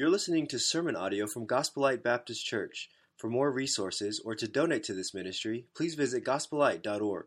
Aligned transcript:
You're 0.00 0.08
listening 0.08 0.46
to 0.46 0.58
sermon 0.58 0.96
audio 0.96 1.26
from 1.26 1.44
Gospel 1.44 1.82
Light 1.82 2.02
Baptist 2.02 2.46
Church. 2.46 2.88
For 3.18 3.28
more 3.28 3.52
resources 3.52 4.18
or 4.24 4.34
to 4.34 4.48
donate 4.48 4.82
to 4.84 4.94
this 4.94 5.12
ministry, 5.12 5.66
please 5.76 5.94
visit 5.94 6.24
gospelite.org. 6.24 7.26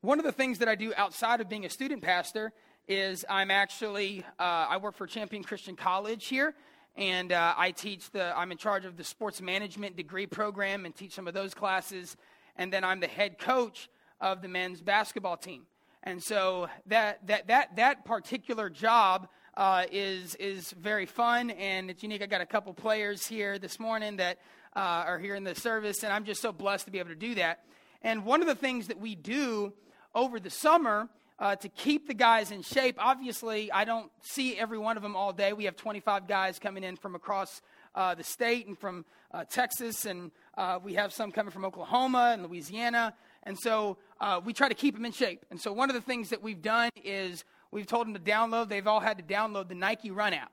One 0.00 0.18
of 0.18 0.24
the 0.24 0.32
things 0.32 0.58
that 0.58 0.66
I 0.66 0.74
do 0.74 0.92
outside 0.96 1.40
of 1.40 1.48
being 1.48 1.66
a 1.66 1.70
student 1.70 2.02
pastor 2.02 2.52
is 2.88 3.24
I'm 3.30 3.52
actually 3.52 4.24
uh, 4.40 4.42
I 4.42 4.78
work 4.78 4.96
for 4.96 5.06
Champion 5.06 5.44
Christian 5.44 5.76
College 5.76 6.26
here, 6.26 6.52
and 6.96 7.30
uh, 7.30 7.54
I 7.56 7.70
teach 7.70 8.10
the 8.10 8.36
I'm 8.36 8.50
in 8.50 8.58
charge 8.58 8.86
of 8.86 8.96
the 8.96 9.04
sports 9.04 9.40
management 9.40 9.96
degree 9.96 10.26
program 10.26 10.84
and 10.84 10.92
teach 10.96 11.12
some 11.12 11.28
of 11.28 11.34
those 11.34 11.54
classes, 11.54 12.16
and 12.56 12.72
then 12.72 12.82
I'm 12.82 12.98
the 12.98 13.06
head 13.06 13.38
coach 13.38 13.88
of 14.20 14.42
the 14.42 14.48
men's 14.48 14.80
basketball 14.80 15.36
team. 15.36 15.66
And 16.06 16.22
so 16.22 16.68
that 16.86 17.26
that 17.26 17.46
that 17.48 17.76
that 17.76 18.04
particular 18.04 18.68
job 18.68 19.26
uh, 19.56 19.84
is 19.90 20.34
is 20.34 20.70
very 20.72 21.06
fun 21.06 21.50
and 21.50 21.90
it's 21.90 22.02
unique. 22.02 22.22
I 22.22 22.26
got 22.26 22.42
a 22.42 22.46
couple 22.46 22.74
players 22.74 23.26
here 23.26 23.58
this 23.58 23.80
morning 23.80 24.18
that 24.18 24.38
uh, 24.76 24.80
are 25.06 25.18
here 25.18 25.34
in 25.34 25.44
the 25.44 25.54
service, 25.54 26.04
and 26.04 26.12
I'm 26.12 26.26
just 26.26 26.42
so 26.42 26.52
blessed 26.52 26.84
to 26.84 26.90
be 26.90 26.98
able 26.98 27.08
to 27.08 27.16
do 27.16 27.36
that. 27.36 27.64
And 28.02 28.26
one 28.26 28.42
of 28.42 28.46
the 28.46 28.54
things 28.54 28.88
that 28.88 29.00
we 29.00 29.14
do 29.14 29.72
over 30.14 30.38
the 30.38 30.50
summer 30.50 31.08
uh, 31.38 31.56
to 31.56 31.68
keep 31.68 32.06
the 32.06 32.14
guys 32.14 32.50
in 32.50 32.62
shape. 32.62 32.96
Obviously, 32.98 33.72
I 33.72 33.84
don't 33.84 34.10
see 34.20 34.56
every 34.56 34.78
one 34.78 34.96
of 34.96 35.02
them 35.02 35.16
all 35.16 35.32
day. 35.32 35.52
We 35.52 35.64
have 35.64 35.76
25 35.76 36.28
guys 36.28 36.58
coming 36.58 36.84
in 36.84 36.96
from 36.96 37.14
across 37.14 37.60
uh, 37.94 38.14
the 38.14 38.22
state 38.22 38.66
and 38.66 38.78
from 38.78 39.04
uh, 39.32 39.44
Texas, 39.44 40.04
and 40.04 40.30
uh, 40.56 40.78
we 40.82 40.94
have 40.94 41.12
some 41.12 41.32
coming 41.32 41.50
from 41.50 41.64
Oklahoma 41.64 42.30
and 42.34 42.46
Louisiana. 42.46 43.14
And 43.44 43.58
so 43.58 43.98
uh, 44.20 44.40
we 44.44 44.52
try 44.52 44.68
to 44.68 44.74
keep 44.74 44.94
them 44.94 45.04
in 45.04 45.12
shape. 45.12 45.44
And 45.50 45.60
so 45.60 45.72
one 45.72 45.90
of 45.90 45.94
the 45.94 46.02
things 46.02 46.30
that 46.30 46.42
we've 46.42 46.62
done 46.62 46.90
is 47.02 47.44
we've 47.70 47.86
told 47.86 48.06
them 48.06 48.14
to 48.14 48.20
download, 48.20 48.68
they've 48.68 48.86
all 48.86 49.00
had 49.00 49.18
to 49.18 49.24
download 49.24 49.68
the 49.68 49.74
Nike 49.74 50.10
Run 50.10 50.32
app. 50.32 50.50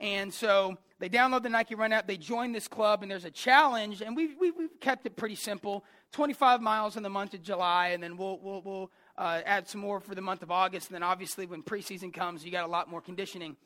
And 0.00 0.32
so 0.32 0.78
they 1.00 1.08
download 1.08 1.42
the 1.42 1.48
Nike 1.48 1.74
Run 1.74 1.92
app, 1.92 2.06
they 2.06 2.16
join 2.16 2.52
this 2.52 2.68
club, 2.68 3.02
and 3.02 3.10
there's 3.10 3.24
a 3.24 3.30
challenge, 3.30 4.00
and 4.00 4.14
we've, 4.14 4.36
we've, 4.38 4.54
we've 4.56 4.80
kept 4.80 5.04
it 5.06 5.16
pretty 5.16 5.34
simple 5.34 5.84
25 6.12 6.60
miles 6.60 6.96
in 6.96 7.02
the 7.02 7.10
month 7.10 7.34
of 7.34 7.42
July, 7.42 7.88
and 7.88 8.02
then 8.02 8.16
we'll, 8.16 8.38
we'll, 8.38 8.62
we'll 8.62 8.90
uh, 9.18 9.40
add 9.44 9.68
some 9.68 9.80
more 9.80 10.00
for 10.00 10.14
the 10.14 10.20
month 10.20 10.42
of 10.42 10.50
August. 10.50 10.88
And 10.88 10.94
then 10.94 11.02
obviously, 11.02 11.46
when 11.46 11.62
preseason 11.62 12.12
comes, 12.14 12.44
you 12.44 12.50
got 12.50 12.64
a 12.64 12.70
lot 12.70 12.88
more 12.88 13.00
conditioning. 13.00 13.56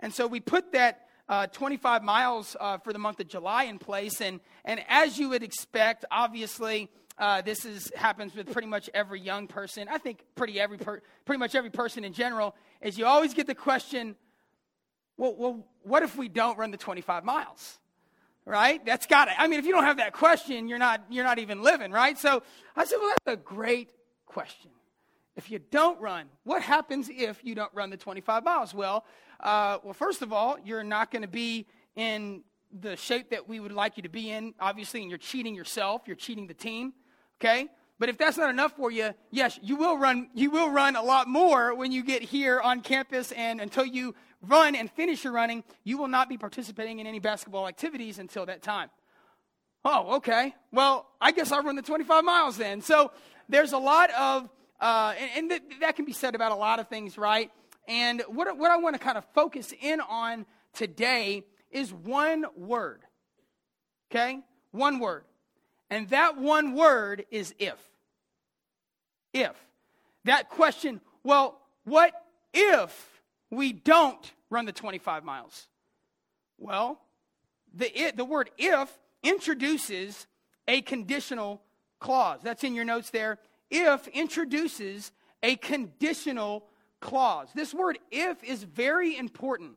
And 0.00 0.12
so 0.14 0.26
we 0.26 0.38
put 0.38 0.72
that 0.72 1.06
uh, 1.28 1.46
25 1.48 2.04
miles 2.04 2.56
uh, 2.60 2.78
for 2.78 2.92
the 2.92 2.98
month 2.98 3.20
of 3.20 3.28
July 3.28 3.64
in 3.64 3.78
place. 3.78 4.20
And, 4.20 4.40
and 4.64 4.80
as 4.88 5.18
you 5.18 5.30
would 5.30 5.42
expect, 5.42 6.04
obviously, 6.10 6.88
uh, 7.18 7.42
this 7.42 7.64
is, 7.64 7.90
happens 7.96 8.34
with 8.34 8.52
pretty 8.52 8.68
much 8.68 8.88
every 8.94 9.20
young 9.20 9.46
person. 9.46 9.88
I 9.90 9.98
think 9.98 10.24
pretty, 10.34 10.60
every 10.60 10.78
per, 10.78 11.00
pretty 11.24 11.38
much 11.38 11.54
every 11.54 11.70
person 11.70 12.04
in 12.04 12.12
general, 12.12 12.54
is 12.80 12.96
you 12.96 13.06
always 13.06 13.34
get 13.34 13.46
the 13.46 13.54
question, 13.54 14.16
well, 15.16 15.34
well, 15.36 15.66
what 15.82 16.02
if 16.02 16.16
we 16.16 16.28
don't 16.28 16.58
run 16.58 16.70
the 16.70 16.76
25 16.76 17.24
miles? 17.24 17.78
Right? 18.44 18.84
That's 18.86 19.06
got 19.06 19.28
it. 19.28 19.34
I 19.36 19.46
mean, 19.46 19.58
if 19.58 19.66
you 19.66 19.72
don't 19.72 19.84
have 19.84 19.98
that 19.98 20.12
question, 20.12 20.68
you're 20.68 20.78
not, 20.78 21.04
you're 21.10 21.24
not 21.24 21.38
even 21.38 21.62
living, 21.62 21.90
right? 21.90 22.16
So 22.16 22.42
I 22.76 22.84
said, 22.84 22.96
well, 23.00 23.10
that's 23.10 23.34
a 23.34 23.42
great 23.42 23.90
question. 24.24 24.70
If 25.36 25.50
you 25.50 25.58
don't 25.58 26.00
run, 26.00 26.26
what 26.44 26.62
happens 26.62 27.10
if 27.12 27.44
you 27.44 27.54
don't 27.54 27.72
run 27.74 27.90
the 27.90 27.96
25 27.96 28.44
miles? 28.44 28.72
Well, 28.72 29.04
uh, 29.40 29.78
well, 29.82 29.92
first 29.92 30.22
of 30.22 30.32
all, 30.32 30.56
you're 30.64 30.82
not 30.82 31.10
going 31.10 31.22
to 31.22 31.28
be 31.28 31.66
in 31.94 32.42
the 32.72 32.96
shape 32.96 33.30
that 33.30 33.48
we 33.48 33.60
would 33.60 33.72
like 33.72 33.96
you 33.96 34.02
to 34.02 34.08
be 34.08 34.30
in, 34.30 34.54
obviously, 34.60 35.00
and 35.00 35.10
you're 35.10 35.18
cheating 35.18 35.54
yourself, 35.54 36.02
you're 36.06 36.16
cheating 36.16 36.46
the 36.46 36.54
team. 36.54 36.92
Okay? 37.40 37.68
But 37.98 38.08
if 38.08 38.16
that's 38.16 38.36
not 38.36 38.50
enough 38.50 38.76
for 38.76 38.90
you, 38.90 39.12
yes, 39.30 39.58
you 39.62 39.76
will 39.76 39.98
run 39.98 40.28
you 40.34 40.50
will 40.50 40.70
run 40.70 40.94
a 40.94 41.02
lot 41.02 41.26
more 41.26 41.74
when 41.74 41.90
you 41.90 42.04
get 42.04 42.22
here 42.22 42.60
on 42.60 42.80
campus 42.80 43.32
and 43.32 43.60
until 43.60 43.84
you 43.84 44.14
run 44.42 44.76
and 44.76 44.90
finish 44.90 45.24
your 45.24 45.32
running, 45.32 45.64
you 45.82 45.98
will 45.98 46.08
not 46.08 46.28
be 46.28 46.36
participating 46.36 47.00
in 47.00 47.06
any 47.06 47.18
basketball 47.18 47.66
activities 47.66 48.18
until 48.18 48.46
that 48.46 48.62
time. 48.62 48.88
Oh, 49.84 50.16
okay. 50.16 50.54
Well, 50.72 51.08
I 51.20 51.32
guess 51.32 51.50
I'll 51.50 51.62
run 51.62 51.76
the 51.76 51.82
25 51.82 52.24
miles 52.24 52.56
then. 52.56 52.82
So 52.82 53.10
there's 53.48 53.72
a 53.72 53.78
lot 53.78 54.10
of, 54.10 54.48
uh, 54.80 55.14
and, 55.18 55.30
and 55.36 55.50
th- 55.50 55.80
that 55.80 55.96
can 55.96 56.04
be 56.04 56.12
said 56.12 56.34
about 56.34 56.52
a 56.52 56.56
lot 56.56 56.78
of 56.78 56.88
things, 56.88 57.16
right? 57.16 57.50
And 57.86 58.22
what, 58.28 58.56
what 58.58 58.70
I 58.70 58.76
want 58.76 58.94
to 58.96 59.00
kind 59.00 59.16
of 59.16 59.24
focus 59.34 59.72
in 59.80 60.00
on 60.00 60.46
today 60.74 61.44
is 61.70 61.92
one 61.92 62.44
word. 62.56 63.02
Okay? 64.10 64.40
One 64.72 64.98
word. 64.98 65.24
And 65.90 66.08
that 66.10 66.38
one 66.38 66.74
word 66.74 67.24
is 67.30 67.54
if. 67.58 67.78
If. 69.32 69.56
That 70.24 70.48
question, 70.48 71.00
well, 71.22 71.58
what 71.84 72.12
if 72.52 73.22
we 73.50 73.72
don't 73.72 74.32
run 74.50 74.66
the 74.66 74.72
25 74.72 75.24
miles? 75.24 75.68
Well, 76.58 77.00
the, 77.74 77.98
it, 77.98 78.16
the 78.16 78.24
word 78.24 78.50
if 78.58 78.90
introduces 79.22 80.26
a 80.66 80.82
conditional 80.82 81.62
clause. 81.98 82.40
That's 82.42 82.64
in 82.64 82.74
your 82.74 82.84
notes 82.84 83.10
there. 83.10 83.38
If 83.70 84.06
introduces 84.08 85.12
a 85.42 85.56
conditional 85.56 86.64
clause. 87.00 87.48
This 87.54 87.72
word 87.72 87.98
if 88.10 88.42
is 88.42 88.62
very 88.62 89.16
important 89.16 89.72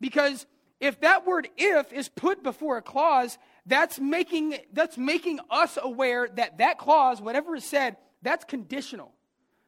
because 0.00 0.46
if 0.80 1.00
that 1.00 1.26
word 1.26 1.48
if 1.56 1.92
is 1.92 2.08
put 2.08 2.42
before 2.42 2.76
a 2.76 2.82
clause, 2.82 3.38
that's 3.66 3.98
making, 3.98 4.56
that's 4.72 4.96
making 4.96 5.40
us 5.50 5.78
aware 5.80 6.28
that 6.36 6.58
that 6.58 6.78
clause, 6.78 7.20
whatever 7.20 7.56
is 7.56 7.64
said, 7.64 7.96
that's 8.22 8.44
conditional, 8.44 9.12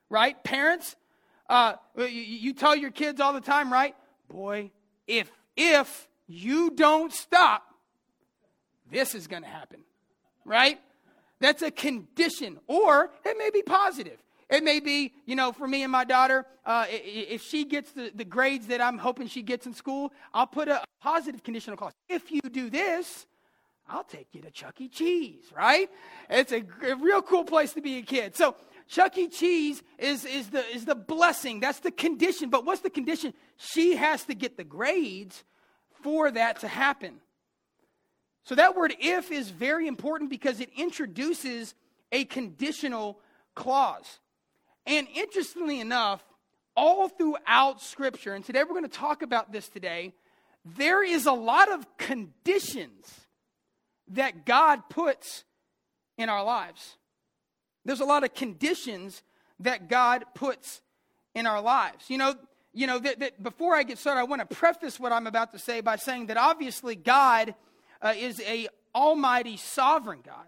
right? 0.08 0.42
Parents, 0.44 0.96
uh, 1.48 1.74
you, 1.96 2.06
you 2.06 2.52
tell 2.52 2.76
your 2.76 2.90
kids 2.90 3.20
all 3.20 3.32
the 3.32 3.40
time, 3.40 3.72
right? 3.72 3.94
Boy, 4.28 4.70
if, 5.06 5.30
if 5.56 6.08
you 6.26 6.70
don't 6.70 7.12
stop, 7.12 7.64
this 8.90 9.14
is 9.14 9.26
going 9.26 9.42
to 9.42 9.48
happen, 9.48 9.80
right? 10.44 10.80
That's 11.40 11.62
a 11.62 11.70
condition, 11.70 12.58
or 12.66 13.10
it 13.24 13.36
may 13.38 13.50
be 13.50 13.62
positive. 13.62 14.18
It 14.50 14.64
may 14.64 14.80
be, 14.80 15.12
you 15.26 15.36
know, 15.36 15.52
for 15.52 15.68
me 15.68 15.82
and 15.82 15.92
my 15.92 16.04
daughter, 16.04 16.46
uh, 16.64 16.86
if 16.88 17.42
she 17.42 17.64
gets 17.64 17.92
the, 17.92 18.10
the 18.14 18.24
grades 18.24 18.68
that 18.68 18.80
I'm 18.80 18.96
hoping 18.96 19.28
she 19.28 19.42
gets 19.42 19.66
in 19.66 19.74
school, 19.74 20.12
I'll 20.32 20.46
put 20.46 20.68
a 20.68 20.82
positive 21.02 21.42
conditional 21.42 21.76
clause. 21.76 21.92
If 22.08 22.30
you 22.30 22.40
do 22.40 22.70
this, 22.70 23.26
I'll 23.88 24.04
take 24.04 24.28
you 24.32 24.42
to 24.42 24.50
Chuck 24.50 24.80
E. 24.80 24.88
Cheese, 24.88 25.44
right? 25.56 25.88
It's 26.28 26.52
a, 26.52 26.62
a, 26.86 26.96
real 26.96 27.22
cool 27.22 27.44
place 27.44 27.72
to 27.72 27.80
be 27.80 27.98
a 27.98 28.02
kid. 28.02 28.36
So 28.36 28.54
Chuck 28.86 29.16
E. 29.16 29.28
Cheese 29.28 29.82
is, 29.98 30.24
is, 30.24 30.50
the, 30.50 30.64
is 30.74 30.84
the 30.84 30.94
blessing. 30.94 31.60
That's 31.60 31.80
the 31.80 31.90
condition. 31.90 32.50
But 32.50 32.66
what's 32.66 32.82
the 32.82 32.90
condition? 32.90 33.32
She 33.56 33.96
has 33.96 34.24
to 34.24 34.34
get 34.34 34.56
the 34.56 34.64
grades 34.64 35.42
for 36.02 36.30
that 36.30 36.60
to 36.60 36.68
happen. 36.68 37.20
So 38.44 38.54
that 38.54 38.76
word 38.76 38.94
if 38.98 39.30
is 39.30 39.50
very 39.50 39.86
important 39.86 40.30
because 40.30 40.60
it 40.60 40.70
introduces 40.76 41.74
a 42.12 42.24
conditional 42.24 43.20
clause. 43.54 44.20
And 44.86 45.06
interestingly 45.14 45.80
enough, 45.80 46.22
all 46.76 47.08
throughout 47.08 47.82
Scripture, 47.82 48.34
and 48.34 48.44
today 48.44 48.62
we're 48.62 48.70
going 48.70 48.84
to 48.84 48.88
talk 48.88 49.22
about 49.22 49.52
this 49.52 49.68
today, 49.68 50.14
there 50.64 51.02
is 51.02 51.26
a 51.26 51.32
lot 51.32 51.70
of 51.70 51.86
conditions 51.98 53.27
that 54.10 54.46
God 54.46 54.88
puts 54.88 55.44
in 56.16 56.28
our 56.28 56.44
lives. 56.44 56.96
There's 57.84 58.00
a 58.00 58.04
lot 58.04 58.24
of 58.24 58.34
conditions 58.34 59.22
that 59.60 59.88
God 59.88 60.24
puts 60.34 60.82
in 61.34 61.46
our 61.46 61.60
lives. 61.60 62.04
You 62.08 62.18
know, 62.18 62.34
you 62.72 62.86
know 62.86 62.98
that, 62.98 63.20
that 63.20 63.42
before 63.42 63.74
I 63.74 63.82
get 63.82 63.98
started, 63.98 64.20
I 64.20 64.24
want 64.24 64.48
to 64.48 64.54
preface 64.54 65.00
what 65.00 65.12
I'm 65.12 65.26
about 65.26 65.52
to 65.52 65.58
say 65.58 65.80
by 65.80 65.96
saying 65.96 66.26
that 66.26 66.36
obviously 66.36 66.96
God 66.96 67.54
uh, 68.02 68.14
is 68.16 68.40
a 68.40 68.68
almighty 68.94 69.56
sovereign 69.56 70.20
God. 70.24 70.46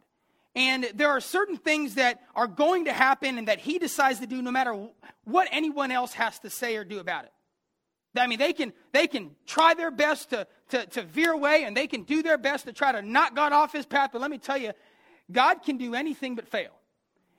And 0.56 0.88
there 0.94 1.10
are 1.10 1.21
certain 1.21 1.56
things 1.56 1.94
that 1.94 2.21
are 2.34 2.48
going 2.48 2.87
to 2.87 2.92
happen 2.92 3.38
and 3.38 3.48
that 3.48 3.60
he 3.60 3.78
decides 3.78 4.19
to 4.19 4.27
do 4.27 4.42
no 4.42 4.50
matter 4.50 4.88
what 5.25 5.48
anyone 5.53 5.92
else 5.92 6.12
has 6.15 6.38
to 6.41 6.50
say 6.50 6.77
or 6.77 6.84
do 6.84 6.98
about 6.98 7.25
it. 7.25 7.32
I 8.16 8.27
mean, 8.27 8.41
they 8.41 8.53
can, 8.53 8.72
they 8.92 9.06
can 9.06 9.30
try 9.47 9.74
their 9.74 9.92
best 9.92 10.30
to, 10.30 10.48
to, 10.71 10.87
to 10.87 11.03
veer 11.03 11.33
away 11.33 11.65
and 11.65 11.77
they 11.77 11.87
can 11.87 12.03
do 12.03 12.22
their 12.22 12.39
best 12.39 12.65
to 12.67 12.72
try 12.72 12.93
to 12.93 13.03
knock 13.03 13.34
God 13.34 13.53
off 13.53 13.72
his 13.72 13.87
path. 13.87 14.11
But 14.13 14.21
let 14.21 14.31
me 14.31 14.39
tell 14.39 14.59
you, 14.59 14.72
God 15.31 15.63
can 15.63 15.77
do 15.77 15.95
anything 15.95 16.34
but 16.34 16.49
fail. 16.49 16.72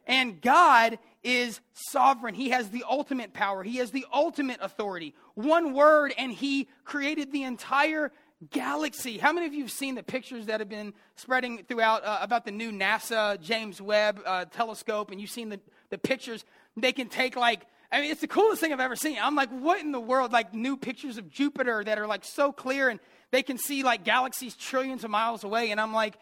And 0.07 0.41
God 0.41 0.97
is 1.23 1.59
sovereign. 1.73 2.33
He 2.33 2.49
has 2.49 2.69
the 2.69 2.83
ultimate 2.89 3.33
power. 3.33 3.63
He 3.63 3.77
has 3.77 3.91
the 3.91 4.05
ultimate 4.11 4.57
authority. 4.61 5.13
One 5.35 5.73
word, 5.73 6.13
and 6.17 6.31
He 6.31 6.67
created 6.83 7.31
the 7.31 7.43
entire 7.43 8.11
galaxy. 8.49 9.19
How 9.19 9.31
many 9.31 9.45
of 9.45 9.53
you 9.53 9.61
have 9.61 9.71
seen 9.71 9.93
the 9.93 10.03
pictures 10.03 10.47
that 10.47 10.59
have 10.59 10.69
been 10.69 10.93
spreading 11.15 11.63
throughout 11.67 12.03
uh, 12.03 12.17
about 12.21 12.45
the 12.45 12.51
new 12.51 12.71
NASA 12.71 13.39
James 13.39 13.79
Webb 13.79 14.21
uh, 14.25 14.45
telescope? 14.45 15.11
And 15.11 15.21
you've 15.21 15.29
seen 15.29 15.49
the, 15.49 15.59
the 15.91 15.99
pictures. 15.99 16.43
They 16.75 16.93
can 16.93 17.07
take 17.07 17.35
like 17.35 17.67
I 17.91 17.99
mean, 17.99 18.09
it's 18.09 18.21
the 18.21 18.27
coolest 18.27 18.61
thing 18.61 18.71
I've 18.71 18.79
ever 18.79 18.95
seen. 18.95 19.17
I'm 19.21 19.35
like, 19.35 19.49
what 19.49 19.81
in 19.81 19.91
the 19.91 19.99
world? 19.99 20.31
Like 20.31 20.53
new 20.53 20.77
pictures 20.77 21.17
of 21.17 21.29
Jupiter 21.29 21.83
that 21.83 21.99
are 21.99 22.07
like 22.07 22.23
so 22.23 22.53
clear 22.53 22.87
and 22.87 23.01
they 23.31 23.43
can 23.43 23.57
see 23.57 23.83
like 23.83 24.03
galaxies 24.03 24.55
trillions 24.55 25.03
of 25.03 25.09
miles 25.09 25.43
away. 25.43 25.71
And 25.71 25.79
I'm 25.79 25.93
like, 25.93 26.17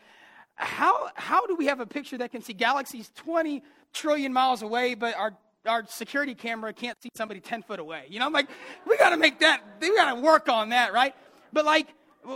how, 0.55 1.09
how 1.15 1.45
do 1.47 1.55
we 1.55 1.67
have 1.67 1.79
a 1.79 1.85
picture 1.85 2.17
that 2.17 2.31
can 2.31 2.41
see 2.41 2.53
galaxies 2.53 3.11
20 3.15 3.63
trillion 3.93 4.33
miles 4.33 4.61
away, 4.61 4.93
but 4.93 5.15
our 5.15 5.33
our 5.65 5.85
security 5.87 6.35
camera 6.35 6.73
can't 6.73 7.01
see 7.01 7.09
somebody 7.15 7.39
10 7.39 7.63
foot 7.63 7.79
away. 7.79 8.05
You 8.09 8.19
know, 8.19 8.25
I'm 8.25 8.33
like, 8.33 8.47
we 8.87 8.97
got 8.97 9.09
to 9.09 9.17
make 9.17 9.39
that, 9.39 9.61
we 9.81 9.95
got 9.95 10.13
to 10.13 10.21
work 10.21 10.49
on 10.49 10.69
that, 10.69 10.93
right? 10.93 11.13
But 11.51 11.65
like, 11.65 11.87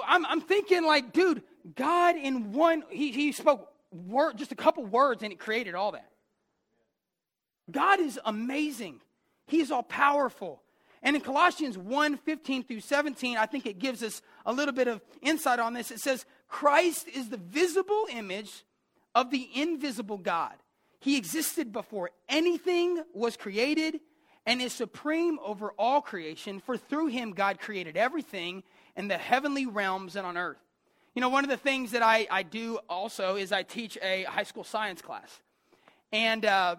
I'm, 0.05 0.25
I'm 0.25 0.41
thinking, 0.41 0.85
like, 0.85 1.13
dude, 1.13 1.43
God 1.75 2.15
in 2.15 2.53
one, 2.53 2.83
he, 2.89 3.11
he 3.11 3.31
spoke 3.31 3.69
word, 3.91 4.37
just 4.37 4.51
a 4.51 4.55
couple 4.55 4.85
words 4.85 5.23
and 5.23 5.31
it 5.31 5.39
created 5.39 5.75
all 5.75 5.93
that. 5.93 6.09
God 7.71 7.99
is 7.99 8.19
amazing. 8.25 8.99
He's 9.47 9.71
all 9.71 9.83
powerful. 9.83 10.61
And 11.03 11.17
in 11.17 11.21
Colossians 11.21 11.77
1 11.77 12.17
15 12.17 12.63
through 12.63 12.79
17, 12.79 13.37
I 13.37 13.45
think 13.45 13.65
it 13.65 13.77
gives 13.77 14.01
us 14.01 14.21
a 14.45 14.53
little 14.53 14.73
bit 14.73 14.87
of 14.87 15.01
insight 15.21 15.59
on 15.59 15.73
this. 15.73 15.91
It 15.91 15.99
says, 15.99 16.25
Christ 16.47 17.07
is 17.09 17.29
the 17.29 17.37
visible 17.37 18.07
image 18.09 18.63
of 19.13 19.29
the 19.29 19.49
invisible 19.53 20.17
God. 20.17 20.53
He 20.99 21.17
existed 21.17 21.73
before 21.73 22.11
anything 22.29 23.03
was 23.13 23.35
created 23.35 23.99
and 24.45 24.61
is 24.61 24.71
supreme 24.71 25.37
over 25.43 25.73
all 25.77 26.01
creation, 26.01 26.61
for 26.61 26.77
through 26.77 27.07
him 27.07 27.31
God 27.31 27.59
created 27.59 27.97
everything 27.97 28.63
in 28.95 29.09
the 29.09 29.17
heavenly 29.17 29.65
realms 29.65 30.15
and 30.15 30.25
on 30.25 30.37
earth. 30.37 30.57
You 31.15 31.21
know, 31.21 31.29
one 31.29 31.43
of 31.43 31.49
the 31.49 31.57
things 31.57 31.91
that 31.91 32.01
I, 32.01 32.27
I 32.31 32.43
do 32.43 32.79
also 32.89 33.35
is 33.35 33.51
I 33.51 33.63
teach 33.63 33.97
a 34.01 34.23
high 34.23 34.43
school 34.43 34.63
science 34.63 35.01
class. 35.01 35.41
And 36.11 36.45
uh, 36.45 36.77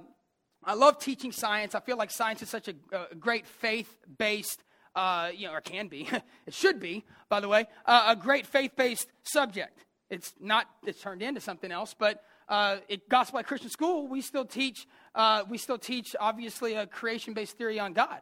I 0.67 0.75
love 0.75 0.99
teaching 0.99 1.33
science. 1.33 1.75
I 1.75 1.81
feel 1.81 1.97
like 1.97 2.11
science 2.11 2.43
is 2.43 2.49
such 2.49 2.69
a, 2.69 2.75
a 2.93 3.15
great 3.15 3.47
faith 3.47 3.99
based, 4.19 4.63
uh, 4.95 5.31
you 5.35 5.47
know, 5.47 5.53
or 5.53 5.61
can 5.61 5.89
be, 5.89 6.09
it 6.47 6.55
should 6.55 6.81
be, 6.81 7.05
by 7.29 7.41
the 7.41 7.49
way, 7.49 7.67
uh, 7.87 8.07
a 8.09 8.17
great 8.17 8.47
faith 8.47 8.73
based 8.77 9.09
subject. 9.23 9.85
It's 10.11 10.33
not, 10.41 10.67
it's 10.87 11.01
turned 11.01 11.23
into 11.23 11.41
something 11.41 11.71
else, 11.71 11.95
but 11.99 12.23
uh, 12.49 12.79
at 12.91 13.09
Gospel 13.09 13.39
Light 13.39 13.47
Christian 13.47 13.71
School, 13.71 14.07
we 14.07 14.21
still 14.21 14.45
teach, 14.45 14.87
uh, 15.15 15.45
we 15.49 15.59
still 15.59 15.79
teach, 15.79 16.15
obviously, 16.19 16.75
a 16.75 16.87
creation 16.87 17.35
based 17.35 17.57
theory 17.57 17.79
on 17.79 17.93
God. 17.93 18.21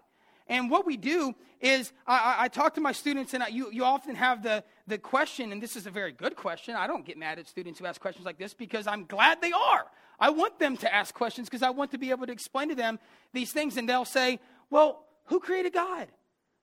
And 0.48 0.70
what 0.70 0.86
we 0.86 0.96
do 0.96 1.34
is, 1.60 1.92
I, 2.06 2.36
I 2.40 2.48
talk 2.48 2.74
to 2.74 2.80
my 2.80 2.92
students, 2.92 3.34
and 3.34 3.42
I, 3.42 3.48
you, 3.48 3.70
you 3.72 3.84
often 3.84 4.14
have 4.16 4.42
the, 4.42 4.64
the 4.86 4.98
question, 4.98 5.52
and 5.52 5.62
this 5.62 5.76
is 5.76 5.86
a 5.86 5.90
very 5.90 6.12
good 6.12 6.36
question. 6.36 6.74
I 6.74 6.86
don't 6.86 7.04
get 7.04 7.16
mad 7.16 7.38
at 7.38 7.48
students 7.48 7.78
who 7.78 7.86
ask 7.86 8.00
questions 8.00 8.26
like 8.26 8.38
this 8.38 8.52
because 8.52 8.86
I'm 8.86 9.04
glad 9.04 9.40
they 9.40 9.52
are. 9.52 9.86
I 10.18 10.30
want 10.30 10.58
them 10.58 10.76
to 10.78 10.94
ask 10.94 11.14
questions 11.14 11.48
because 11.48 11.62
I 11.62 11.70
want 11.70 11.90
to 11.92 11.98
be 11.98 12.10
able 12.10 12.26
to 12.26 12.32
explain 12.32 12.68
to 12.68 12.74
them 12.74 12.98
these 13.32 13.52
things, 13.52 13.76
and 13.76 13.88
they'll 13.88 14.04
say, 14.04 14.40
Well, 14.70 15.04
who 15.26 15.40
created 15.40 15.72
God? 15.72 16.08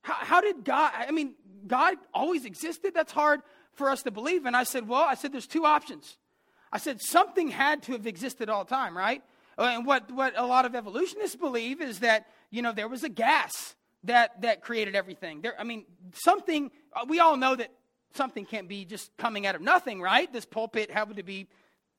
How, 0.02 0.14
how 0.14 0.42
did 0.42 0.64
God, 0.64 0.92
I 0.96 1.12
mean, 1.12 1.34
God 1.68 1.96
always 2.14 2.46
existed? 2.46 2.94
That's 2.94 3.12
hard 3.12 3.42
for 3.74 3.90
us 3.90 4.04
to 4.04 4.12
believe. 4.12 4.46
And 4.46 4.56
I 4.56 4.64
said, 4.64 4.88
Well, 4.88 5.02
I 5.02 5.16
said, 5.16 5.34
there's 5.34 5.48
two 5.48 5.66
options. 5.66 6.18
I 6.72 6.78
said, 6.78 7.02
something 7.02 7.50
had 7.50 7.82
to 7.84 7.94
have 7.94 8.06
existed 8.06 8.48
all 8.48 8.64
the 8.64 8.70
time, 8.70 8.96
right? 8.96 9.24
And 9.58 9.86
what, 9.86 10.12
what 10.12 10.38
a 10.38 10.46
lot 10.46 10.66
of 10.66 10.76
evolutionists 10.76 11.36
believe 11.36 11.82
is 11.82 12.00
that, 12.00 12.28
you 12.52 12.62
know, 12.62 12.72
there 12.72 12.88
was 12.88 13.04
a 13.04 13.10
gas 13.10 13.76
that, 14.04 14.42
that 14.42 14.62
created 14.62 14.96
everything. 14.96 15.42
There, 15.42 15.54
I 15.60 15.64
mean, 15.64 15.86
something, 16.14 16.72
we 17.08 17.20
all 17.20 17.36
know 17.36 17.56
that 17.56 17.72
something 18.14 18.46
can't 18.46 18.70
be 18.70 18.86
just 18.86 19.16
coming 19.18 19.46
out 19.46 19.56
of 19.56 19.62
nothing, 19.62 20.02
right? 20.02 20.32
This 20.32 20.46
pulpit 20.46 20.92
happened 20.92 21.18
to 21.18 21.24
be, 21.24 21.48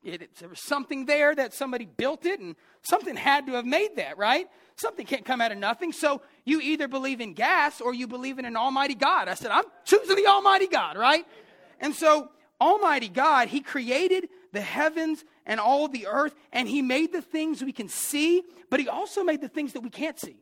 it, 0.03 0.21
it, 0.23 0.35
there 0.35 0.49
was 0.49 0.61
something 0.61 1.05
there 1.05 1.35
that 1.35 1.53
somebody 1.53 1.85
built 1.85 2.25
it, 2.25 2.39
and 2.39 2.55
something 2.81 3.15
had 3.15 3.45
to 3.47 3.53
have 3.53 3.65
made 3.65 3.97
that, 3.97 4.17
right? 4.17 4.47
Something 4.75 5.05
can't 5.05 5.25
come 5.25 5.41
out 5.41 5.51
of 5.51 5.57
nothing. 5.57 5.91
So 5.91 6.21
you 6.43 6.59
either 6.59 6.87
believe 6.87 7.21
in 7.21 7.33
gas 7.33 7.81
or 7.81 7.93
you 7.93 8.07
believe 8.07 8.39
in 8.39 8.45
an 8.45 8.57
almighty 8.57 8.95
God. 8.95 9.27
I 9.27 9.35
said, 9.35 9.51
I'm 9.51 9.65
choosing 9.85 10.15
the 10.15 10.27
almighty 10.27 10.67
God, 10.67 10.97
right? 10.97 11.25
And 11.79 11.93
so, 11.93 12.29
almighty 12.59 13.09
God, 13.09 13.47
He 13.47 13.61
created 13.61 14.29
the 14.51 14.61
heavens 14.61 15.23
and 15.45 15.59
all 15.59 15.87
the 15.87 16.07
earth, 16.07 16.33
and 16.51 16.67
He 16.67 16.81
made 16.81 17.11
the 17.11 17.21
things 17.21 17.63
we 17.63 17.71
can 17.71 17.87
see, 17.87 18.43
but 18.69 18.79
He 18.79 18.89
also 18.89 19.23
made 19.23 19.41
the 19.41 19.49
things 19.49 19.73
that 19.73 19.81
we 19.81 19.89
can't 19.89 20.19
see. 20.19 20.37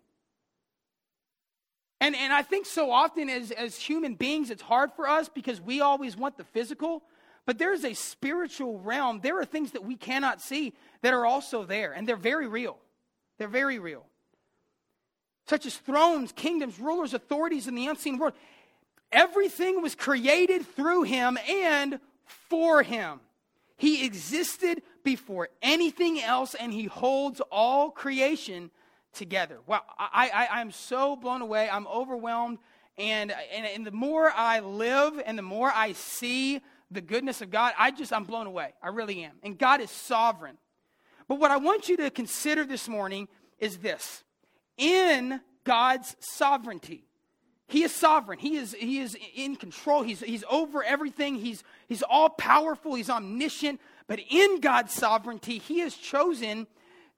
And, 2.01 2.15
and 2.15 2.31
I 2.31 2.43
think 2.43 2.65
so 2.65 2.91
often 2.91 3.29
as, 3.29 3.51
as 3.51 3.75
human 3.75 4.15
beings, 4.15 4.51
it's 4.51 4.61
hard 4.61 4.91
for 4.93 5.07
us 5.07 5.27
because 5.27 5.59
we 5.59 5.81
always 5.81 6.15
want 6.15 6.37
the 6.37 6.45
physical, 6.45 7.03
but 7.49 7.57
there's 7.57 7.83
a 7.83 7.95
spiritual 7.95 8.77
realm. 8.77 9.21
There 9.23 9.39
are 9.39 9.43
things 9.43 9.71
that 9.71 9.83
we 9.83 9.95
cannot 9.95 10.39
see 10.39 10.71
that 11.01 11.15
are 11.15 11.25
also 11.25 11.63
there, 11.63 11.93
and 11.93 12.07
they're 12.07 12.15
very 12.15 12.47
real. 12.47 12.77
They're 13.39 13.47
very 13.47 13.79
real. 13.79 14.05
Such 15.47 15.65
as 15.65 15.75
thrones, 15.75 16.31
kingdoms, 16.31 16.79
rulers, 16.79 17.15
authorities 17.15 17.67
in 17.67 17.73
the 17.73 17.87
unseen 17.87 18.19
world. 18.19 18.35
Everything 19.11 19.81
was 19.81 19.95
created 19.95 20.63
through 20.75 21.01
him 21.01 21.39
and 21.49 21.99
for 22.27 22.83
him. 22.83 23.19
He 23.77 24.05
existed 24.05 24.83
before 25.03 25.49
anything 25.63 26.21
else, 26.21 26.53
and 26.53 26.71
he 26.71 26.83
holds 26.83 27.41
all 27.51 27.89
creation 27.89 28.69
together. 29.11 29.57
Wow, 29.65 29.81
I, 29.97 30.29
I, 30.29 30.59
I'm 30.59 30.69
so 30.69 31.15
blown 31.15 31.41
away. 31.41 31.67
I'm 31.67 31.87
overwhelmed. 31.87 32.59
And, 32.99 33.33
and, 33.51 33.65
and 33.65 33.87
the 33.87 33.91
more 33.91 34.29
I 34.29 34.59
live 34.59 35.19
and 35.25 35.35
the 35.35 35.41
more 35.41 35.71
I 35.73 35.93
see 35.93 36.61
the 36.91 37.01
goodness 37.01 37.41
of 37.41 37.51
God, 37.51 37.73
I 37.77 37.91
just, 37.91 38.11
I'm 38.11 38.23
blown 38.23 38.47
away. 38.47 38.73
I 38.81 38.89
really 38.89 39.23
am. 39.23 39.33
And 39.43 39.57
God 39.57 39.81
is 39.81 39.91
sovereign. 39.91 40.57
But 41.27 41.39
what 41.39 41.51
I 41.51 41.57
want 41.57 41.89
you 41.89 41.97
to 41.97 42.09
consider 42.09 42.63
this 42.63 42.87
morning 42.87 43.27
is 43.59 43.77
this 43.77 44.23
in 44.77 45.41
God's 45.63 46.15
sovereignty, 46.19 47.03
he 47.69 47.83
is 47.83 47.93
sovereign. 47.93 48.39
He 48.39 48.57
is, 48.57 48.75
he 48.79 48.97
is 48.97 49.15
in 49.35 49.55
control. 49.55 50.01
He's, 50.01 50.21
he's 50.21 50.43
over 50.49 50.83
everything. 50.83 51.35
He's, 51.35 51.63
he's 51.87 52.01
all 52.01 52.29
powerful. 52.29 52.95
He's 52.95 53.11
omniscient. 53.11 53.79
But 54.07 54.19
in 54.27 54.59
God's 54.59 54.91
sovereignty, 54.91 55.59
He 55.59 55.79
has 55.79 55.93
chosen 55.93 56.65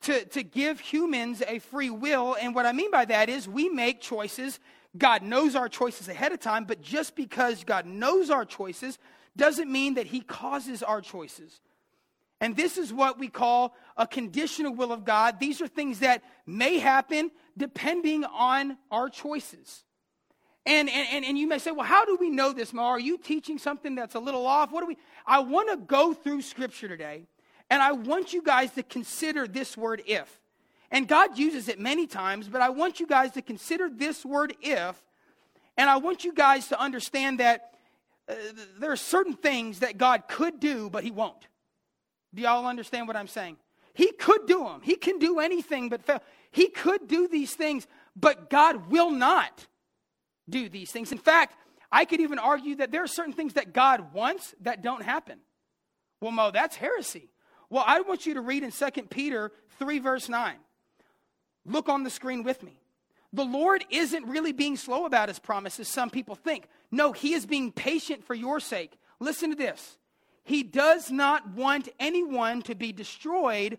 to, 0.02 0.26
to 0.26 0.44
give 0.44 0.82
humans 0.82 1.42
a 1.48 1.60
free 1.60 1.90
will. 1.90 2.36
And 2.40 2.54
what 2.54 2.66
I 2.66 2.74
mean 2.74 2.92
by 2.92 3.06
that 3.06 3.30
is 3.30 3.48
we 3.48 3.70
make 3.70 4.02
choices. 4.02 4.60
God 4.98 5.22
knows 5.22 5.56
our 5.56 5.70
choices 5.70 6.10
ahead 6.10 6.34
of 6.34 6.42
time, 6.42 6.66
but 6.66 6.82
just 6.82 7.16
because 7.16 7.64
God 7.64 7.86
knows 7.86 8.30
our 8.30 8.44
choices 8.44 9.00
doesn't 9.36 9.72
mean 9.72 9.96
that 9.96 10.08
He 10.08 10.22
causes 10.22 10.84
our 10.84 11.02
choices. 11.02 11.60
And 12.40 12.56
this 12.56 12.78
is 12.78 12.92
what 12.92 13.20
we 13.20 13.28
call 13.28 13.76
a 13.96 14.08
conditional 14.08 14.74
will 14.74 14.92
of 14.92 15.06
God. 15.06 15.40
These 15.40 15.62
are 15.62 15.68
things 15.68 16.00
that 16.00 16.24
may 16.48 16.80
happen 16.80 17.30
depending 17.56 18.26
on 18.26 18.78
our 18.90 19.10
choices. 19.10 19.84
And, 20.66 20.90
and, 20.90 21.26
and 21.26 21.38
you 21.38 21.48
may 21.48 21.60
say, 21.60 21.72
well, 21.72 21.86
how 21.86 22.06
do 22.06 22.18
we 22.20 22.30
know 22.30 22.52
this, 22.52 22.74
Mo? 22.74 22.84
Are 22.84 23.00
you 23.00 23.18
teaching 23.18 23.58
something 23.58 23.96
that's 23.96 24.16
a 24.16 24.20
little 24.20 24.46
off? 24.46 24.72
What 24.72 24.82
do 24.82 24.88
we? 24.88 24.98
I 25.26 25.40
want 25.40 25.70
to 25.70 25.78
go 25.78 26.14
through 26.14 26.42
Scripture 26.42 26.88
today, 26.88 27.24
and 27.70 27.82
I 27.82 27.94
want 27.94 28.34
you 28.34 28.44
guys 28.44 28.72
to 28.72 28.84
consider 28.84 29.48
this 29.48 29.76
word 29.76 30.04
if. 30.06 30.40
And 30.92 31.08
God 31.08 31.38
uses 31.38 31.68
it 31.68 31.80
many 31.80 32.06
times, 32.06 32.48
but 32.48 32.62
I 32.62 32.70
want 32.70 33.00
you 33.00 33.08
guys 33.08 33.32
to 33.32 33.42
consider 33.42 33.90
this 33.90 34.26
word 34.26 34.54
if, 34.62 35.02
and 35.78 35.90
I 35.90 35.98
want 35.98 36.26
you 36.26 36.34
guys 36.34 36.68
to 36.68 36.80
understand 36.80 37.40
that 37.40 37.71
uh, 38.32 38.36
there 38.80 38.92
are 38.92 38.98
certain 38.98 39.34
things 39.34 39.80
that 39.80 39.98
God 39.98 40.28
could 40.28 40.60
do, 40.60 40.90
but 40.90 41.04
He 41.04 41.12
won't. 41.12 41.48
Do 42.34 42.42
y'all 42.42 42.66
understand 42.66 43.08
what 43.08 43.18
I'm 43.18 43.28
saying? 43.28 43.58
He 43.94 44.12
could 44.14 44.48
do 44.48 44.64
them. 44.64 44.82
He 44.82 44.96
can 44.96 45.20
do 45.20 45.40
anything 45.40 45.90
but 45.90 46.04
fail. 46.04 46.22
He 46.52 46.70
could 46.70 47.08
do 47.08 47.28
these 47.28 47.54
things, 47.54 47.88
but 48.16 48.50
God 48.50 48.90
will 48.90 49.12
not 49.12 49.68
do 50.50 50.70
these 50.70 50.92
things. 50.92 51.12
In 51.12 51.18
fact, 51.18 51.56
I 51.92 52.06
could 52.06 52.22
even 52.22 52.40
argue 52.40 52.76
that 52.78 52.92
there 52.92 53.04
are 53.04 53.08
certain 53.08 53.34
things 53.34 53.54
that 53.54 53.74
God 53.74 54.14
wants 54.14 54.56
that 54.62 54.82
don't 54.82 55.04
happen. 55.04 55.40
Well, 56.22 56.32
Mo, 56.32 56.52
that's 56.52 56.76
heresy. 56.76 57.30
Well, 57.70 57.84
I 57.86 58.02
want 58.02 58.26
you 58.26 58.36
to 58.36 58.42
read 58.42 58.64
in 58.64 58.72
2 58.72 58.90
Peter 59.10 59.52
3, 59.80 60.00
verse 60.00 60.30
9. 60.30 60.56
Look 61.66 61.90
on 61.90 62.04
the 62.04 62.10
screen 62.10 62.44
with 62.44 62.64
me. 62.64 62.81
The 63.34 63.46
Lord 63.46 63.86
isn't 63.90 64.28
really 64.28 64.52
being 64.52 64.76
slow 64.76 65.06
about 65.06 65.30
his 65.30 65.40
promises, 65.40 65.88
some 65.88 66.10
people 66.10 66.36
think. 66.36 66.68
No, 66.92 67.14
he 67.14 67.34
is 67.34 67.46
being 67.46 67.72
patient 67.72 68.26
for 68.26 68.34
your 68.34 68.60
sake. 68.60 68.98
Listen 69.20 69.52
to 69.52 69.56
this. 69.56 69.98
He 70.44 70.64
does 70.64 71.12
not 71.12 71.50
want 71.52 71.88
anyone 72.00 72.62
to 72.64 72.76
be 72.76 72.92
destroyed, 72.92 73.78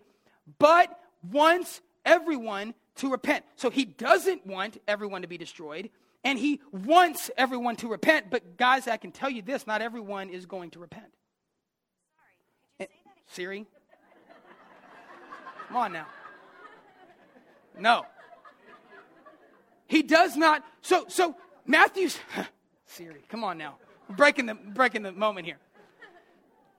but 0.57 0.99
wants 1.31 1.81
everyone 2.05 2.73
to 2.95 3.11
repent. 3.11 3.45
So 3.55 3.69
he 3.69 3.85
doesn't 3.85 4.45
want 4.47 4.77
everyone 4.87 5.21
to 5.21 5.27
be 5.27 5.37
destroyed 5.37 5.89
and 6.23 6.39
he 6.39 6.61
wants 6.71 7.29
everyone 7.37 7.75
to 7.77 7.87
repent. 7.87 8.27
But, 8.29 8.57
guys, 8.57 8.87
I 8.87 8.97
can 8.97 9.11
tell 9.11 9.29
you 9.29 9.41
this 9.41 9.67
not 9.67 9.81
everyone 9.81 10.29
is 10.29 10.45
going 10.45 10.71
to 10.71 10.79
repent. 10.79 11.11
Sorry, 12.77 12.89
eh, 12.89 12.93
Siri? 13.27 13.65
Come 15.67 15.77
on 15.77 15.93
now. 15.93 16.07
No. 17.79 18.05
He 19.93 20.01
does 20.01 20.35
not. 20.35 20.63
So, 20.81 21.05
so 21.07 21.35
Matthew's. 21.67 22.17
Siri, 22.87 23.23
come 23.29 23.43
on 23.43 23.59
now. 23.59 23.75
breaking 24.09 24.47
the, 24.47 24.55
breaking 24.55 25.03
the 25.03 25.11
moment 25.11 25.45
here. 25.45 25.59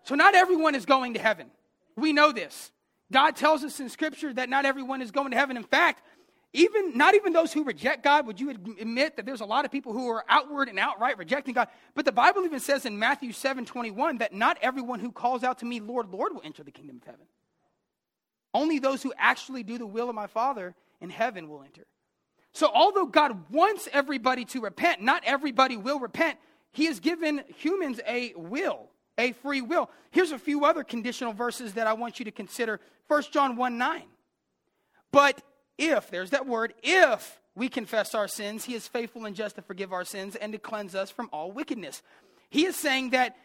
So, 0.03 0.17
not 0.17 0.35
everyone 0.35 0.75
is 0.75 0.85
going 0.85 1.15
to 1.15 1.21
heaven. 1.21 1.47
We 1.95 2.13
know 2.13 2.33
this. 2.33 2.73
God 3.13 3.37
tells 3.37 3.63
us 3.63 3.79
in 3.79 3.89
Scripture 3.89 4.33
that 4.33 4.49
not 4.49 4.67
everyone 4.67 5.01
is 5.01 5.13
going 5.13 5.31
to 5.31 5.37
heaven. 5.37 5.57
In 5.57 5.63
fact, 5.63 6.03
even 6.53 6.99
not 6.99 7.15
even 7.15 7.33
those 7.33 7.53
who 7.53 7.63
reject 7.63 8.03
God, 8.03 8.27
would 8.27 8.41
you 8.41 8.51
admit 8.51 9.15
that 9.15 9.27
there's 9.27 9.43
a 9.43 9.47
lot 9.47 9.65
of 9.65 9.71
people 9.71 9.93
who 9.93 10.09
are 10.09 10.25
outward 10.29 10.69
and 10.69 10.77
outright 10.77 11.17
rejecting 11.17 11.55
God? 11.55 11.69
But 11.95 12.07
the 12.07 12.13
Bible 12.13 12.45
even 12.45 12.59
says 12.59 12.85
in 12.85 12.99
Matthew 12.99 13.31
7 13.31 13.65
21 13.65 14.19
that 14.19 14.33
not 14.33 14.59
everyone 14.61 14.99
who 14.99 15.13
calls 15.13 15.45
out 15.45 15.61
to 15.61 15.65
me, 15.65 15.79
Lord, 15.79 16.11
Lord, 16.11 16.35
will 16.35 16.43
enter 16.45 16.65
the 16.65 16.73
kingdom 16.73 16.97
of 16.97 17.05
heaven. 17.05 17.27
Only 18.53 18.81
those 18.81 19.05
who 19.05 19.13
actually 19.17 19.63
do 19.63 19.79
the 19.79 19.87
will 19.87 20.09
of 20.09 20.17
my 20.17 20.27
Father 20.27 20.75
in 21.01 21.11
heaven 21.11 21.49
will 21.49 21.63
enter. 21.63 21.87
So, 22.55 22.71
although 22.73 23.07
God 23.07 23.51
wants 23.51 23.89
everybody 23.93 24.45
to 24.47 24.61
repent, 24.61 25.03
not 25.03 25.23
everybody 25.27 25.77
will 25.77 25.99
repent. 25.99 26.39
He 26.71 26.87
has 26.87 27.01
given 27.01 27.43
humans 27.57 28.01
a 28.07 28.33
will, 28.37 28.89
a 29.19 29.33
free 29.33 29.61
will. 29.61 29.91
Here's 30.13 30.31
a 30.31 30.39
few 30.39 30.65
other 30.65 30.85
conditional 30.85 31.33
verses 31.33 31.75
that 31.75 31.89
I 31.89 31.95
want 31.95 32.21
you 32.21 32.25
to 32.25 32.31
consider 32.31 32.81
1 33.09 33.25
John 33.33 33.57
1 33.57 33.77
9. 33.77 34.03
But 35.11 35.43
if, 35.79 36.11
there's 36.11 36.31
that 36.31 36.47
word, 36.47 36.75
if 36.83 37.41
we 37.57 37.69
confess 37.69 38.15
our 38.15 38.29
sins, 38.29 38.65
he 38.65 38.75
is 38.75 38.87
faithful 38.87 39.25
and 39.25 39.35
just 39.35 39.57
to 39.57 39.63
forgive 39.63 39.93
our 39.93 40.05
sins 40.05 40.37
and 40.37 40.53
to 40.53 40.59
cleanse 40.59 40.95
us 40.95 41.11
from 41.11 41.29
all 41.33 41.51
wickedness. 41.51 42.03
He 42.51 42.67
is 42.67 42.77
saying 42.77 43.11
that 43.11 43.37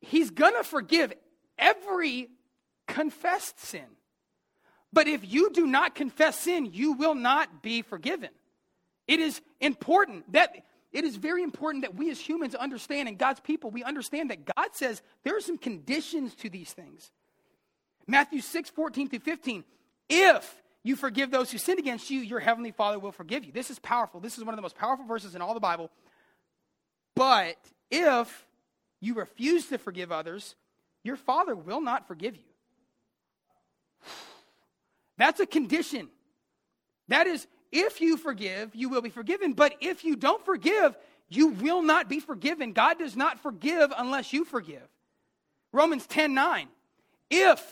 he's 0.00 0.30
going 0.30 0.54
to 0.54 0.64
forgive 0.64 1.12
every 1.58 2.30
confessed 2.88 3.60
sin. 3.60 3.86
But 4.92 5.08
if 5.08 5.20
you 5.30 5.50
do 5.50 5.66
not 5.66 5.94
confess 5.94 6.38
sin, 6.38 6.66
you 6.72 6.92
will 6.92 7.14
not 7.14 7.62
be 7.62 7.82
forgiven. 7.82 8.28
It 9.08 9.20
is 9.20 9.40
important 9.60 10.32
that 10.32 10.54
it 10.92 11.04
is 11.04 11.16
very 11.16 11.42
important 11.42 11.84
that 11.84 11.94
we 11.94 12.10
as 12.10 12.20
humans 12.20 12.54
understand 12.54 13.08
and 13.08 13.18
God's 13.18 13.40
people 13.40 13.70
we 13.70 13.82
understand 13.82 14.30
that 14.30 14.44
God 14.44 14.68
says 14.72 15.00
there 15.24 15.36
are 15.36 15.40
some 15.40 15.56
conditions 15.56 16.34
to 16.36 16.50
these 16.50 16.72
things. 16.72 17.10
Matthew 18.06 18.40
6, 18.40 18.70
14 18.70 19.08
through 19.08 19.20
15. 19.20 19.64
If 20.08 20.62
you 20.82 20.96
forgive 20.96 21.30
those 21.30 21.50
who 21.50 21.58
sin 21.58 21.78
against 21.78 22.10
you, 22.10 22.20
your 22.20 22.40
heavenly 22.40 22.72
Father 22.72 22.98
will 22.98 23.12
forgive 23.12 23.44
you. 23.44 23.52
This 23.52 23.70
is 23.70 23.78
powerful. 23.78 24.20
This 24.20 24.36
is 24.36 24.44
one 24.44 24.52
of 24.52 24.56
the 24.56 24.62
most 24.62 24.76
powerful 24.76 25.06
verses 25.06 25.34
in 25.34 25.40
all 25.40 25.54
the 25.54 25.60
Bible. 25.60 25.90
But 27.14 27.56
if 27.90 28.46
you 29.00 29.14
refuse 29.14 29.68
to 29.68 29.78
forgive 29.78 30.12
others, 30.12 30.56
your 31.04 31.16
Father 31.16 31.54
will 31.54 31.80
not 31.80 32.06
forgive 32.06 32.36
you. 32.36 32.42
That's 35.22 35.38
a 35.38 35.46
condition. 35.46 36.08
That 37.06 37.28
is, 37.28 37.46
if 37.70 38.00
you 38.00 38.16
forgive, 38.16 38.74
you 38.74 38.88
will 38.88 39.02
be 39.02 39.08
forgiven. 39.08 39.52
But 39.52 39.76
if 39.80 40.02
you 40.02 40.16
don't 40.16 40.44
forgive, 40.44 40.96
you 41.28 41.50
will 41.50 41.80
not 41.80 42.08
be 42.08 42.18
forgiven. 42.18 42.72
God 42.72 42.98
does 42.98 43.14
not 43.14 43.38
forgive 43.38 43.92
unless 43.96 44.32
you 44.32 44.44
forgive. 44.44 44.82
Romans 45.70 46.08
10 46.08 46.34
9. 46.34 46.66
If 47.30 47.62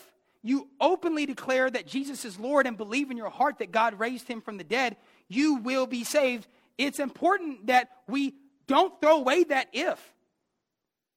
you 0.45 0.69
openly 0.80 1.26
declare 1.26 1.69
that 1.69 1.88
Jesus 1.88 2.25
is 2.25 2.38
Lord 2.38 2.69
and 2.69 2.76
believe 2.76 3.11
in 3.11 3.16
your 3.16 3.30
heart 3.30 3.59
that 3.59 3.73
God 3.73 3.99
raised 3.99 4.28
him 4.28 4.40
from 4.40 4.57
the 4.57 4.62
dead, 4.62 4.97
you 5.26 5.57
will 5.57 5.88
be 5.88 6.04
saved. 6.04 6.47
It's 6.78 7.00
important 7.00 7.66
that 7.66 7.90
we 8.07 8.37
don't 8.69 9.00
throw 9.00 9.16
away 9.16 9.42
that 9.42 9.71
if. 9.73 9.99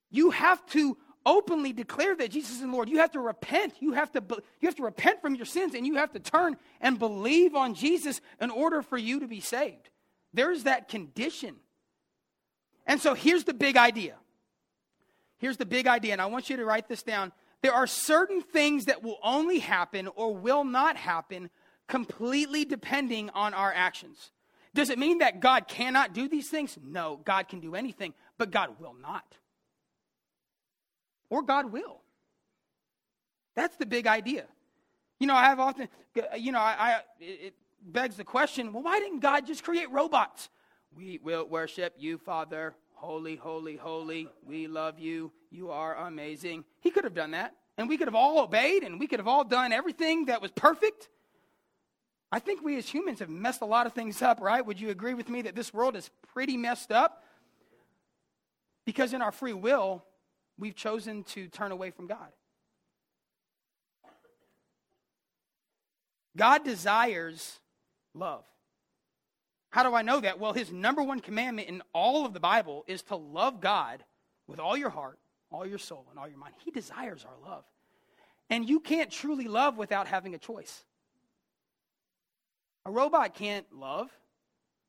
You 0.09 0.31
have 0.31 0.65
to 0.69 0.97
openly 1.25 1.73
declare 1.73 2.15
that 2.15 2.31
Jesus 2.31 2.57
is 2.57 2.63
Lord. 2.63 2.89
You 2.89 2.99
have 2.99 3.11
to 3.11 3.19
repent. 3.19 3.75
You 3.79 3.93
have 3.93 4.11
to, 4.13 4.23
you 4.59 4.67
have 4.67 4.75
to 4.75 4.83
repent 4.83 5.21
from 5.21 5.35
your 5.35 5.45
sins 5.45 5.73
and 5.75 5.85
you 5.85 5.95
have 5.95 6.11
to 6.13 6.19
turn 6.19 6.57
and 6.81 6.99
believe 6.99 7.55
on 7.55 7.73
Jesus 7.73 8.21
in 8.41 8.49
order 8.49 8.81
for 8.81 8.97
you 8.97 9.19
to 9.19 9.27
be 9.27 9.39
saved. 9.39 9.89
There's 10.33 10.63
that 10.63 10.89
condition. 10.89 11.55
And 12.85 12.99
so 12.99 13.13
here's 13.13 13.43
the 13.43 13.53
big 13.53 13.77
idea. 13.77 14.15
Here's 15.37 15.57
the 15.57 15.65
big 15.65 15.87
idea, 15.87 16.13
and 16.13 16.21
I 16.21 16.27
want 16.27 16.49
you 16.49 16.57
to 16.57 16.65
write 16.65 16.87
this 16.87 17.03
down. 17.03 17.33
There 17.61 17.73
are 17.73 17.87
certain 17.87 18.41
things 18.41 18.85
that 18.85 19.03
will 19.03 19.19
only 19.23 19.59
happen 19.59 20.07
or 20.15 20.33
will 20.33 20.63
not 20.63 20.95
happen 20.95 21.49
completely 21.87 22.65
depending 22.65 23.29
on 23.31 23.53
our 23.53 23.73
actions. 23.73 24.31
Does 24.73 24.89
it 24.89 24.97
mean 24.97 25.19
that 25.19 25.39
God 25.39 25.67
cannot 25.67 26.13
do 26.13 26.27
these 26.27 26.49
things? 26.49 26.77
No, 26.81 27.19
God 27.23 27.47
can 27.47 27.59
do 27.59 27.75
anything, 27.75 28.13
but 28.37 28.51
God 28.51 28.79
will 28.79 28.95
not 29.01 29.37
or 31.33 31.41
God 31.41 31.71
will. 31.71 31.99
That's 33.55 33.75
the 33.77 33.87
big 33.87 34.05
idea. 34.05 34.45
You 35.19 35.25
know, 35.25 35.33
I 35.33 35.45
have 35.45 35.59
often, 35.59 35.89
you 36.37 36.51
know, 36.51 36.59
I, 36.59 36.75
I 36.77 37.01
it 37.19 37.55
begs 37.81 38.17
the 38.17 38.23
question 38.23 38.71
well, 38.71 38.83
why 38.83 38.99
didn't 38.99 39.21
God 39.21 39.47
just 39.47 39.63
create 39.63 39.89
robots? 39.89 40.49
We 40.95 41.19
will 41.23 41.47
worship 41.47 41.95
you, 41.97 42.19
Father. 42.19 42.75
Holy, 42.93 43.35
holy, 43.35 43.77
holy. 43.77 44.29
We 44.45 44.67
love 44.67 44.99
you. 44.99 45.31
You 45.49 45.71
are 45.71 45.95
amazing. 46.05 46.65
He 46.81 46.91
could 46.91 47.03
have 47.03 47.15
done 47.15 47.31
that. 47.31 47.55
And 47.79 47.89
we 47.89 47.97
could 47.97 48.07
have 48.07 48.15
all 48.15 48.39
obeyed 48.39 48.83
and 48.83 48.99
we 48.99 49.07
could 49.07 49.19
have 49.19 49.27
all 49.27 49.43
done 49.43 49.73
everything 49.73 50.25
that 50.25 50.39
was 50.39 50.51
perfect. 50.51 51.09
I 52.31 52.37
think 52.37 52.63
we 52.63 52.77
as 52.77 52.87
humans 52.87 53.19
have 53.19 53.29
messed 53.29 53.61
a 53.61 53.65
lot 53.65 53.87
of 53.87 53.93
things 53.93 54.21
up, 54.21 54.39
right? 54.39 54.63
Would 54.63 54.79
you 54.79 54.91
agree 54.91 55.15
with 55.15 55.29
me 55.29 55.41
that 55.43 55.55
this 55.55 55.73
world 55.73 55.95
is 55.95 56.11
pretty 56.31 56.57
messed 56.57 56.91
up? 56.91 57.23
Because 58.85 59.13
in 59.13 59.23
our 59.23 59.31
free 59.31 59.53
will, 59.53 60.03
we've 60.63 60.77
chosen 60.77 61.25
to 61.25 61.49
turn 61.49 61.73
away 61.73 61.91
from 61.91 62.07
God. 62.07 62.29
God 66.37 66.63
desires 66.63 67.59
love. 68.13 68.45
How 69.71 69.83
do 69.83 69.93
I 69.93 70.03
know 70.03 70.21
that? 70.21 70.39
Well, 70.39 70.53
his 70.53 70.71
number 70.71 71.03
one 71.03 71.19
commandment 71.19 71.67
in 71.67 71.81
all 71.91 72.25
of 72.25 72.31
the 72.31 72.39
Bible 72.39 72.85
is 72.87 73.01
to 73.03 73.17
love 73.17 73.59
God 73.59 74.05
with 74.47 74.57
all 74.57 74.77
your 74.77 74.89
heart, 74.89 75.19
all 75.51 75.65
your 75.65 75.79
soul, 75.79 76.05
and 76.11 76.17
all 76.17 76.29
your 76.29 76.37
mind. 76.37 76.53
He 76.63 76.71
desires 76.71 77.25
our 77.25 77.51
love. 77.51 77.65
And 78.49 78.65
you 78.69 78.79
can't 78.79 79.11
truly 79.11 79.49
love 79.49 79.77
without 79.77 80.07
having 80.07 80.33
a 80.33 80.37
choice. 80.37 80.85
A 82.85 82.91
robot 82.91 83.33
can't 83.33 83.65
love 83.73 84.09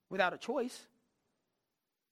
without 0.08 0.34
a 0.34 0.38
choice. 0.38 0.86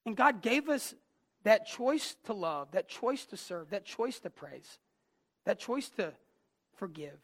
And 0.05 0.17
God 0.17 0.43
gave 0.43 0.69
us 0.69 0.97
that 1.45 1.67
choice 1.67 2.17
to 2.25 2.33
love, 2.33 2.71
that 2.73 2.89
choice 2.89 3.25
to 3.27 3.37
serve, 3.37 3.71
that 3.71 3.85
choice 3.85 4.19
to 4.21 4.31
praise, 4.31 4.79
that 5.45 5.59
choice 5.59 5.89
to 5.91 6.13
forgive, 6.77 7.19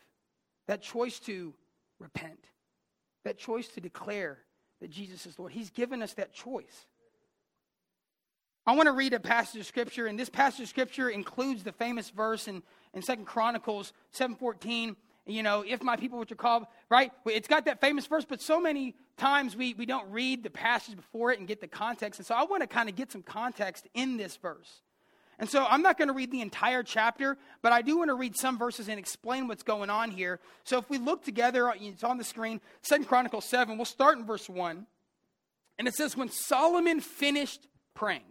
that 0.66 0.82
choice 0.82 1.18
to 1.20 1.54
repent, 1.98 2.44
that 3.24 3.38
choice 3.38 3.68
to 3.68 3.80
declare 3.80 4.38
that 4.80 4.90
Jesus 4.90 5.26
is 5.26 5.38
Lord. 5.38 5.52
He's 5.52 5.70
given 5.70 6.02
us 6.02 6.14
that 6.14 6.32
choice. 6.32 6.86
I 8.66 8.76
want 8.76 8.86
to 8.86 8.92
read 8.92 9.14
a 9.14 9.20
passage 9.20 9.60
of 9.60 9.66
scripture, 9.66 10.06
and 10.06 10.18
this 10.18 10.28
passage 10.28 10.60
of 10.60 10.68
scripture 10.68 11.08
includes 11.08 11.64
the 11.64 11.72
famous 11.72 12.10
verse 12.10 12.48
in, 12.48 12.62
in 12.92 13.02
2 13.02 13.16
Chronicles 13.24 13.92
7.14 14.14 14.96
you 15.28 15.42
know, 15.42 15.62
if 15.66 15.82
my 15.82 15.96
people 15.96 16.18
which 16.18 16.32
are 16.32 16.36
called, 16.36 16.66
right? 16.88 17.12
It's 17.26 17.48
got 17.48 17.66
that 17.66 17.80
famous 17.80 18.06
verse, 18.06 18.24
but 18.24 18.40
so 18.40 18.60
many 18.60 18.94
times 19.18 19.56
we, 19.56 19.74
we 19.74 19.86
don't 19.86 20.10
read 20.10 20.42
the 20.42 20.50
passage 20.50 20.96
before 20.96 21.32
it 21.32 21.38
and 21.38 21.46
get 21.46 21.60
the 21.60 21.68
context. 21.68 22.20
And 22.20 22.26
so 22.26 22.34
I 22.34 22.44
want 22.44 22.62
to 22.62 22.66
kind 22.66 22.88
of 22.88 22.96
get 22.96 23.12
some 23.12 23.22
context 23.22 23.86
in 23.94 24.16
this 24.16 24.36
verse. 24.36 24.80
And 25.38 25.48
so 25.48 25.64
I'm 25.68 25.82
not 25.82 25.98
going 25.98 26.08
to 26.08 26.14
read 26.14 26.32
the 26.32 26.40
entire 26.40 26.82
chapter, 26.82 27.36
but 27.62 27.72
I 27.72 27.82
do 27.82 27.98
want 27.98 28.08
to 28.08 28.14
read 28.14 28.36
some 28.36 28.58
verses 28.58 28.88
and 28.88 28.98
explain 28.98 29.46
what's 29.46 29.62
going 29.62 29.90
on 29.90 30.10
here. 30.10 30.40
So 30.64 30.78
if 30.78 30.90
we 30.90 30.98
look 30.98 31.24
together, 31.24 31.68
uh, 31.68 31.74
it's 31.80 32.02
on 32.02 32.18
the 32.18 32.24
screen, 32.24 32.60
Second 32.82 33.06
Chronicles 33.06 33.44
7, 33.44 33.76
we'll 33.76 33.84
start 33.84 34.18
in 34.18 34.26
verse 34.26 34.48
1. 34.48 34.86
And 35.78 35.86
it 35.86 35.94
says, 35.94 36.16
When 36.16 36.28
Solomon 36.28 37.00
finished 37.00 37.68
praying. 37.94 38.22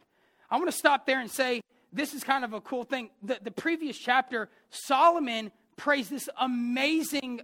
I 0.50 0.58
want 0.58 0.70
to 0.70 0.77
stop 0.77 1.06
there 1.06 1.20
and 1.20 1.29
say, 1.29 1.62
this 1.91 2.13
is 2.13 2.24
kind 2.24 2.44
of 2.44 2.53
a 2.53 2.62
cool 2.62 2.84
thing. 2.84 3.10
The, 3.24 3.39
the 3.41 3.51
previous 3.51 3.98
chapter, 3.98 4.50
Solomon 4.70 5.51
prays 5.75 6.10
this 6.10 6.29
amazing, 6.39 7.41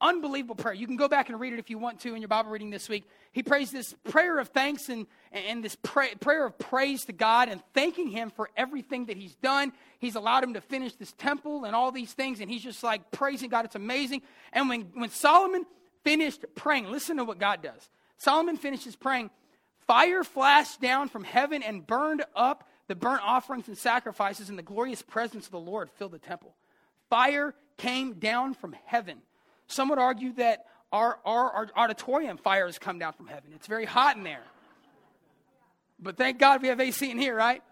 unbelievable 0.00 0.54
prayer. 0.54 0.74
You 0.74 0.86
can 0.86 0.96
go 0.96 1.08
back 1.08 1.28
and 1.28 1.40
read 1.40 1.52
it 1.52 1.58
if 1.58 1.70
you 1.70 1.78
want 1.78 2.00
to 2.00 2.14
in 2.14 2.20
your 2.20 2.28
Bible 2.28 2.50
reading 2.50 2.70
this 2.70 2.88
week. 2.88 3.04
He 3.32 3.42
prays 3.42 3.70
this 3.70 3.94
prayer 4.04 4.38
of 4.38 4.48
thanks 4.48 4.88
and, 4.88 5.06
and 5.32 5.64
this 5.64 5.76
pray, 5.82 6.14
prayer 6.20 6.46
of 6.46 6.58
praise 6.58 7.04
to 7.06 7.12
God 7.12 7.48
and 7.48 7.62
thanking 7.74 8.08
Him 8.08 8.30
for 8.30 8.50
everything 8.56 9.06
that 9.06 9.16
He's 9.16 9.34
done. 9.36 9.72
He's 9.98 10.14
allowed 10.14 10.44
him 10.44 10.54
to 10.54 10.60
finish 10.60 10.94
this 10.94 11.12
temple 11.12 11.64
and 11.64 11.74
all 11.74 11.90
these 11.92 12.12
things, 12.12 12.40
and 12.40 12.50
he's 12.50 12.62
just 12.62 12.82
like 12.82 13.10
praising 13.10 13.48
God. 13.48 13.64
It's 13.64 13.74
amazing. 13.74 14.22
And 14.52 14.68
when, 14.68 14.82
when 14.94 15.10
Solomon 15.10 15.64
finished 16.04 16.44
praying, 16.54 16.90
listen 16.90 17.16
to 17.16 17.24
what 17.24 17.38
God 17.38 17.62
does. 17.62 17.88
Solomon 18.18 18.56
finishes 18.56 18.96
praying, 18.96 19.30
fire 19.86 20.24
flashed 20.24 20.80
down 20.80 21.08
from 21.08 21.24
heaven 21.24 21.62
and 21.62 21.86
burned 21.86 22.24
up 22.34 22.68
the 22.88 22.94
burnt 22.94 23.22
offerings 23.24 23.68
and 23.68 23.76
sacrifices, 23.76 24.48
and 24.48 24.58
the 24.58 24.62
glorious 24.62 25.02
presence 25.02 25.46
of 25.46 25.52
the 25.52 25.58
Lord 25.58 25.90
filled 25.96 26.12
the 26.12 26.18
temple. 26.18 26.54
Fire 27.10 27.54
came 27.78 28.14
down 28.14 28.54
from 28.54 28.74
heaven. 28.84 29.18
Some 29.66 29.88
would 29.88 29.98
argue 29.98 30.32
that 30.34 30.66
our, 30.92 31.18
our, 31.24 31.50
our 31.52 31.68
auditorium 31.76 32.36
fire 32.36 32.66
has 32.66 32.78
come 32.78 32.98
down 32.98 33.12
from 33.12 33.26
heaven. 33.26 33.50
It's 33.54 33.66
very 33.66 33.84
hot 33.84 34.16
in 34.16 34.22
there. 34.22 34.44
But 35.98 36.16
thank 36.16 36.38
God 36.38 36.62
we 36.62 36.68
have 36.68 36.80
AC 36.80 37.10
in 37.10 37.18
here, 37.18 37.34
right? 37.34 37.62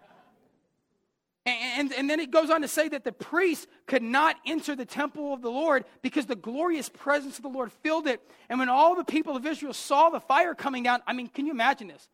And, 1.46 1.92
and, 1.92 2.08
then 2.08 2.20
it 2.20 2.30
goes 2.30 2.48
on 2.48 2.62
to 2.62 2.68
say 2.68 2.88
that 2.88 3.04
the 3.04 3.12
priests 3.12 3.66
could 3.86 4.02
not 4.02 4.36
enter 4.46 4.74
the 4.74 4.86
temple 4.86 5.34
of 5.34 5.42
the 5.42 5.50
Lord 5.50 5.84
because 6.00 6.24
the 6.24 6.36
glorious 6.36 6.88
presence 6.88 7.36
of 7.36 7.42
the 7.42 7.50
Lord 7.50 7.70
filled 7.70 8.06
it. 8.06 8.22
And 8.48 8.58
when 8.58 8.70
all 8.70 8.96
the 8.96 9.04
people 9.04 9.36
of 9.36 9.44
Israel 9.44 9.74
saw 9.74 10.08
the 10.08 10.20
fire 10.20 10.54
coming 10.54 10.82
down, 10.82 11.02
I 11.06 11.12
mean, 11.12 11.28
can 11.28 11.44
you 11.44 11.52
imagine 11.52 11.88
this? 11.88 12.08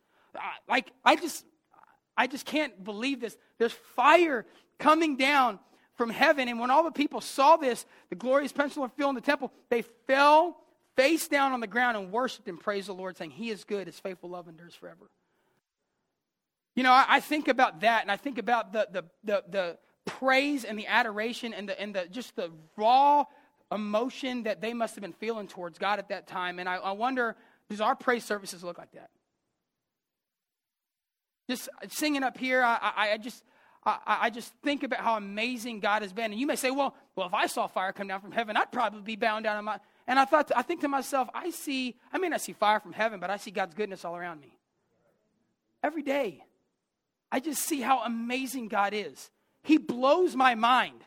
Like, 0.67 0.91
I 1.05 1.15
just, 1.15 1.45
I 2.17 2.27
just 2.27 2.45
can't 2.45 2.83
believe 2.83 3.21
this. 3.21 3.37
There's 3.57 3.71
fire 3.95 4.45
coming 4.79 5.15
down 5.15 5.59
from 6.01 6.09
heaven. 6.09 6.47
And 6.47 6.59
when 6.59 6.71
all 6.71 6.83
the 6.83 6.89
people 6.89 7.21
saw 7.21 7.57
this, 7.57 7.85
the 8.09 8.15
glorious 8.15 8.51
pencil 8.51 8.83
of 8.83 8.91
in 8.97 9.13
the 9.13 9.21
temple, 9.21 9.51
they 9.69 9.83
fell 9.83 10.57
face 10.95 11.27
down 11.27 11.51
on 11.51 11.59
the 11.59 11.67
ground 11.67 11.95
and 11.95 12.11
worshiped 12.11 12.47
and 12.47 12.59
praised 12.59 12.87
the 12.87 12.93
Lord, 12.93 13.17
saying, 13.17 13.29
He 13.29 13.51
is 13.51 13.63
good, 13.63 13.85
His 13.85 13.99
faithful 13.99 14.31
love 14.31 14.47
endures 14.47 14.73
forever. 14.73 15.11
You 16.75 16.81
know, 16.81 16.91
I, 16.91 17.05
I 17.07 17.19
think 17.19 17.49
about 17.49 17.81
that, 17.81 18.01
and 18.01 18.11
I 18.11 18.17
think 18.17 18.39
about 18.39 18.73
the, 18.73 18.87
the, 18.91 19.03
the, 19.23 19.43
the 19.47 19.77
praise 20.05 20.63
and 20.63 20.75
the 20.75 20.87
adoration 20.87 21.53
and, 21.53 21.69
the, 21.69 21.79
and 21.79 21.93
the, 21.93 22.07
just 22.07 22.35
the 22.35 22.49
raw 22.75 23.25
emotion 23.71 24.41
that 24.43 24.59
they 24.59 24.73
must 24.73 24.95
have 24.95 25.03
been 25.03 25.13
feeling 25.13 25.47
towards 25.47 25.77
God 25.77 25.99
at 25.99 26.09
that 26.09 26.25
time. 26.25 26.57
And 26.57 26.67
I, 26.67 26.77
I 26.77 26.93
wonder 26.93 27.35
Does 27.69 27.79
our 27.79 27.95
praise 27.95 28.25
services 28.25 28.63
look 28.63 28.79
like 28.79 28.93
that? 28.93 29.11
Just 31.47 31.69
singing 31.89 32.23
up 32.23 32.39
here, 32.39 32.63
I, 32.63 32.91
I, 32.97 33.11
I 33.11 33.17
just 33.19 33.43
I, 33.83 33.99
I, 34.05 34.29
just 34.29 34.53
think 34.63 34.83
about 34.83 34.99
how 34.99 35.17
amazing 35.17 35.79
God 35.79 36.03
has 36.03 36.13
been. 36.13 36.31
And 36.31 36.39
you 36.39 36.45
may 36.45 36.55
say, 36.55 36.69
well, 36.69 36.95
well, 37.15 37.25
if 37.25 37.33
I 37.33 37.47
saw 37.47 37.65
fire 37.65 37.91
come 37.91 38.07
down 38.07 38.21
from 38.21 38.31
heaven, 38.31 38.55
I'd 38.55 38.71
probably 38.71 39.01
be 39.01 39.15
bound 39.15 39.43
down 39.43 39.57
in 39.57 39.65
my. 39.65 39.79
And 40.07 40.19
I 40.19 40.25
thought, 40.25 40.51
I 40.55 40.61
think 40.61 40.81
to 40.81 40.87
myself, 40.87 41.29
I 41.33 41.49
see, 41.49 41.95
I 42.13 42.19
mean, 42.19 42.31
I 42.31 42.37
see 42.37 42.53
fire 42.53 42.79
from 42.79 42.93
heaven, 42.93 43.19
but 43.19 43.31
I 43.31 43.37
see 43.37 43.49
God's 43.49 43.73
goodness 43.73 44.05
all 44.05 44.15
around 44.15 44.39
me. 44.39 44.55
Every 45.83 46.03
day. 46.03 46.43
I 47.31 47.39
just 47.39 47.63
see 47.63 47.81
how 47.81 48.03
amazing 48.03 48.67
God 48.67 48.93
is. 48.93 49.31
He 49.63 49.77
blows 49.77 50.35
my 50.35 50.53
mind 50.53 51.01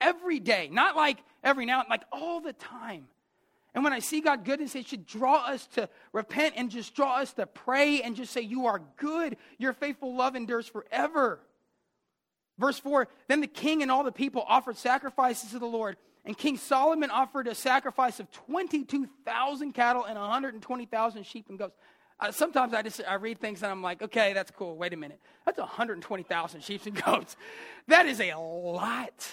every 0.00 0.38
day. 0.38 0.68
Not 0.70 0.96
like 0.96 1.18
every 1.42 1.66
now, 1.66 1.84
like 1.88 2.04
all 2.12 2.40
the 2.40 2.52
time. 2.52 3.08
And 3.74 3.84
when 3.84 3.92
I 3.92 4.00
see 4.00 4.20
God 4.20 4.44
goodness, 4.44 4.74
it 4.74 4.86
should 4.86 5.06
draw 5.06 5.46
us 5.46 5.66
to 5.74 5.88
repent 6.12 6.54
and 6.56 6.70
just 6.70 6.94
draw 6.94 7.16
us 7.16 7.32
to 7.34 7.46
pray 7.46 8.02
and 8.02 8.16
just 8.16 8.32
say, 8.32 8.40
You 8.40 8.66
are 8.66 8.82
good. 8.96 9.36
Your 9.58 9.72
faithful 9.72 10.14
love 10.14 10.36
endures 10.36 10.66
forever. 10.66 11.40
Verse 12.60 12.78
4 12.78 13.08
Then 13.26 13.40
the 13.40 13.46
king 13.46 13.82
and 13.82 13.90
all 13.90 14.04
the 14.04 14.12
people 14.12 14.44
offered 14.46 14.76
sacrifices 14.76 15.50
to 15.50 15.58
the 15.58 15.66
Lord. 15.66 15.96
And 16.26 16.36
King 16.36 16.58
Solomon 16.58 17.10
offered 17.10 17.48
a 17.48 17.54
sacrifice 17.54 18.20
of 18.20 18.30
22,000 18.30 19.72
cattle 19.72 20.04
and 20.04 20.18
120,000 20.18 21.24
sheep 21.24 21.46
and 21.48 21.58
goats. 21.58 21.74
Uh, 22.20 22.30
sometimes 22.30 22.74
I 22.74 22.82
just 22.82 23.00
I 23.08 23.14
read 23.14 23.40
things 23.40 23.62
and 23.62 23.72
I'm 23.72 23.82
like, 23.82 24.02
okay, 24.02 24.34
that's 24.34 24.50
cool. 24.50 24.76
Wait 24.76 24.92
a 24.92 24.96
minute. 24.96 25.18
That's 25.46 25.58
120,000 25.58 26.62
sheep 26.62 26.84
and 26.84 27.02
goats. 27.04 27.36
That 27.88 28.04
is 28.04 28.20
a 28.20 28.34
lot. 28.34 29.28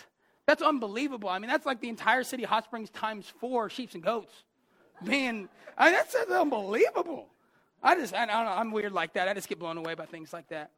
That's 0.45 0.61
unbelievable. 0.61 1.27
I 1.27 1.39
mean, 1.39 1.49
that's 1.49 1.65
like 1.65 1.81
the 1.81 1.89
entire 1.89 2.23
city 2.23 2.43
of 2.43 2.49
Hot 2.49 2.63
Springs 2.63 2.89
times 2.89 3.31
four 3.41 3.69
sheep 3.69 3.93
and 3.93 4.01
goats. 4.01 4.31
Man, 5.03 5.49
I 5.77 5.85
mean, 5.85 5.93
that's, 5.93 6.15
unbelievable. 6.31 7.27
I 7.83 7.95
just, 7.95 8.13
I, 8.13 8.23
I 8.23 8.25
don't 8.25 8.45
know, 8.45 8.51
I'm 8.51 8.71
weird 8.71 8.93
like 8.93 9.13
that. 9.13 9.27
I 9.27 9.33
just 9.33 9.49
get 9.49 9.59
blown 9.59 9.77
away 9.77 9.93
by 9.93 10.05
things 10.05 10.31
like 10.31 10.47
that. 10.47 10.71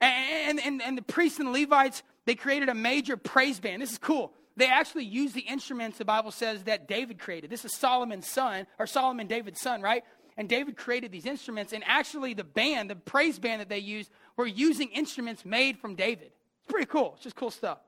And, 0.00 0.60
and, 0.60 0.82
and 0.82 0.98
the 0.98 1.02
priests 1.02 1.38
and 1.38 1.48
the 1.48 1.52
Levites, 1.52 2.02
they 2.26 2.34
created 2.34 2.68
a 2.68 2.74
major 2.74 3.16
praise 3.16 3.60
band. 3.60 3.80
This 3.82 3.92
is 3.92 3.98
cool. 3.98 4.32
They 4.56 4.66
actually 4.66 5.04
used 5.04 5.34
the 5.34 5.40
instruments 5.40 5.98
the 5.98 6.04
Bible 6.04 6.30
says 6.30 6.64
that 6.64 6.88
David 6.88 7.18
created. 7.18 7.50
This 7.50 7.64
is 7.64 7.74
Solomon's 7.74 8.26
son, 8.26 8.66
or 8.78 8.86
Solomon, 8.86 9.26
David's 9.26 9.60
son, 9.60 9.82
right? 9.82 10.02
And 10.36 10.48
David 10.48 10.76
created 10.76 11.12
these 11.12 11.26
instruments. 11.26 11.72
And 11.72 11.82
actually, 11.86 12.34
the 12.34 12.44
band, 12.44 12.90
the 12.90 12.96
praise 12.96 13.38
band 13.38 13.60
that 13.60 13.68
they 13.68 13.78
used, 13.78 14.10
were 14.36 14.46
using 14.46 14.88
instruments 14.90 15.44
made 15.44 15.78
from 15.78 15.94
David. 15.94 16.30
It's 16.62 16.72
pretty 16.72 16.86
cool. 16.86 17.12
It's 17.14 17.24
just 17.24 17.36
cool 17.36 17.50
stuff. 17.50 17.78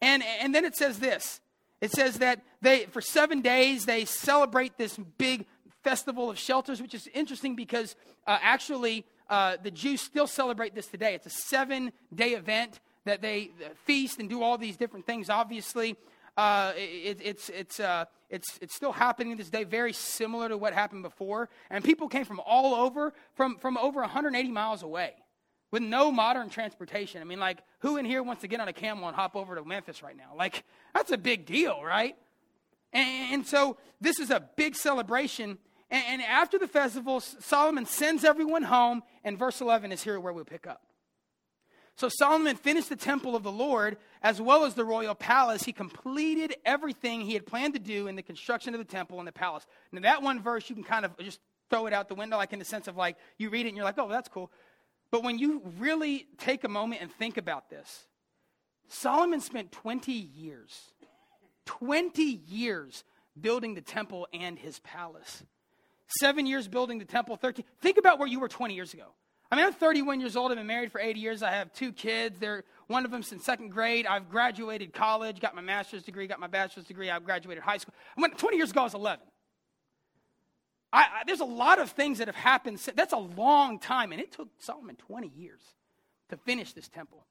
And, 0.00 0.22
and 0.40 0.54
then 0.54 0.64
it 0.64 0.76
says 0.76 0.98
this 0.98 1.40
it 1.80 1.90
says 1.90 2.18
that 2.18 2.42
they, 2.60 2.86
for 2.86 3.00
seven 3.00 3.40
days, 3.40 3.86
they 3.86 4.04
celebrate 4.04 4.78
this 4.78 4.96
big 5.18 5.46
festival 5.82 6.30
of 6.30 6.38
shelters, 6.38 6.80
which 6.80 6.94
is 6.94 7.08
interesting 7.12 7.56
because 7.56 7.96
uh, 8.26 8.38
actually 8.40 9.04
uh, 9.28 9.56
the 9.62 9.70
Jews 9.70 10.00
still 10.00 10.26
celebrate 10.26 10.74
this 10.74 10.86
today. 10.86 11.14
It's 11.14 11.26
a 11.26 11.30
seven 11.30 11.92
day 12.14 12.30
event 12.30 12.80
that 13.04 13.22
they 13.22 13.50
uh, 13.64 13.70
feast 13.84 14.18
and 14.18 14.28
do 14.28 14.42
all 14.42 14.58
these 14.58 14.76
different 14.76 15.06
things. 15.06 15.28
Obviously, 15.30 15.96
uh, 16.36 16.72
it, 16.76 17.18
it's, 17.22 17.48
it's, 17.50 17.80
uh, 17.80 18.04
it's, 18.30 18.58
it's 18.62 18.74
still 18.74 18.92
happening 18.92 19.36
this 19.36 19.50
day, 19.50 19.64
very 19.64 19.92
similar 19.92 20.48
to 20.48 20.56
what 20.56 20.72
happened 20.72 21.02
before. 21.02 21.48
And 21.70 21.84
people 21.84 22.08
came 22.08 22.24
from 22.24 22.40
all 22.40 22.74
over, 22.74 23.12
from, 23.34 23.58
from 23.58 23.76
over 23.76 24.00
180 24.00 24.50
miles 24.50 24.82
away 24.82 25.14
with 25.70 25.82
no 25.82 26.12
modern 26.12 26.48
transportation. 26.48 27.20
I 27.20 27.24
mean, 27.24 27.40
like, 27.40 27.58
who 27.80 27.96
in 27.96 28.04
here 28.04 28.22
wants 28.22 28.42
to 28.42 28.48
get 28.48 28.60
on 28.60 28.68
a 28.68 28.72
camel 28.72 29.08
and 29.08 29.16
hop 29.16 29.34
over 29.34 29.56
to 29.56 29.64
Memphis 29.64 30.02
right 30.02 30.16
now? 30.16 30.34
Like, 30.36 30.64
that's 30.94 31.10
a 31.10 31.18
big 31.18 31.46
deal, 31.46 31.82
right? 31.82 32.16
And, 32.92 33.34
and 33.34 33.46
so 33.46 33.76
this 34.00 34.18
is 34.18 34.30
a 34.30 34.40
big 34.56 34.76
celebration. 34.76 35.58
And, 35.92 36.04
and 36.08 36.22
after 36.22 36.58
the 36.58 36.66
festival, 36.66 37.20
Solomon 37.20 37.84
sends 37.86 38.24
everyone 38.24 38.62
home, 38.64 39.02
and 39.22 39.38
verse 39.38 39.60
11 39.60 39.92
is 39.92 40.02
here 40.02 40.18
where 40.18 40.32
we 40.32 40.42
pick 40.42 40.66
up. 40.66 40.82
So 41.96 42.08
Solomon 42.08 42.56
finished 42.56 42.88
the 42.88 42.96
temple 42.96 43.36
of 43.36 43.42
the 43.42 43.52
Lord 43.52 43.98
as 44.22 44.40
well 44.40 44.64
as 44.64 44.74
the 44.74 44.84
royal 44.84 45.14
palace. 45.14 45.62
He 45.62 45.72
completed 45.72 46.56
everything 46.64 47.20
he 47.20 47.34
had 47.34 47.46
planned 47.46 47.74
to 47.74 47.78
do 47.78 48.08
in 48.08 48.16
the 48.16 48.22
construction 48.22 48.74
of 48.74 48.78
the 48.78 48.84
temple 48.84 49.18
and 49.18 49.28
the 49.28 49.32
palace. 49.32 49.66
Now, 49.92 50.00
that 50.00 50.22
one 50.22 50.42
verse, 50.42 50.70
you 50.70 50.74
can 50.74 50.84
kind 50.84 51.04
of 51.04 51.16
just 51.18 51.38
throw 51.68 51.86
it 51.86 51.92
out 51.92 52.08
the 52.08 52.14
window, 52.14 52.38
like 52.38 52.54
in 52.54 52.58
the 52.58 52.64
sense 52.64 52.88
of 52.88 52.96
like 52.96 53.18
you 53.36 53.50
read 53.50 53.66
it 53.66 53.68
and 53.68 53.76
you're 53.76 53.84
like, 53.84 53.98
oh, 53.98 54.08
that's 54.08 54.28
cool. 54.28 54.50
But 55.10 55.22
when 55.22 55.38
you 55.38 55.62
really 55.78 56.26
take 56.38 56.64
a 56.64 56.68
moment 56.68 57.02
and 57.02 57.12
think 57.12 57.36
about 57.36 57.68
this, 57.68 58.06
Solomon 58.88 59.40
spent 59.40 59.70
20 59.70 60.10
years, 60.10 60.92
20 61.66 62.22
years 62.22 63.04
building 63.38 63.74
the 63.74 63.82
temple 63.82 64.26
and 64.32 64.58
his 64.58 64.78
palace. 64.80 65.44
Seven 66.18 66.46
years 66.46 66.68
building 66.68 66.98
the 66.98 67.04
temple, 67.04 67.36
13. 67.36 67.64
Think 67.80 67.98
about 67.98 68.18
where 68.18 68.28
you 68.28 68.40
were 68.40 68.48
20 68.48 68.74
years 68.74 68.92
ago. 68.92 69.06
I 69.50 69.56
mean, 69.56 69.66
I'm 69.66 69.72
31 69.72 70.20
years 70.20 70.34
old. 70.34 70.50
I've 70.50 70.56
been 70.56 70.66
married 70.66 70.90
for 70.90 71.00
80 71.00 71.20
years. 71.20 71.42
I 71.42 71.50
have 71.50 71.72
two 71.74 71.92
kids. 71.92 72.38
They're 72.38 72.64
one 72.86 73.04
of 73.04 73.10
them's 73.10 73.32
in 73.32 73.38
second 73.38 73.70
grade. 73.70 74.06
I've 74.06 74.30
graduated 74.30 74.94
college, 74.94 75.40
got 75.40 75.54
my 75.54 75.60
master's 75.60 76.02
degree, 76.02 76.26
got 76.26 76.40
my 76.40 76.46
bachelor's 76.46 76.86
degree. 76.86 77.10
I've 77.10 77.24
graduated 77.24 77.62
high 77.62 77.76
school. 77.76 77.94
I 78.16 78.20
went 78.20 78.38
20 78.38 78.56
years 78.56 78.70
ago. 78.70 78.80
I 78.80 78.84
was 78.84 78.94
11. 78.94 79.26
I, 80.92 81.00
I, 81.00 81.22
there's 81.26 81.40
a 81.40 81.44
lot 81.44 81.78
of 81.78 81.90
things 81.90 82.18
that 82.18 82.28
have 82.28 82.36
happened. 82.36 82.78
That's 82.94 83.12
a 83.12 83.18
long 83.18 83.78
time, 83.78 84.12
and 84.12 84.20
it 84.20 84.32
took 84.32 84.48
Solomon 84.58 84.96
20 84.96 85.28
years 85.36 85.60
to 86.28 86.36
finish 86.36 86.72
this 86.72 86.88
temple. 86.88 87.24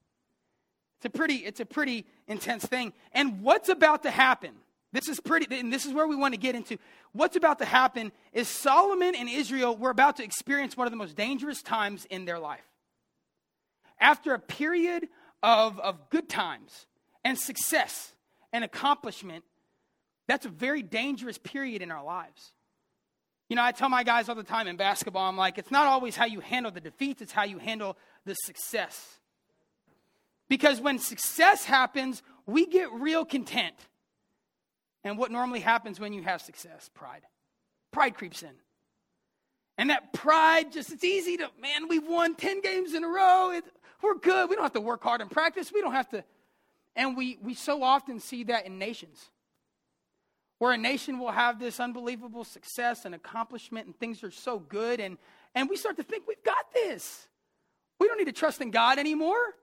It's 0.98 1.06
a 1.06 1.10
pretty, 1.10 1.36
it's 1.36 1.58
a 1.58 1.66
pretty 1.66 2.06
intense 2.28 2.64
thing. 2.64 2.92
And 3.12 3.42
what's 3.42 3.68
about 3.68 4.04
to 4.04 4.10
happen? 4.10 4.52
This 4.92 5.08
is 5.08 5.20
pretty, 5.20 5.58
and 5.58 5.72
this 5.72 5.86
is 5.86 5.94
where 5.94 6.06
we 6.06 6.16
want 6.16 6.34
to 6.34 6.40
get 6.40 6.54
into. 6.54 6.76
What's 7.12 7.36
about 7.36 7.58
to 7.60 7.64
happen 7.64 8.12
is 8.32 8.46
Solomon 8.46 9.14
and 9.14 9.28
Israel 9.28 9.74
were 9.76 9.90
about 9.90 10.16
to 10.16 10.24
experience 10.24 10.76
one 10.76 10.86
of 10.86 10.90
the 10.90 10.98
most 10.98 11.16
dangerous 11.16 11.62
times 11.62 12.04
in 12.10 12.26
their 12.26 12.38
life. 12.38 12.60
After 13.98 14.34
a 14.34 14.38
period 14.38 15.08
of, 15.42 15.78
of 15.80 16.10
good 16.10 16.28
times 16.28 16.86
and 17.24 17.38
success 17.38 18.12
and 18.52 18.64
accomplishment, 18.64 19.44
that's 20.26 20.44
a 20.44 20.50
very 20.50 20.82
dangerous 20.82 21.38
period 21.38 21.80
in 21.80 21.90
our 21.90 22.04
lives. 22.04 22.52
You 23.48 23.56
know, 23.56 23.62
I 23.62 23.72
tell 23.72 23.88
my 23.88 24.02
guys 24.02 24.28
all 24.28 24.34
the 24.34 24.42
time 24.42 24.66
in 24.66 24.76
basketball, 24.76 25.28
I'm 25.28 25.36
like, 25.36 25.58
it's 25.58 25.70
not 25.70 25.86
always 25.86 26.16
how 26.16 26.26
you 26.26 26.40
handle 26.40 26.70
the 26.70 26.80
defeats, 26.80 27.22
it's 27.22 27.32
how 27.32 27.44
you 27.44 27.58
handle 27.58 27.96
the 28.24 28.34
success. 28.34 29.18
Because 30.48 30.80
when 30.80 30.98
success 30.98 31.64
happens, 31.64 32.22
we 32.46 32.66
get 32.66 32.92
real 32.92 33.24
content. 33.24 33.74
And 35.04 35.18
what 35.18 35.30
normally 35.30 35.60
happens 35.60 35.98
when 35.98 36.12
you 36.12 36.22
have 36.22 36.40
success? 36.40 36.90
Pride. 36.94 37.22
Pride 37.92 38.14
creeps 38.14 38.42
in. 38.42 38.52
And 39.78 39.90
that 39.90 40.12
pride 40.12 40.72
just, 40.72 40.92
it's 40.92 41.04
easy 41.04 41.38
to, 41.38 41.50
man, 41.60 41.88
we've 41.88 42.06
won 42.06 42.34
10 42.34 42.60
games 42.60 42.94
in 42.94 43.04
a 43.04 43.08
row. 43.08 43.50
It, 43.52 43.64
we're 44.02 44.18
good. 44.18 44.48
We 44.48 44.56
don't 44.56 44.64
have 44.64 44.72
to 44.74 44.80
work 44.80 45.02
hard 45.02 45.20
in 45.20 45.28
practice. 45.28 45.72
We 45.72 45.80
don't 45.80 45.92
have 45.92 46.08
to. 46.10 46.24
And 46.94 47.16
we, 47.16 47.38
we 47.42 47.54
so 47.54 47.82
often 47.82 48.20
see 48.20 48.44
that 48.44 48.66
in 48.66 48.78
nations 48.78 49.30
where 50.62 50.70
a 50.70 50.78
nation 50.78 51.18
will 51.18 51.32
have 51.32 51.58
this 51.58 51.80
unbelievable 51.80 52.44
success 52.44 53.04
and 53.04 53.16
accomplishment 53.16 53.86
and 53.86 53.98
things 53.98 54.22
are 54.22 54.30
so 54.30 54.60
good 54.60 55.00
and, 55.00 55.18
and 55.56 55.68
we 55.68 55.74
start 55.74 55.96
to 55.96 56.04
think 56.04 56.22
we've 56.28 56.44
got 56.44 56.72
this 56.72 57.26
we 57.98 58.06
don't 58.06 58.16
need 58.16 58.26
to 58.26 58.32
trust 58.32 58.60
in 58.60 58.70
god 58.70 58.96
anymore 58.96 59.56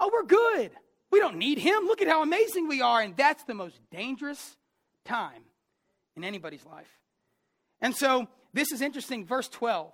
oh 0.00 0.10
we're 0.12 0.24
good 0.24 0.72
we 1.12 1.20
don't 1.20 1.36
need 1.36 1.58
him 1.58 1.84
look 1.84 2.02
at 2.02 2.08
how 2.08 2.20
amazing 2.20 2.66
we 2.66 2.82
are 2.82 3.00
and 3.00 3.16
that's 3.16 3.44
the 3.44 3.54
most 3.54 3.78
dangerous 3.92 4.56
time 5.04 5.42
in 6.16 6.24
anybody's 6.24 6.64
life 6.64 6.98
and 7.80 7.94
so 7.94 8.26
this 8.52 8.72
is 8.72 8.80
interesting 8.80 9.24
verse 9.24 9.48
12 9.48 9.92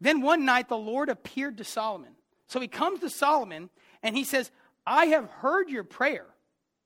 then 0.00 0.20
one 0.20 0.44
night 0.44 0.68
the 0.68 0.76
lord 0.76 1.08
appeared 1.08 1.56
to 1.58 1.64
solomon 1.64 2.12
so 2.46 2.60
he 2.60 2.68
comes 2.68 3.00
to 3.00 3.10
solomon 3.10 3.70
and 4.02 4.16
he 4.16 4.24
says 4.24 4.50
i 4.86 5.06
have 5.06 5.28
heard 5.30 5.68
your 5.68 5.84
prayer 5.84 6.26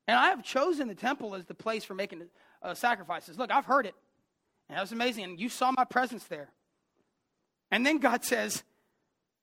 and 0.06 0.18
i 0.18 0.28
have 0.28 0.42
chosen 0.42 0.88
the 0.88 0.94
temple 0.94 1.34
as 1.34 1.44
the 1.46 1.54
place 1.54 1.84
for 1.84 1.94
making 1.94 2.22
uh, 2.62 2.74
sacrifices. 2.74 3.38
Look, 3.38 3.50
I've 3.50 3.66
heard 3.66 3.86
it. 3.86 3.94
And 4.68 4.76
that 4.76 4.82
was 4.82 4.92
amazing. 4.92 5.24
And 5.24 5.40
you 5.40 5.48
saw 5.48 5.72
my 5.72 5.84
presence 5.84 6.24
there. 6.24 6.50
And 7.70 7.84
then 7.84 7.98
God 7.98 8.24
says, 8.24 8.62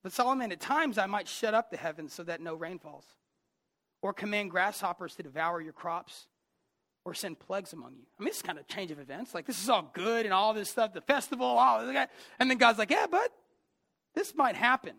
But 0.04 0.14
Solomon, 0.14 0.52
at 0.52 0.60
times 0.60 0.98
I 0.98 1.06
might 1.06 1.28
shut 1.28 1.54
up 1.54 1.72
the 1.72 1.78
heavens 1.78 2.14
so 2.14 2.24
that 2.24 2.42
no 2.42 2.56
rain 2.56 2.80
falls, 2.80 3.06
or 4.02 4.14
command 4.14 4.52
grasshoppers 4.52 5.16
to 5.16 5.24
devour 5.24 5.62
your 5.62 5.74
crops, 5.74 6.28
or 7.06 7.14
send 7.14 7.40
plagues 7.40 7.72
among 7.72 7.94
you. 7.94 8.04
I 8.20 8.24
mean, 8.24 8.30
this 8.30 8.38
is 8.38 8.42
kind 8.42 8.58
of 8.58 8.68
change 8.68 8.92
of 8.92 9.00
events. 9.00 9.34
Like, 9.34 9.46
this 9.46 9.62
is 9.62 9.70
all 9.70 9.90
good 9.94 10.26
and 10.26 10.34
all 10.34 10.54
this 10.54 10.70
stuff, 10.70 10.94
the 10.94 11.02
festival, 11.02 11.46
all 11.46 11.86
that. 11.86 12.12
And 12.40 12.50
then 12.50 12.58
God's 12.58 12.80
like, 12.80 12.90
Yeah, 12.92 13.06
but 13.10 13.32
this 14.16 14.36
might 14.36 14.56
happen. 14.56 14.96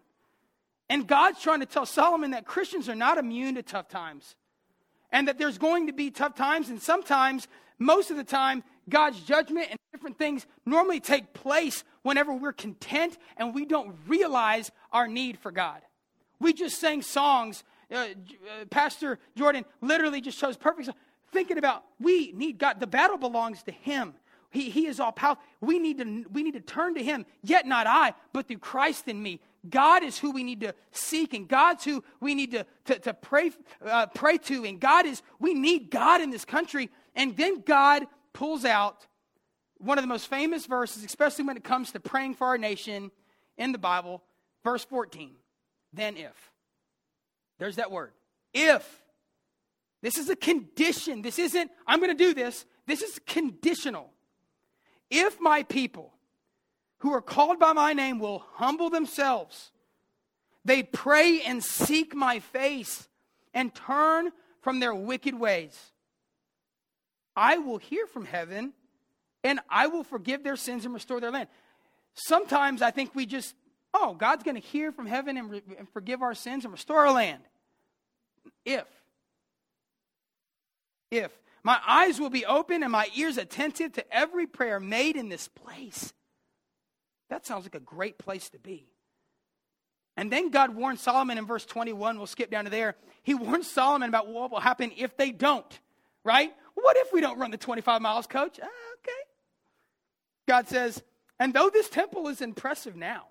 And 0.88 1.06
God's 1.06 1.42
trying 1.42 1.60
to 1.60 1.66
tell 1.66 1.84
Solomon 1.84 2.30
that 2.30 2.46
Christians 2.46 2.88
are 2.88 2.94
not 2.94 3.18
immune 3.18 3.56
to 3.56 3.62
tough 3.62 3.88
times. 3.88 4.36
And 5.10 5.28
that 5.28 5.38
there's 5.38 5.58
going 5.58 5.88
to 5.88 5.92
be 5.92 6.10
tough 6.10 6.34
times, 6.34 6.68
and 6.68 6.80
sometimes 6.82 7.48
most 7.78 8.10
of 8.10 8.16
the 8.16 8.24
time, 8.24 8.64
God's 8.88 9.20
judgment 9.20 9.68
and 9.70 9.78
different 9.92 10.18
things 10.18 10.46
normally 10.64 11.00
take 11.00 11.34
place 11.34 11.84
whenever 12.02 12.32
we're 12.32 12.52
content 12.52 13.18
and 13.36 13.54
we 13.54 13.66
don't 13.66 13.96
realize 14.06 14.70
our 14.92 15.08
need 15.08 15.38
for 15.38 15.50
God. 15.50 15.80
We 16.38 16.52
just 16.52 16.78
sang 16.78 17.02
songs. 17.02 17.64
Uh, 17.90 17.96
uh, 17.96 18.06
Pastor 18.70 19.18
Jordan 19.36 19.64
literally 19.80 20.20
just 20.20 20.38
chose 20.38 20.56
perfect. 20.56 20.90
Thinking 21.32 21.58
about 21.58 21.84
we 22.00 22.32
need 22.32 22.58
God. 22.58 22.80
The 22.80 22.86
battle 22.86 23.18
belongs 23.18 23.62
to 23.64 23.72
Him. 23.72 24.14
He, 24.50 24.70
he 24.70 24.86
is 24.86 25.00
all 25.00 25.12
powerful. 25.12 25.42
We 25.60 25.78
need, 25.78 25.98
to, 25.98 26.24
we 26.32 26.42
need 26.42 26.54
to 26.54 26.60
turn 26.60 26.94
to 26.94 27.02
Him, 27.02 27.26
yet 27.42 27.66
not 27.66 27.86
I, 27.86 28.14
but 28.32 28.48
through 28.48 28.58
Christ 28.58 29.08
in 29.08 29.22
me. 29.22 29.40
God 29.68 30.02
is 30.02 30.18
who 30.18 30.30
we 30.30 30.44
need 30.44 30.60
to 30.60 30.74
seek, 30.92 31.34
and 31.34 31.48
God's 31.48 31.84
who 31.84 32.04
we 32.20 32.34
need 32.34 32.52
to, 32.52 32.66
to, 32.86 32.98
to 33.00 33.14
pray, 33.14 33.50
uh, 33.84 34.06
pray 34.06 34.38
to. 34.38 34.64
And 34.64 34.80
God 34.80 35.06
is, 35.06 35.22
we 35.40 35.54
need 35.54 35.90
God 35.90 36.20
in 36.20 36.30
this 36.30 36.44
country. 36.44 36.90
And 37.14 37.36
then 37.36 37.62
God 37.62 38.06
pulls 38.32 38.64
out 38.64 39.06
one 39.78 39.98
of 39.98 40.02
the 40.02 40.08
most 40.08 40.28
famous 40.28 40.66
verses, 40.66 41.04
especially 41.04 41.44
when 41.44 41.56
it 41.56 41.64
comes 41.64 41.92
to 41.92 42.00
praying 42.00 42.34
for 42.34 42.46
our 42.46 42.58
nation 42.58 43.10
in 43.58 43.72
the 43.72 43.78
Bible, 43.78 44.22
verse 44.64 44.84
14. 44.84 45.34
Then 45.92 46.16
if. 46.16 46.52
There's 47.58 47.76
that 47.76 47.90
word. 47.90 48.12
If. 48.54 49.02
This 50.06 50.18
is 50.18 50.30
a 50.30 50.36
condition. 50.36 51.20
This 51.20 51.36
isn't, 51.36 51.68
I'm 51.84 51.98
going 51.98 52.16
to 52.16 52.24
do 52.24 52.32
this. 52.32 52.64
This 52.86 53.02
is 53.02 53.18
conditional. 53.26 54.12
If 55.10 55.40
my 55.40 55.64
people 55.64 56.12
who 56.98 57.12
are 57.12 57.20
called 57.20 57.58
by 57.58 57.72
my 57.72 57.92
name 57.92 58.20
will 58.20 58.44
humble 58.52 58.88
themselves, 58.88 59.72
they 60.64 60.84
pray 60.84 61.40
and 61.40 61.60
seek 61.60 62.14
my 62.14 62.38
face 62.38 63.08
and 63.52 63.74
turn 63.74 64.30
from 64.60 64.78
their 64.78 64.94
wicked 64.94 65.34
ways, 65.34 65.76
I 67.34 67.58
will 67.58 67.78
hear 67.78 68.06
from 68.06 68.26
heaven 68.26 68.74
and 69.42 69.58
I 69.68 69.88
will 69.88 70.04
forgive 70.04 70.44
their 70.44 70.54
sins 70.54 70.84
and 70.84 70.94
restore 70.94 71.18
their 71.18 71.32
land. 71.32 71.48
Sometimes 72.14 72.80
I 72.80 72.92
think 72.92 73.12
we 73.12 73.26
just, 73.26 73.56
oh, 73.92 74.14
God's 74.14 74.44
going 74.44 74.54
to 74.54 74.64
hear 74.68 74.92
from 74.92 75.06
heaven 75.06 75.36
and, 75.36 75.50
re- 75.50 75.62
and 75.76 75.88
forgive 75.88 76.22
our 76.22 76.36
sins 76.36 76.64
and 76.64 76.70
restore 76.70 77.06
our 77.06 77.12
land. 77.12 77.42
If. 78.64 78.86
If. 81.18 81.32
My 81.62 81.80
eyes 81.86 82.20
will 82.20 82.30
be 82.30 82.46
open 82.46 82.82
and 82.82 82.92
my 82.92 83.08
ears 83.16 83.38
attentive 83.38 83.92
to 83.94 84.14
every 84.14 84.46
prayer 84.46 84.78
made 84.78 85.16
in 85.16 85.28
this 85.28 85.48
place. 85.48 86.12
That 87.28 87.44
sounds 87.44 87.64
like 87.64 87.74
a 87.74 87.80
great 87.80 88.18
place 88.18 88.48
to 88.50 88.58
be. 88.58 88.86
And 90.16 90.32
then 90.32 90.50
God 90.50 90.74
warned 90.74 90.98
Solomon 90.98 91.38
in 91.38 91.44
verse 91.44 91.66
21, 91.66 92.16
we'll 92.16 92.26
skip 92.26 92.50
down 92.50 92.64
to 92.64 92.70
there. 92.70 92.96
He 93.22 93.34
warned 93.34 93.64
Solomon 93.64 94.08
about 94.08 94.28
what 94.28 94.50
will 94.50 94.60
happen 94.60 94.92
if 94.96 95.16
they 95.16 95.30
don't, 95.30 95.80
right? 96.24 96.54
What 96.74 96.96
if 96.96 97.12
we 97.12 97.20
don't 97.20 97.38
run 97.38 97.50
the 97.50 97.58
25 97.58 98.00
miles, 98.00 98.26
coach? 98.26 98.58
Ah, 98.62 98.66
okay. 99.00 99.12
God 100.48 100.68
says, 100.68 101.02
and 101.38 101.52
though 101.52 101.68
this 101.68 101.88
temple 101.88 102.28
is 102.28 102.40
impressive 102.40 102.96
now, 102.96 103.24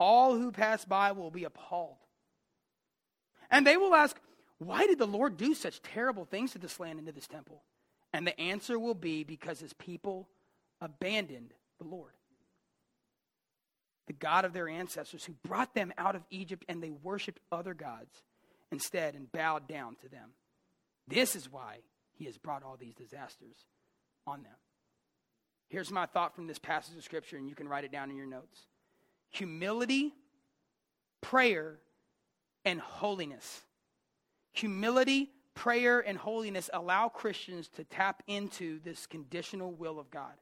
all 0.00 0.36
who 0.36 0.50
pass 0.50 0.84
by 0.84 1.12
will 1.12 1.30
be 1.30 1.44
appalled. 1.44 1.96
And 3.50 3.66
they 3.66 3.76
will 3.76 3.94
ask, 3.94 4.18
why 4.66 4.86
did 4.86 4.98
the 4.98 5.06
Lord 5.06 5.36
do 5.36 5.54
such 5.54 5.82
terrible 5.82 6.24
things 6.24 6.52
to 6.52 6.58
this 6.58 6.78
land 6.78 6.98
and 6.98 7.06
to 7.06 7.12
this 7.12 7.26
temple? 7.26 7.62
And 8.12 8.26
the 8.26 8.38
answer 8.38 8.78
will 8.78 8.94
be 8.94 9.24
because 9.24 9.60
his 9.60 9.72
people 9.72 10.28
abandoned 10.80 11.54
the 11.78 11.86
Lord, 11.86 12.12
the 14.06 14.12
God 14.12 14.44
of 14.44 14.52
their 14.52 14.68
ancestors, 14.68 15.24
who 15.24 15.34
brought 15.46 15.74
them 15.74 15.92
out 15.96 16.16
of 16.16 16.22
Egypt, 16.30 16.64
and 16.68 16.82
they 16.82 16.90
worshiped 16.90 17.40
other 17.50 17.72
gods 17.72 18.22
instead 18.70 19.14
and 19.14 19.30
bowed 19.32 19.66
down 19.66 19.96
to 19.96 20.08
them. 20.08 20.30
This 21.08 21.34
is 21.34 21.50
why 21.50 21.78
he 22.12 22.26
has 22.26 22.36
brought 22.36 22.62
all 22.62 22.76
these 22.76 22.94
disasters 22.94 23.56
on 24.26 24.42
them. 24.42 24.52
Here's 25.68 25.90
my 25.90 26.06
thought 26.06 26.34
from 26.34 26.46
this 26.46 26.58
passage 26.58 26.96
of 26.96 27.02
Scripture, 27.02 27.38
and 27.38 27.48
you 27.48 27.54
can 27.54 27.66
write 27.68 27.84
it 27.84 27.92
down 27.92 28.10
in 28.10 28.16
your 28.16 28.26
notes 28.26 28.66
humility, 29.30 30.12
prayer, 31.22 31.78
and 32.64 32.78
holiness. 32.78 33.62
Humility, 34.52 35.30
prayer, 35.54 36.00
and 36.00 36.16
holiness 36.16 36.70
allow 36.72 37.08
Christians 37.08 37.68
to 37.76 37.84
tap 37.84 38.22
into 38.26 38.80
this 38.80 39.06
conditional 39.06 39.72
will 39.72 39.98
of 39.98 40.10
God. 40.10 40.34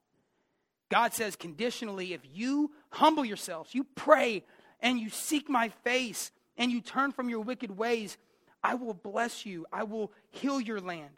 God 0.91 1.15
says 1.15 1.37
conditionally, 1.37 2.13
if 2.13 2.21
you 2.33 2.73
humble 2.91 3.25
yourselves, 3.25 3.75
you 3.75 3.85
pray, 3.95 4.45
and 4.81 4.99
you 4.99 5.09
seek 5.11 5.49
my 5.49 5.69
face, 5.85 6.33
and 6.57 6.73
you 6.73 6.81
turn 6.81 7.13
from 7.13 7.29
your 7.29 7.41
wicked 7.41 7.77
ways, 7.77 8.19
I 8.63 8.75
will 8.75 8.95
bless 8.95 9.47
you. 9.47 9.67
I 9.73 9.85
will 9.85 10.13
heal 10.31 10.61
your 10.61 10.81
land. 10.81 11.11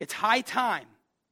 It's 0.00 0.12
high 0.12 0.40
time. 0.40 0.86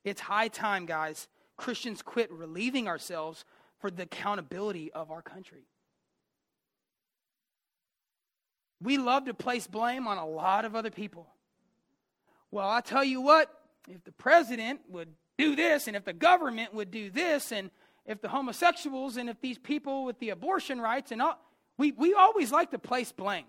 It's 0.05 0.21
high 0.21 0.49
time, 0.49 0.87
guys, 0.87 1.27
Christians 1.57 2.01
quit 2.03 2.31
relieving 2.31 2.87
ourselves 2.87 3.45
for 3.81 3.91
the 3.91 4.05
accountability 4.05 4.93
of 4.93 5.11
our 5.11 5.23
country. 5.23 5.67
We 8.87 8.99
love 8.99 9.25
to 9.25 9.35
place 9.35 9.67
blame 9.67 10.07
on 10.07 10.17
a 10.17 10.25
lot 10.25 10.65
of 10.65 10.77
other 10.77 10.93
people. 10.93 11.27
Well, 12.53 12.71
I 12.71 12.81
tell 12.81 13.03
you 13.03 13.21
what, 13.21 13.53
if 13.89 14.05
the 14.05 14.13
president 14.13 14.79
would 14.89 15.09
do 15.37 15.57
this, 15.57 15.89
and 15.89 15.97
if 15.97 16.05
the 16.05 16.13
government 16.13 16.73
would 16.73 16.93
do 16.93 17.11
this, 17.11 17.51
and 17.51 17.73
if 18.05 18.21
the 18.21 18.29
homosexuals, 18.29 19.17
and 19.17 19.29
if 19.29 19.41
these 19.41 19.59
people 19.59 20.05
with 20.05 20.21
the 20.21 20.31
abortion 20.31 20.81
rights, 20.81 21.11
and 21.11 21.21
all, 21.21 21.37
we, 21.77 21.91
we 21.91 22.15
always 22.15 22.53
like 22.53 22.71
to 22.71 22.79
place 22.79 23.11
blame. 23.11 23.47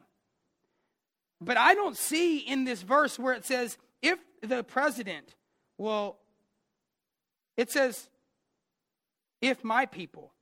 But 1.39 1.55
I 1.55 1.75
don't 1.75 1.95
see 1.95 2.39
in 2.39 2.63
this 2.63 2.81
verse 2.81 3.19
where 3.19 3.35
it 3.35 3.45
says, 3.45 3.77
if 4.01 4.17
the 4.41 4.63
president 4.63 5.35
will 5.77 6.17
it 7.57 7.69
says, 7.69 8.09
if 9.39 9.63
my 9.63 9.85
people, 9.85 10.33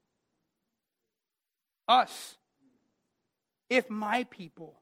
us, 1.86 2.38
if 3.70 3.90
my 3.90 4.24
people 4.30 4.80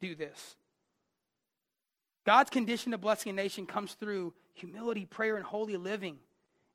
do 0.00 0.14
this. 0.14 0.56
God's 2.26 2.50
condition 2.50 2.92
of 2.94 3.00
blessing 3.00 3.30
a 3.30 3.32
nation 3.32 3.66
comes 3.66 3.94
through 3.94 4.34
humility, 4.54 5.06
prayer, 5.06 5.36
and 5.36 5.44
holy 5.44 5.76
living. 5.76 6.18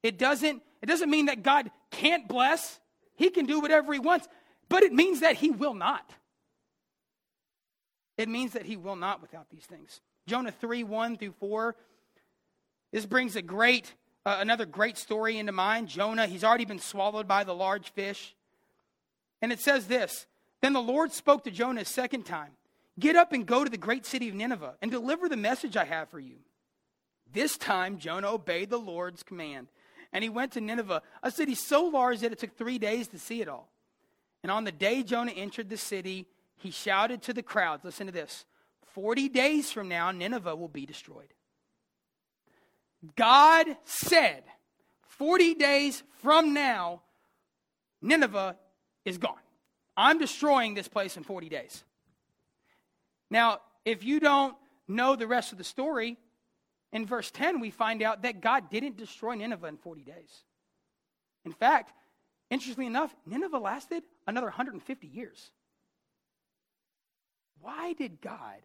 It 0.04 0.18
doesn't, 0.18 0.62
it 0.82 0.86
doesn't 0.88 1.10
mean 1.10 1.28
that 1.28 1.44
God 1.44 1.70
can't 1.92 2.28
bless. 2.28 2.80
He 3.16 3.30
can 3.30 3.46
do 3.46 3.60
whatever 3.60 3.94
he 3.94 4.00
wants, 4.00 4.28
but 4.70 4.84
it 4.84 4.94
means 4.94 5.22
that 5.22 5.36
he 5.36 5.52
will 5.52 5.74
not. 5.74 6.10
It 8.18 8.30
means 8.30 8.54
that 8.54 8.66
he 8.66 8.78
will 8.78 8.96
not 8.96 9.22
without 9.22 9.50
these 9.50 9.66
things. 9.66 10.02
Jonah 10.28 10.52
3 10.52 10.84
1 10.84 11.18
through 11.18 11.34
4. 11.40 11.76
This 12.92 13.06
brings 13.06 13.36
a 13.36 13.42
great 13.42 13.94
uh, 14.26 14.38
another 14.40 14.66
great 14.66 14.98
story 14.98 15.38
into 15.38 15.52
mind 15.52 15.88
Jonah, 15.88 16.26
he's 16.26 16.44
already 16.44 16.66
been 16.66 16.80
swallowed 16.80 17.28
by 17.28 17.44
the 17.44 17.54
large 17.54 17.92
fish. 17.92 18.36
And 19.42 19.52
it 19.52 19.60
says 19.60 19.88
this 19.88 20.26
Then 20.62 20.74
the 20.74 20.82
Lord 20.82 21.12
spoke 21.12 21.44
to 21.44 21.52
Jonah 21.52 21.82
a 21.82 21.86
second 21.86 22.24
time 22.24 22.52
Get 23.00 23.16
up 23.16 23.34
and 23.34 23.46
go 23.46 23.64
to 23.64 23.70
the 23.70 23.78
great 23.78 24.06
city 24.06 24.30
of 24.30 24.36
Nineveh 24.36 24.76
and 24.82 24.90
deliver 24.90 25.28
the 25.28 25.38
message 25.38 25.76
I 25.76 25.86
have 25.86 26.10
for 26.10 26.20
you. 26.20 26.38
This 27.32 27.58
time, 27.58 27.98
Jonah 27.98 28.32
obeyed 28.32 28.70
the 28.70 28.78
Lord's 28.78 29.24
command. 29.24 29.68
And 30.14 30.24
he 30.24 30.30
went 30.30 30.54
to 30.54 30.62
Nineveh, 30.62 31.02
a 31.24 31.32
city 31.32 31.56
so 31.56 31.86
large 31.86 32.22
that 32.22 32.32
it 32.32 32.40
took 32.40 32.56
three 32.56 32.78
days 32.78 33.10
to 33.10 33.20
see 33.20 33.42
it 33.42 33.50
all. 33.50 33.70
And 34.44 34.52
on 34.52 34.64
the 34.64 34.72
day 34.72 35.04
Jonah 35.04 35.32
entered 35.32 35.70
the 35.70 35.78
city, 35.78 36.26
he 36.58 36.72
shouted 36.72 37.22
to 37.24 37.34
the 37.34 37.44
crowds 37.44 37.84
listen 37.84 38.08
to 38.08 38.14
this 38.14 38.46
40 38.94 39.28
days 39.28 39.74
from 39.74 39.90
now, 39.90 40.12
Nineveh 40.12 40.56
will 40.56 40.70
be 40.70 40.86
destroyed. 40.86 41.34
God 43.18 43.68
said, 43.84 44.44
40 45.10 45.56
days 45.56 46.02
from 46.22 46.54
now, 46.54 47.02
Nineveh 48.02 48.56
is 49.04 49.18
gone. 49.18 49.36
I'm 49.98 50.18
destroying 50.18 50.76
this 50.76 50.88
place 50.88 51.18
in 51.18 51.24
40 51.24 51.50
days. 51.50 51.84
Now, 53.36 53.60
if 53.84 54.02
you 54.02 54.22
don't 54.22 54.56
know 54.88 55.18
the 55.18 55.28
rest 55.28 55.52
of 55.52 55.58
the 55.58 55.66
story, 55.66 56.16
in 56.94 57.06
verse 57.06 57.30
10, 57.32 57.60
we 57.60 57.70
find 57.70 58.02
out 58.02 58.22
that 58.22 58.40
God 58.40 58.70
didn't 58.70 58.96
destroy 58.96 59.36
Nineveh 59.36 59.68
in 59.68 59.76
40 59.76 60.04
days. 60.04 60.46
In 61.44 61.52
fact, 61.52 61.92
interestingly 62.50 62.88
enough, 62.88 63.14
Nineveh 63.26 63.58
lasted 63.58 64.04
another 64.26 64.46
150 64.46 65.08
years. 65.08 65.52
Why 67.60 67.92
did 67.92 68.22
God? 68.22 68.62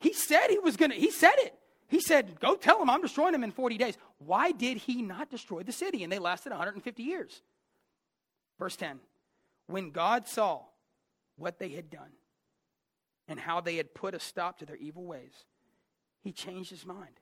He 0.00 0.12
said 0.12 0.48
he 0.48 0.58
was 0.58 0.76
going 0.76 0.90
to, 0.90 0.96
he 0.96 1.12
said 1.12 1.36
it. 1.36 1.54
He 1.86 2.00
said, 2.00 2.40
Go 2.40 2.56
tell 2.56 2.80
them 2.80 2.90
I'm 2.90 3.02
destroying 3.02 3.30
them 3.30 3.44
in 3.44 3.52
40 3.52 3.78
days. 3.78 3.96
Why 4.18 4.50
did 4.50 4.78
he 4.78 5.00
not 5.00 5.30
destroy 5.30 5.62
the 5.62 5.70
city? 5.70 6.02
And 6.02 6.12
they 6.12 6.18
lasted 6.18 6.50
150 6.50 7.04
years. 7.04 7.40
Verse 8.58 8.74
10 8.74 8.98
When 9.68 9.92
God 9.92 10.26
saw 10.26 10.62
what 11.36 11.60
they 11.60 11.68
had 11.68 11.88
done 11.88 12.10
and 13.28 13.40
how 13.40 13.60
they 13.60 13.76
had 13.76 13.94
put 13.94 14.14
a 14.14 14.20
stop 14.20 14.58
to 14.58 14.66
their 14.66 14.76
evil 14.76 15.04
ways, 15.04 15.44
he 16.22 16.32
changed 16.32 16.70
his 16.70 16.86
mind 16.86 17.20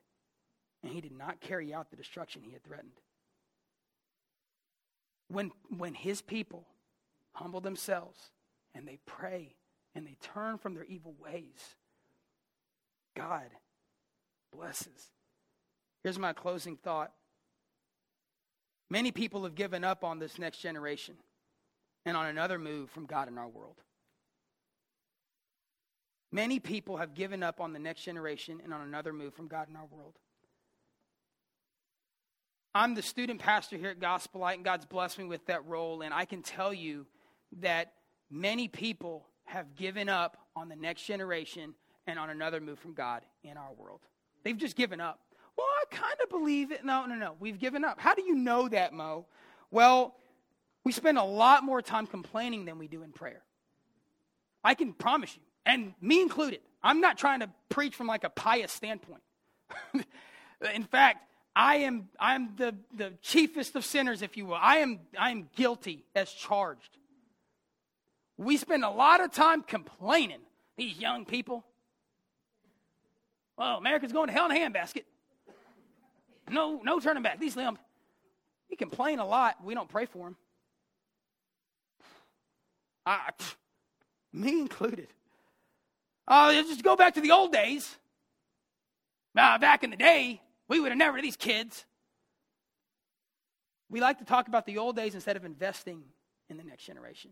and 0.83 0.93
he 0.93 1.01
did 1.01 1.11
not 1.11 1.41
carry 1.41 1.73
out 1.73 1.89
the 1.89 1.95
destruction 1.95 2.43
he 2.43 2.53
had 2.53 2.63
threatened. 2.63 3.01
When, 5.27 5.51
when 5.75 5.95
his 5.95 6.21
people 6.21 6.67
humble 7.33 7.59
themselves 7.59 8.19
and 8.75 8.87
they 8.87 8.99
pray 9.05 9.55
and 9.95 10.05
they 10.05 10.17
turn 10.21 10.57
from 10.57 10.75
their 10.75 10.83
evil 10.83 11.15
ways, 11.19 11.75
God 13.15 13.49
blesses. 14.53 15.09
Here's 16.03 16.19
my 16.19 16.33
closing 16.33 16.77
thought. 16.77 17.11
Many 18.89 19.11
people 19.11 19.43
have 19.43 19.55
given 19.55 19.83
up 19.83 20.03
on 20.03 20.19
this 20.19 20.37
next 20.37 20.59
generation 20.59 21.15
and 22.05 22.15
on 22.15 22.27
another 22.27 22.59
move 22.59 22.91
from 22.91 23.07
God 23.07 23.27
in 23.27 23.37
our 23.37 23.47
world. 23.47 23.81
Many 26.35 26.59
people 26.59 26.97
have 26.97 27.13
given 27.13 27.43
up 27.43 27.61
on 27.61 27.71
the 27.71 27.79
next 27.79 28.01
generation 28.01 28.59
and 28.61 28.73
on 28.73 28.81
another 28.81 29.13
move 29.13 29.33
from 29.33 29.47
God 29.47 29.69
in 29.69 29.77
our 29.77 29.85
world. 29.85 30.15
I'm 32.73 32.93
the 32.93 33.01
student 33.01 33.39
pastor 33.39 33.77
here 33.77 33.91
at 33.91 34.01
Gospel 34.01 34.41
Light, 34.41 34.57
and 34.57 34.65
God's 34.65 34.85
blessed 34.85 35.17
me 35.17 35.23
with 35.23 35.45
that 35.45 35.65
role. 35.65 36.01
And 36.01 36.13
I 36.13 36.25
can 36.25 36.41
tell 36.41 36.73
you 36.73 37.05
that 37.61 37.93
many 38.29 38.67
people 38.67 39.25
have 39.45 39.77
given 39.77 40.09
up 40.09 40.35
on 40.57 40.67
the 40.67 40.75
next 40.75 41.05
generation 41.05 41.73
and 42.05 42.19
on 42.19 42.29
another 42.29 42.59
move 42.59 42.79
from 42.79 42.95
God 42.95 43.21
in 43.45 43.55
our 43.55 43.71
world. 43.71 44.01
They've 44.43 44.57
just 44.57 44.75
given 44.75 44.99
up. 44.99 45.21
Well, 45.57 45.65
I 45.65 45.95
kind 45.95 46.17
of 46.21 46.29
believe 46.29 46.73
it. 46.73 46.83
No, 46.83 47.05
no, 47.05 47.15
no. 47.15 47.37
We've 47.39 47.57
given 47.57 47.85
up. 47.85 47.97
How 47.97 48.13
do 48.13 48.23
you 48.23 48.35
know 48.35 48.67
that, 48.67 48.91
Mo? 48.91 49.25
Well, 49.71 50.13
we 50.83 50.91
spend 50.91 51.17
a 51.17 51.23
lot 51.23 51.63
more 51.63 51.81
time 51.81 52.07
complaining 52.07 52.65
than 52.65 52.77
we 52.77 52.89
do 52.89 53.03
in 53.03 53.13
prayer. 53.13 53.41
I 54.65 54.73
can 54.73 54.91
promise 54.91 55.33
you, 55.33 55.43
and 55.65 55.93
me 56.01 56.21
included. 56.21 56.59
I'm 56.83 57.01
not 57.01 57.17
trying 57.17 57.39
to 57.39 57.49
preach 57.69 57.95
from 57.95 58.07
like 58.07 58.23
a 58.23 58.29
pious 58.29 58.71
standpoint. 58.71 59.21
in 60.73 60.83
fact, 60.83 61.27
I 61.55 61.77
am 61.77 62.09
I'm 62.19 62.55
the, 62.57 62.75
the 62.95 63.13
chiefest 63.21 63.75
of 63.75 63.85
sinners, 63.85 64.21
if 64.21 64.37
you 64.37 64.45
will. 64.45 64.59
I 64.59 64.77
am 64.77 64.99
I 65.17 65.31
am 65.31 65.49
guilty 65.55 66.05
as 66.15 66.31
charged. 66.31 66.97
We 68.37 68.57
spend 68.57 68.83
a 68.83 68.89
lot 68.89 69.23
of 69.23 69.31
time 69.31 69.61
complaining, 69.61 70.41
these 70.77 70.97
young 70.97 71.25
people. 71.25 71.63
Well, 73.57 73.77
America's 73.77 74.11
going 74.11 74.27
to 74.27 74.33
hell 74.33 74.49
in 74.49 74.51
a 74.51 74.59
handbasket. 74.59 75.03
No, 76.49 76.81
no 76.83 76.99
turning 76.99 77.23
back. 77.23 77.39
These 77.39 77.55
limbs. 77.55 77.79
We 78.69 78.75
complain 78.75 79.19
a 79.19 79.25
lot. 79.25 79.63
We 79.63 79.73
don't 79.73 79.87
pray 79.87 80.05
for 80.05 80.25
them. 80.25 80.35
I, 83.05 83.29
me 84.33 84.59
included. 84.59 85.07
Uh, 86.27 86.53
just 86.53 86.83
go 86.83 86.95
back 86.95 87.13
to 87.15 87.21
the 87.21 87.31
old 87.31 87.51
days. 87.51 87.95
Back 89.33 89.83
in 89.83 89.89
the 89.89 89.97
day, 89.97 90.41
we 90.67 90.79
would 90.79 90.91
have 90.91 90.97
never, 90.97 91.21
these 91.21 91.35
kids. 91.35 91.85
We 93.89 93.99
like 93.99 94.19
to 94.19 94.25
talk 94.25 94.47
about 94.47 94.65
the 94.65 94.77
old 94.77 94.95
days 94.95 95.13
instead 95.13 95.35
of 95.35 95.45
investing 95.45 96.03
in 96.49 96.57
the 96.57 96.63
next 96.63 96.85
generation. 96.85 97.31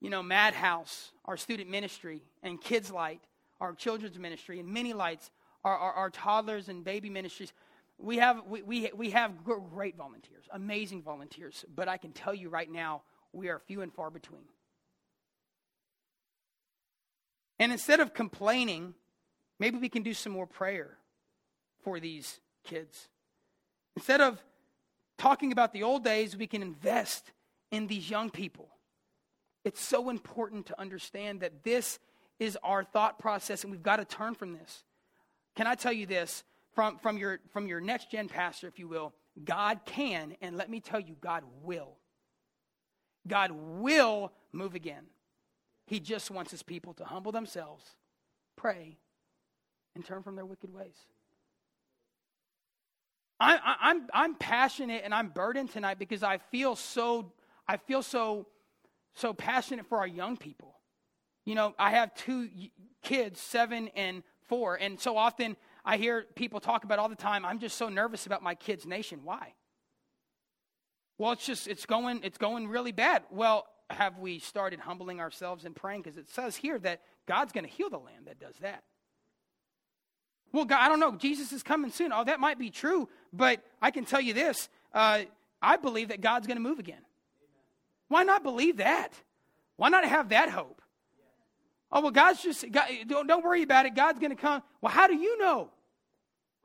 You 0.00 0.10
know, 0.10 0.22
Madhouse, 0.22 1.12
our 1.24 1.36
student 1.36 1.70
ministry, 1.70 2.22
and 2.42 2.60
Kids 2.60 2.90
Light, 2.90 3.20
our 3.60 3.74
children's 3.74 4.18
ministry, 4.18 4.60
and 4.60 4.68
Many 4.68 4.92
Lights, 4.92 5.30
our, 5.62 5.76
our, 5.76 5.92
our 5.92 6.10
toddlers 6.10 6.68
and 6.68 6.84
baby 6.84 7.08
ministries. 7.08 7.52
We 7.96 8.16
have, 8.16 8.42
we, 8.46 8.62
we, 8.62 8.90
we 8.94 9.10
have 9.10 9.44
great 9.44 9.96
volunteers, 9.96 10.44
amazing 10.50 11.02
volunteers, 11.02 11.64
but 11.74 11.88
I 11.88 11.96
can 11.96 12.12
tell 12.12 12.34
you 12.34 12.48
right 12.48 12.70
now, 12.70 13.02
we 13.32 13.48
are 13.48 13.58
few 13.58 13.82
and 13.82 13.92
far 13.92 14.10
between. 14.10 14.44
And 17.58 17.72
instead 17.72 18.00
of 18.00 18.14
complaining, 18.14 18.94
maybe 19.58 19.78
we 19.78 19.88
can 19.88 20.02
do 20.02 20.14
some 20.14 20.32
more 20.32 20.46
prayer 20.46 20.98
for 21.82 22.00
these 22.00 22.40
kids. 22.64 23.08
Instead 23.96 24.20
of 24.20 24.42
talking 25.18 25.52
about 25.52 25.72
the 25.72 25.82
old 25.82 26.04
days, 26.04 26.36
we 26.36 26.46
can 26.46 26.62
invest 26.62 27.30
in 27.70 27.86
these 27.86 28.10
young 28.10 28.30
people. 28.30 28.68
It's 29.64 29.80
so 29.80 30.10
important 30.10 30.66
to 30.66 30.80
understand 30.80 31.40
that 31.40 31.62
this 31.62 31.98
is 32.38 32.58
our 32.62 32.84
thought 32.84 33.18
process, 33.18 33.62
and 33.62 33.70
we've 33.70 33.82
got 33.82 33.96
to 33.96 34.04
turn 34.04 34.34
from 34.34 34.52
this. 34.52 34.84
Can 35.54 35.66
I 35.66 35.74
tell 35.74 35.92
you 35.92 36.06
this 36.06 36.42
from, 36.74 36.98
from, 36.98 37.16
your, 37.16 37.38
from 37.52 37.66
your 37.66 37.80
next 37.80 38.10
gen 38.10 38.28
pastor, 38.28 38.66
if 38.66 38.78
you 38.78 38.88
will? 38.88 39.14
God 39.42 39.80
can, 39.84 40.36
and 40.40 40.56
let 40.56 40.68
me 40.68 40.80
tell 40.80 41.00
you, 41.00 41.16
God 41.20 41.44
will. 41.62 41.96
God 43.26 43.52
will 43.52 44.32
move 44.52 44.74
again. 44.74 45.04
He 45.86 46.00
just 46.00 46.30
wants 46.30 46.50
his 46.50 46.62
people 46.62 46.94
to 46.94 47.04
humble 47.04 47.32
themselves, 47.32 47.84
pray, 48.56 48.98
and 49.94 50.04
turn 50.04 50.22
from 50.22 50.36
their 50.36 50.46
wicked 50.46 50.72
ways. 50.72 50.96
I, 53.38 53.56
I, 53.56 53.90
I'm, 53.90 54.06
I'm 54.12 54.34
passionate 54.36 55.02
and 55.04 55.12
I'm 55.14 55.28
burdened 55.28 55.70
tonight 55.70 55.98
because 55.98 56.22
I 56.22 56.38
feel 56.38 56.76
so 56.76 57.32
I 57.66 57.76
feel 57.78 58.02
so 58.02 58.46
so 59.14 59.32
passionate 59.32 59.86
for 59.86 59.98
our 59.98 60.06
young 60.06 60.36
people. 60.36 60.74
You 61.44 61.54
know, 61.54 61.74
I 61.78 61.90
have 61.90 62.14
two 62.14 62.48
kids, 63.02 63.40
seven 63.40 63.88
and 63.94 64.22
four, 64.48 64.76
and 64.76 64.98
so 64.98 65.16
often 65.16 65.56
I 65.84 65.98
hear 65.98 66.26
people 66.34 66.60
talk 66.60 66.84
about 66.84 66.98
all 66.98 67.08
the 67.08 67.14
time. 67.14 67.44
I'm 67.44 67.58
just 67.58 67.76
so 67.76 67.88
nervous 67.88 68.26
about 68.26 68.42
my 68.42 68.54
kids' 68.54 68.86
nation. 68.86 69.20
Why? 69.24 69.52
Well, 71.18 71.32
it's 71.32 71.44
just 71.44 71.68
it's 71.68 71.86
going 71.86 72.20
it's 72.22 72.38
going 72.38 72.68
really 72.68 72.92
bad. 72.92 73.24
Well, 73.30 73.66
have 73.94 74.18
we 74.18 74.38
started 74.38 74.80
humbling 74.80 75.20
ourselves 75.20 75.64
and 75.64 75.74
praying? 75.74 76.02
Because 76.02 76.18
it 76.18 76.28
says 76.30 76.56
here 76.56 76.78
that 76.80 77.00
God's 77.26 77.52
going 77.52 77.64
to 77.64 77.70
heal 77.70 77.90
the 77.90 77.98
land 77.98 78.26
that 78.26 78.38
does 78.38 78.54
that. 78.60 78.82
Well, 80.52 80.64
God, 80.64 80.80
I 80.80 80.88
don't 80.88 81.00
know. 81.00 81.16
Jesus 81.16 81.52
is 81.52 81.62
coming 81.62 81.90
soon. 81.90 82.12
Oh, 82.12 82.22
that 82.22 82.38
might 82.38 82.58
be 82.58 82.70
true, 82.70 83.08
but 83.32 83.60
I 83.82 83.90
can 83.90 84.04
tell 84.04 84.20
you 84.20 84.34
this: 84.34 84.68
uh, 84.92 85.22
I 85.60 85.76
believe 85.76 86.08
that 86.08 86.20
God's 86.20 86.46
going 86.46 86.56
to 86.56 86.62
move 86.62 86.78
again. 86.78 87.02
Why 88.08 88.22
not 88.22 88.42
believe 88.42 88.76
that? 88.76 89.12
Why 89.76 89.88
not 89.88 90.04
have 90.04 90.28
that 90.28 90.50
hope? 90.50 90.80
Oh 91.90 92.02
well, 92.02 92.10
God's 92.10 92.42
just 92.42 92.70
God, 92.70 92.86
don't, 93.06 93.26
don't 93.26 93.44
worry 93.44 93.62
about 93.62 93.86
it. 93.86 93.94
God's 93.94 94.18
going 94.18 94.30
to 94.30 94.40
come. 94.40 94.62
Well, 94.80 94.92
how 94.92 95.06
do 95.06 95.16
you 95.16 95.38
know? 95.38 95.70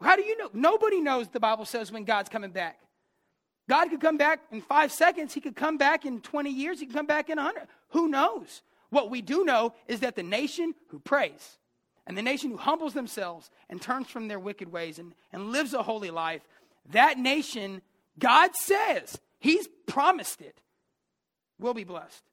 How 0.02 0.16
do 0.16 0.24
you 0.24 0.38
know? 0.38 0.50
Nobody 0.54 1.02
knows. 1.02 1.28
The 1.28 1.40
Bible 1.40 1.66
says 1.66 1.92
when 1.92 2.04
God's 2.04 2.30
coming 2.30 2.52
back. 2.52 2.80
God 3.70 3.90
could 3.92 4.02
come 4.02 4.18
back 4.18 4.42
in 4.52 4.62
five 4.62 4.92
seconds. 4.92 5.34
He 5.34 5.40
could 5.40 5.56
come 5.56 5.78
back 5.78 6.04
in 6.04 6.22
20 6.22 6.50
years. 6.50 6.80
He 6.80 6.88
could 6.88 6.96
come 6.96 7.06
back 7.06 7.30
in 7.30 7.38
100. 7.38 7.68
Who 7.90 8.08
knows? 8.08 8.64
What 8.90 9.12
we 9.12 9.22
do 9.22 9.46
know 9.46 9.76
is 9.88 10.00
that 10.00 10.16
the 10.16 10.24
nation 10.24 10.74
who 10.88 10.98
prays 10.98 11.60
and 12.08 12.18
the 12.18 12.24
nation 12.24 12.50
who 12.50 12.58
humbles 12.58 12.96
themselves 12.96 13.52
and 13.70 13.80
turns 13.80 14.08
from 14.08 14.28
their 14.28 14.40
wicked 14.40 14.72
ways 14.72 14.98
and, 14.98 15.14
and 15.32 15.52
lives 15.52 15.76
a 15.76 15.84
holy 15.84 16.10
life, 16.10 16.42
that 16.92 17.20
nation, 17.20 17.84
God 18.18 18.56
says, 18.56 19.20
He's 19.40 19.68
promised 19.86 20.42
it, 20.42 20.60
will 21.60 21.76
be 21.76 21.84
blessed. 21.84 22.24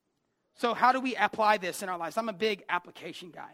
So, 0.54 0.72
how 0.72 0.92
do 0.92 1.00
we 1.00 1.14
apply 1.16 1.58
this 1.58 1.82
in 1.82 1.90
our 1.90 1.98
lives? 1.98 2.16
I'm 2.16 2.30
a 2.30 2.32
big 2.32 2.64
application 2.70 3.30
guy. 3.30 3.50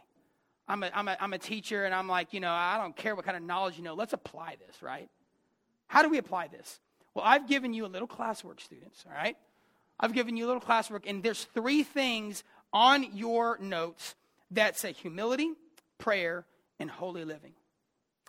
I'm 0.69 0.85
a, 0.85 0.91
I'm, 0.95 1.09
a, 1.09 1.17
I'm 1.19 1.33
a 1.33 1.39
teacher, 1.39 1.85
and 1.85 1.93
I'm 1.93 2.07
like, 2.07 2.33
you 2.33 2.39
know, 2.39 2.53
I 2.53 2.79
don't 2.79 2.95
care 2.95 3.17
what 3.17 3.25
kind 3.25 3.37
of 3.37 3.43
knowledge 3.43 3.77
you 3.77 3.83
know. 3.83 3.95
Let's 3.95 4.13
apply 4.13 4.57
this, 4.65 4.81
right? 4.81 5.09
How 5.89 6.03
do 6.03 6.09
we 6.09 6.19
apply 6.19 6.47
this? 6.47 6.79
Well, 7.15 7.25
I've 7.27 7.49
given 7.49 7.75
you 7.75 7.87
a 7.87 7.89
little 7.89 8.09
classwork, 8.09 8.61
students, 8.61 9.05
all 9.07 9.15
right? 9.15 9.37
I've 10.01 10.13
given 10.13 10.37
you 10.37 10.47
a 10.47 10.49
little 10.49 10.63
classwork, 10.63 11.03
and 11.07 11.23
there's 11.23 11.45
three 11.55 11.83
things 11.83 12.43
on 12.73 13.17
your 13.17 13.59
notes 13.59 14.15
that 14.51 14.79
say 14.79 14.93
humility, 14.93 15.53
prayer, 15.99 16.47
and 16.79 16.91
holy 16.91 17.25
living. 17.25 17.53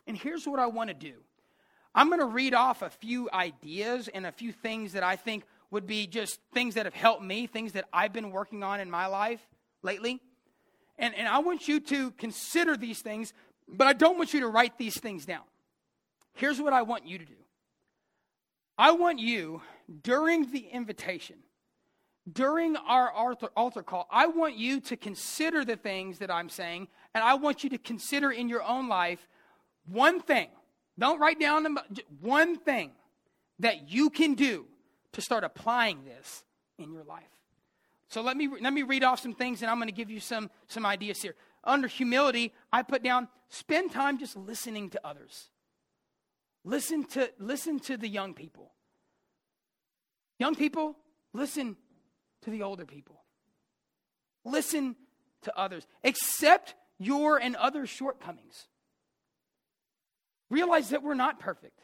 And 0.06 0.18
here's 0.18 0.46
what 0.46 0.60
I 0.60 0.68
want 0.68 0.90
to 0.90 0.94
do 0.94 1.14
I'm 1.96 2.08
going 2.08 2.20
to 2.20 2.26
read 2.26 2.54
off 2.54 2.82
a 2.82 2.90
few 2.90 3.30
ideas 3.32 4.08
and 4.08 4.26
a 4.26 4.32
few 4.32 4.52
things 4.52 4.94
that 4.94 5.04
I 5.04 5.16
think 5.16 5.46
would 5.72 5.88
be 5.88 6.08
just 6.08 6.40
things 6.54 6.76
that 6.76 6.86
have 6.86 6.94
helped 6.94 7.24
me, 7.24 7.48
things 7.48 7.74
that 7.74 7.86
I've 7.92 8.14
been 8.14 8.32
working 8.32 8.64
on 8.64 8.80
in 8.80 8.92
my 8.92 9.08
life 9.08 9.42
lately. 9.82 10.20
And, 11.00 11.16
and 11.16 11.28
I 11.28 11.40
want 11.40 11.68
you 11.68 11.80
to 11.80 12.12
consider 12.12 12.78
these 12.78 13.02
things, 13.02 13.34
but 13.68 13.88
I 13.88 13.94
don't 13.94 14.18
want 14.18 14.34
you 14.34 14.42
to 14.42 14.48
write 14.48 14.78
these 14.78 15.00
things 15.00 15.26
down. 15.26 15.42
Here's 16.36 16.62
what 16.62 16.74
I 16.74 16.84
want 16.84 17.08
you 17.08 17.18
to 17.18 17.26
do 17.26 17.34
I 18.78 18.92
want 18.92 19.20
you, 19.20 19.62
during 20.02 20.52
the 20.52 20.68
invitation, 20.68 21.38
during 22.32 22.76
our 22.78 23.12
altar, 23.12 23.84
call, 23.84 24.08
I 24.10 24.28
want 24.28 24.56
you 24.56 24.80
to 24.82 24.98
consider 24.98 25.66
the 25.66 25.76
things 25.76 26.20
that 26.20 26.32
I'm 26.32 26.50
saying, 26.50 26.88
and 27.14 27.24
I 27.24 27.36
want 27.36 27.64
you 27.64 27.70
to 27.72 27.78
consider 27.78 28.32
in 28.32 28.50
your 28.50 28.64
own 28.64 28.88
life 28.88 29.28
one 29.86 30.22
thing. 30.22 30.48
Don't 30.98 31.20
write 31.20 31.40
down 31.40 31.78
one 32.22 32.58
thing 32.58 32.92
that 33.60 33.90
you 33.92 34.10
can 34.10 34.36
do 34.36 34.66
to 35.12 35.22
start 35.22 35.44
applying 35.44 36.06
this 36.06 36.44
in 36.78 36.92
your 36.92 37.04
life. 37.04 37.24
So 38.08 38.22
let 38.22 38.38
me 38.38 38.48
let 38.62 38.74
me 38.74 38.84
read 38.84 39.04
off 39.04 39.20
some 39.20 39.34
things, 39.34 39.62
and 39.62 39.72
I'm 39.72 39.78
going 39.78 39.88
to 39.88 39.94
give 39.94 40.10
you 40.10 40.20
some 40.20 40.50
some 40.68 40.86
ideas 40.86 41.22
here. 41.22 41.36
Under 41.64 41.88
humility, 41.88 42.54
I 42.72 42.84
put 42.84 43.04
down 43.04 43.28
spend 43.50 43.92
time 43.92 44.18
just 44.18 44.36
listening 44.36 44.90
to 44.92 45.02
others. 45.04 45.50
Listen 46.66 47.04
to, 47.06 47.30
listen 47.40 47.80
to 47.82 47.98
the 47.98 48.08
young 48.08 48.34
people. 48.34 48.72
Young 50.40 50.56
people, 50.56 50.96
listen 51.34 51.76
to 52.44 52.50
the 52.50 52.64
older 52.64 52.86
people. 52.86 53.24
Listen 54.46 54.96
to 55.44 55.58
others. 55.58 55.86
Accept 56.04 56.76
your 57.00 57.38
and 57.38 57.56
other 57.56 57.86
shortcomings. 57.86 58.68
Realize 60.50 60.90
that 60.90 61.04
we're 61.04 61.14
not 61.14 61.40
perfect. 61.40 61.80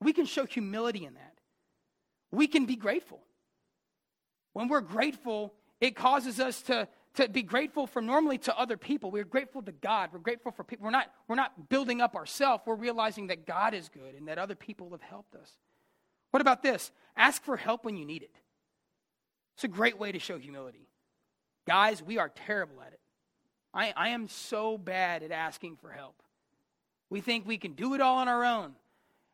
We 0.00 0.12
can 0.12 0.26
show 0.26 0.44
humility 0.44 1.04
in 1.04 1.14
that. 1.14 1.34
We 2.30 2.46
can 2.46 2.66
be 2.66 2.76
grateful. 2.76 3.20
When 4.52 4.68
we're 4.68 4.80
grateful, 4.80 5.54
it 5.80 5.96
causes 5.96 6.40
us 6.40 6.62
to 6.62 6.88
to 7.18 7.28
be 7.28 7.42
grateful 7.42 7.86
for 7.86 8.00
normally 8.00 8.38
to 8.38 8.56
other 8.56 8.76
people. 8.76 9.10
We're 9.10 9.24
grateful 9.24 9.62
to 9.62 9.72
God. 9.72 10.10
We're 10.12 10.20
grateful 10.20 10.52
for 10.52 10.62
people. 10.62 10.84
We're 10.84 10.92
not, 10.92 11.12
we're 11.26 11.36
not 11.36 11.68
building 11.68 12.00
up 12.00 12.14
ourselves. 12.14 12.62
We're 12.64 12.76
realizing 12.76 13.26
that 13.26 13.46
God 13.46 13.74
is 13.74 13.88
good 13.88 14.14
and 14.14 14.28
that 14.28 14.38
other 14.38 14.54
people 14.54 14.90
have 14.90 15.02
helped 15.02 15.34
us. 15.34 15.50
What 16.30 16.40
about 16.40 16.62
this? 16.62 16.92
Ask 17.16 17.42
for 17.42 17.56
help 17.56 17.84
when 17.84 17.96
you 17.96 18.04
need 18.04 18.22
it. 18.22 18.34
It's 19.54 19.64
a 19.64 19.68
great 19.68 19.98
way 19.98 20.12
to 20.12 20.18
show 20.18 20.38
humility. 20.38 20.86
Guys, 21.66 22.02
we 22.02 22.18
are 22.18 22.28
terrible 22.28 22.80
at 22.80 22.92
it. 22.92 23.00
I, 23.74 23.92
I 23.96 24.08
am 24.10 24.28
so 24.28 24.78
bad 24.78 25.22
at 25.22 25.32
asking 25.32 25.76
for 25.76 25.90
help. 25.90 26.22
We 27.10 27.20
think 27.20 27.46
we 27.46 27.58
can 27.58 27.72
do 27.72 27.94
it 27.94 28.00
all 28.00 28.18
on 28.18 28.28
our 28.28 28.44
own. 28.44 28.72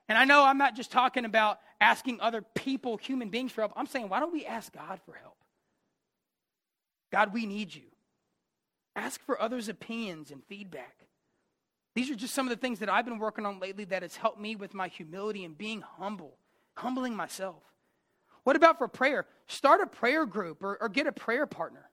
And 0.08 0.16
I 0.16 0.24
know 0.24 0.42
I'm 0.42 0.58
not 0.58 0.74
just 0.74 0.90
talking 0.90 1.24
about 1.24 1.60
asking 1.80 2.20
other 2.20 2.42
people, 2.42 2.96
human 2.96 3.28
beings, 3.28 3.52
for 3.52 3.60
help. 3.60 3.72
I'm 3.76 3.86
saying, 3.86 4.08
why 4.08 4.20
don't 4.20 4.32
we 4.32 4.46
ask 4.46 4.72
God 4.72 5.00
for 5.04 5.14
help? 5.14 5.36
God, 7.14 7.32
we 7.32 7.46
need 7.46 7.72
you. 7.72 7.84
Ask 8.96 9.24
for 9.24 9.40
others' 9.40 9.68
opinions 9.68 10.32
and 10.32 10.42
feedback. 10.48 11.06
These 11.94 12.10
are 12.10 12.16
just 12.16 12.34
some 12.34 12.44
of 12.44 12.50
the 12.50 12.60
things 12.60 12.80
that 12.80 12.88
I've 12.88 13.04
been 13.04 13.20
working 13.20 13.46
on 13.46 13.60
lately 13.60 13.84
that 13.84 14.02
has 14.02 14.16
helped 14.16 14.40
me 14.40 14.56
with 14.56 14.74
my 14.74 14.88
humility 14.88 15.44
and 15.44 15.56
being 15.56 15.80
humble, 15.80 16.36
humbling 16.74 17.14
myself. 17.14 17.62
What 18.42 18.56
about 18.56 18.78
for 18.78 18.88
prayer? 18.88 19.26
Start 19.46 19.80
a 19.80 19.86
prayer 19.86 20.26
group 20.26 20.64
or, 20.64 20.76
or 20.80 20.88
get 20.88 21.06
a 21.06 21.12
prayer 21.12 21.46
partner. 21.46 21.88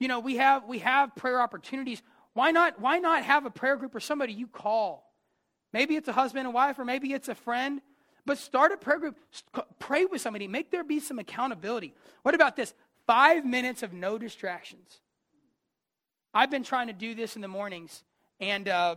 You 0.00 0.08
know, 0.08 0.20
we 0.20 0.36
have 0.36 0.64
we 0.66 0.78
have 0.78 1.14
prayer 1.14 1.42
opportunities. 1.42 2.00
Why 2.32 2.52
not 2.52 2.80
why 2.80 3.00
not 3.00 3.22
have 3.22 3.44
a 3.44 3.50
prayer 3.50 3.76
group 3.76 3.94
or 3.94 4.00
somebody 4.00 4.32
you 4.32 4.46
call? 4.46 5.12
Maybe 5.74 5.94
it's 5.94 6.08
a 6.08 6.14
husband 6.14 6.46
and 6.46 6.54
wife 6.54 6.78
or 6.78 6.86
maybe 6.86 7.12
it's 7.12 7.28
a 7.28 7.34
friend, 7.34 7.82
but 8.24 8.38
start 8.38 8.72
a 8.72 8.76
prayer 8.76 8.98
group. 8.98 9.16
Pray 9.78 10.04
with 10.04 10.20
somebody. 10.20 10.48
Make 10.48 10.70
there 10.70 10.84
be 10.84 11.00
some 11.00 11.18
accountability. 11.18 11.94
What 12.22 12.34
about 12.34 12.56
this? 12.56 12.74
5 13.06 13.44
minutes 13.44 13.82
of 13.82 13.92
no 13.92 14.18
distractions. 14.18 15.00
I've 16.34 16.50
been 16.50 16.62
trying 16.62 16.86
to 16.86 16.92
do 16.92 17.14
this 17.14 17.36
in 17.36 17.42
the 17.42 17.48
mornings, 17.48 18.04
and 18.40 18.68
uh, 18.68 18.96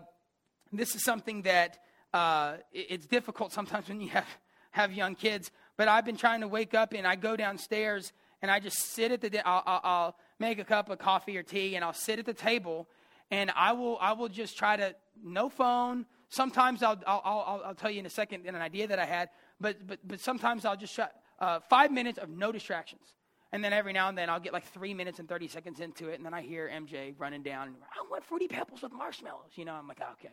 this 0.71 0.95
is 0.95 1.03
something 1.03 1.41
that 1.41 1.79
uh, 2.13 2.57
it's 2.71 3.07
difficult 3.07 3.51
sometimes 3.51 3.89
when 3.89 3.99
you 3.99 4.09
have, 4.09 4.27
have 4.71 4.93
young 4.93 5.15
kids. 5.15 5.51
But 5.75 5.89
I've 5.89 6.05
been 6.05 6.15
trying 6.15 6.41
to 6.41 6.47
wake 6.47 6.73
up, 6.73 6.93
and 6.93 7.05
I 7.05 7.15
go 7.15 7.35
downstairs, 7.35 8.13
and 8.41 8.49
I 8.49 8.59
just 8.59 8.77
sit 8.77 9.11
at 9.11 9.19
the. 9.19 9.45
I'll, 9.45 9.63
I'll, 9.65 9.81
I'll 9.83 10.15
make 10.39 10.59
a 10.59 10.63
cup 10.63 10.89
of 10.89 10.99
coffee 10.99 11.37
or 11.37 11.43
tea, 11.43 11.75
and 11.75 11.83
I'll 11.83 11.93
sit 11.93 12.19
at 12.19 12.25
the 12.25 12.33
table, 12.33 12.87
and 13.31 13.51
I 13.53 13.73
will. 13.73 13.97
I 13.99 14.13
will 14.13 14.29
just 14.29 14.57
try 14.57 14.77
to 14.77 14.95
no 15.21 15.49
phone. 15.49 16.05
Sometimes 16.29 16.83
I'll. 16.83 16.99
I'll, 17.05 17.21
I'll, 17.23 17.61
I'll 17.65 17.75
tell 17.75 17.91
you 17.91 17.99
in 17.99 18.05
a 18.05 18.09
second 18.09 18.45
an 18.45 18.55
idea 18.55 18.87
that 18.87 18.99
I 18.99 19.05
had, 19.05 19.29
but 19.59 19.85
but 19.85 19.99
but 20.05 20.19
sometimes 20.19 20.65
I'll 20.65 20.77
just 20.77 20.93
shut 20.93 21.13
uh, 21.39 21.59
five 21.69 21.91
minutes 21.91 22.17
of 22.17 22.29
no 22.29 22.51
distractions. 22.51 23.03
And 23.51 23.63
then 23.63 23.71
every 23.71 23.93
now 23.93 24.09
and 24.09 24.17
then 24.17 24.29
I'll 24.29 24.39
get 24.39 24.51
like 24.51 24.65
three 24.65 24.93
minutes 24.93 25.19
and 25.19 25.29
30 25.29 25.47
seconds 25.47 25.79
into 25.79 26.09
it, 26.09 26.15
and 26.15 26.25
then 26.25 26.33
I 26.33 26.41
hear 26.41 26.69
MJ 26.69 27.13
running 27.17 27.41
down, 27.41 27.75
I 27.83 28.03
want 28.09 28.25
fruity 28.25 28.49
pebbles 28.49 28.81
with 28.81 28.91
marshmallows. 28.91 29.51
You 29.55 29.63
know, 29.63 29.73
I'm 29.73 29.87
like, 29.87 30.01
okay. 30.01 30.29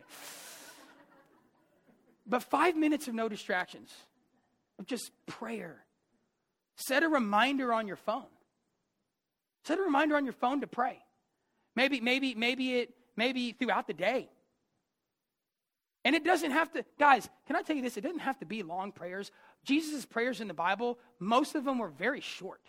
but 2.27 2.43
five 2.43 2.75
minutes 2.75 3.07
of 3.07 3.13
no 3.13 3.29
distractions, 3.29 3.93
of 4.77 4.85
just 4.85 5.11
prayer. 5.25 5.85
Set 6.75 7.03
a 7.03 7.07
reminder 7.07 7.71
on 7.71 7.87
your 7.87 7.95
phone. 7.95 8.25
Set 9.63 9.79
a 9.79 9.81
reminder 9.81 10.17
on 10.17 10.25
your 10.25 10.33
phone 10.33 10.59
to 10.61 10.67
pray. 10.67 10.99
Maybe, 11.75 12.01
maybe, 12.01 12.35
maybe 12.35 12.75
it, 12.75 12.93
maybe 13.15 13.53
throughout 13.53 13.87
the 13.87 13.93
day. 13.93 14.29
And 16.05 16.15
it 16.15 16.25
doesn't 16.25 16.51
have 16.51 16.71
to, 16.73 16.83
guys, 16.99 17.29
can 17.47 17.55
I 17.55 17.61
tell 17.61 17.75
you 17.75 17.81
this? 17.81 17.95
It 17.95 18.01
doesn't 18.01 18.19
have 18.19 18.37
to 18.39 18.45
be 18.45 18.61
long 18.61 18.91
prayers. 18.91 19.31
Jesus' 19.63 20.05
prayers 20.05 20.41
in 20.41 20.47
the 20.47 20.53
Bible, 20.53 20.99
most 21.19 21.55
of 21.55 21.63
them 21.63 21.79
were 21.79 21.89
very 21.89 22.19
short. 22.19 22.61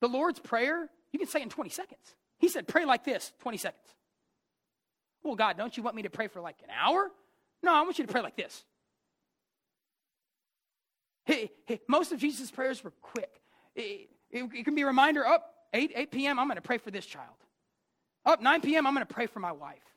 The 0.00 0.08
Lord's 0.08 0.40
Prayer, 0.40 0.88
you 1.12 1.18
can 1.18 1.28
say 1.28 1.42
in 1.42 1.50
20 1.50 1.70
seconds. 1.70 2.14
He 2.38 2.48
said, 2.48 2.66
pray 2.66 2.84
like 2.84 3.04
this, 3.04 3.32
20 3.40 3.58
seconds. 3.58 3.86
Well, 5.22 5.34
God, 5.34 5.56
don't 5.56 5.76
you 5.76 5.82
want 5.82 5.96
me 5.96 6.02
to 6.02 6.10
pray 6.10 6.28
for 6.28 6.40
like 6.40 6.56
an 6.62 6.70
hour? 6.70 7.10
No, 7.62 7.72
I 7.72 7.82
want 7.82 7.98
you 7.98 8.06
to 8.06 8.12
pray 8.12 8.22
like 8.22 8.36
this. 8.36 8.64
Hey, 11.24 11.50
hey, 11.66 11.80
most 11.88 12.12
of 12.12 12.18
Jesus' 12.18 12.50
prayers 12.50 12.84
were 12.84 12.92
quick. 13.00 13.40
It, 13.74 14.10
it, 14.30 14.44
it 14.54 14.64
can 14.64 14.74
be 14.74 14.82
a 14.82 14.86
reminder 14.86 15.26
up 15.26 15.54
8, 15.72 15.92
8 15.94 16.10
p.m., 16.10 16.38
I'm 16.38 16.46
going 16.46 16.56
to 16.56 16.62
pray 16.62 16.78
for 16.78 16.90
this 16.90 17.06
child. 17.06 17.34
Up 18.26 18.42
9 18.42 18.60
p.m., 18.60 18.86
I'm 18.86 18.94
going 18.94 19.06
to 19.06 19.12
pray 19.12 19.26
for 19.26 19.40
my 19.40 19.52
wife. 19.52 19.93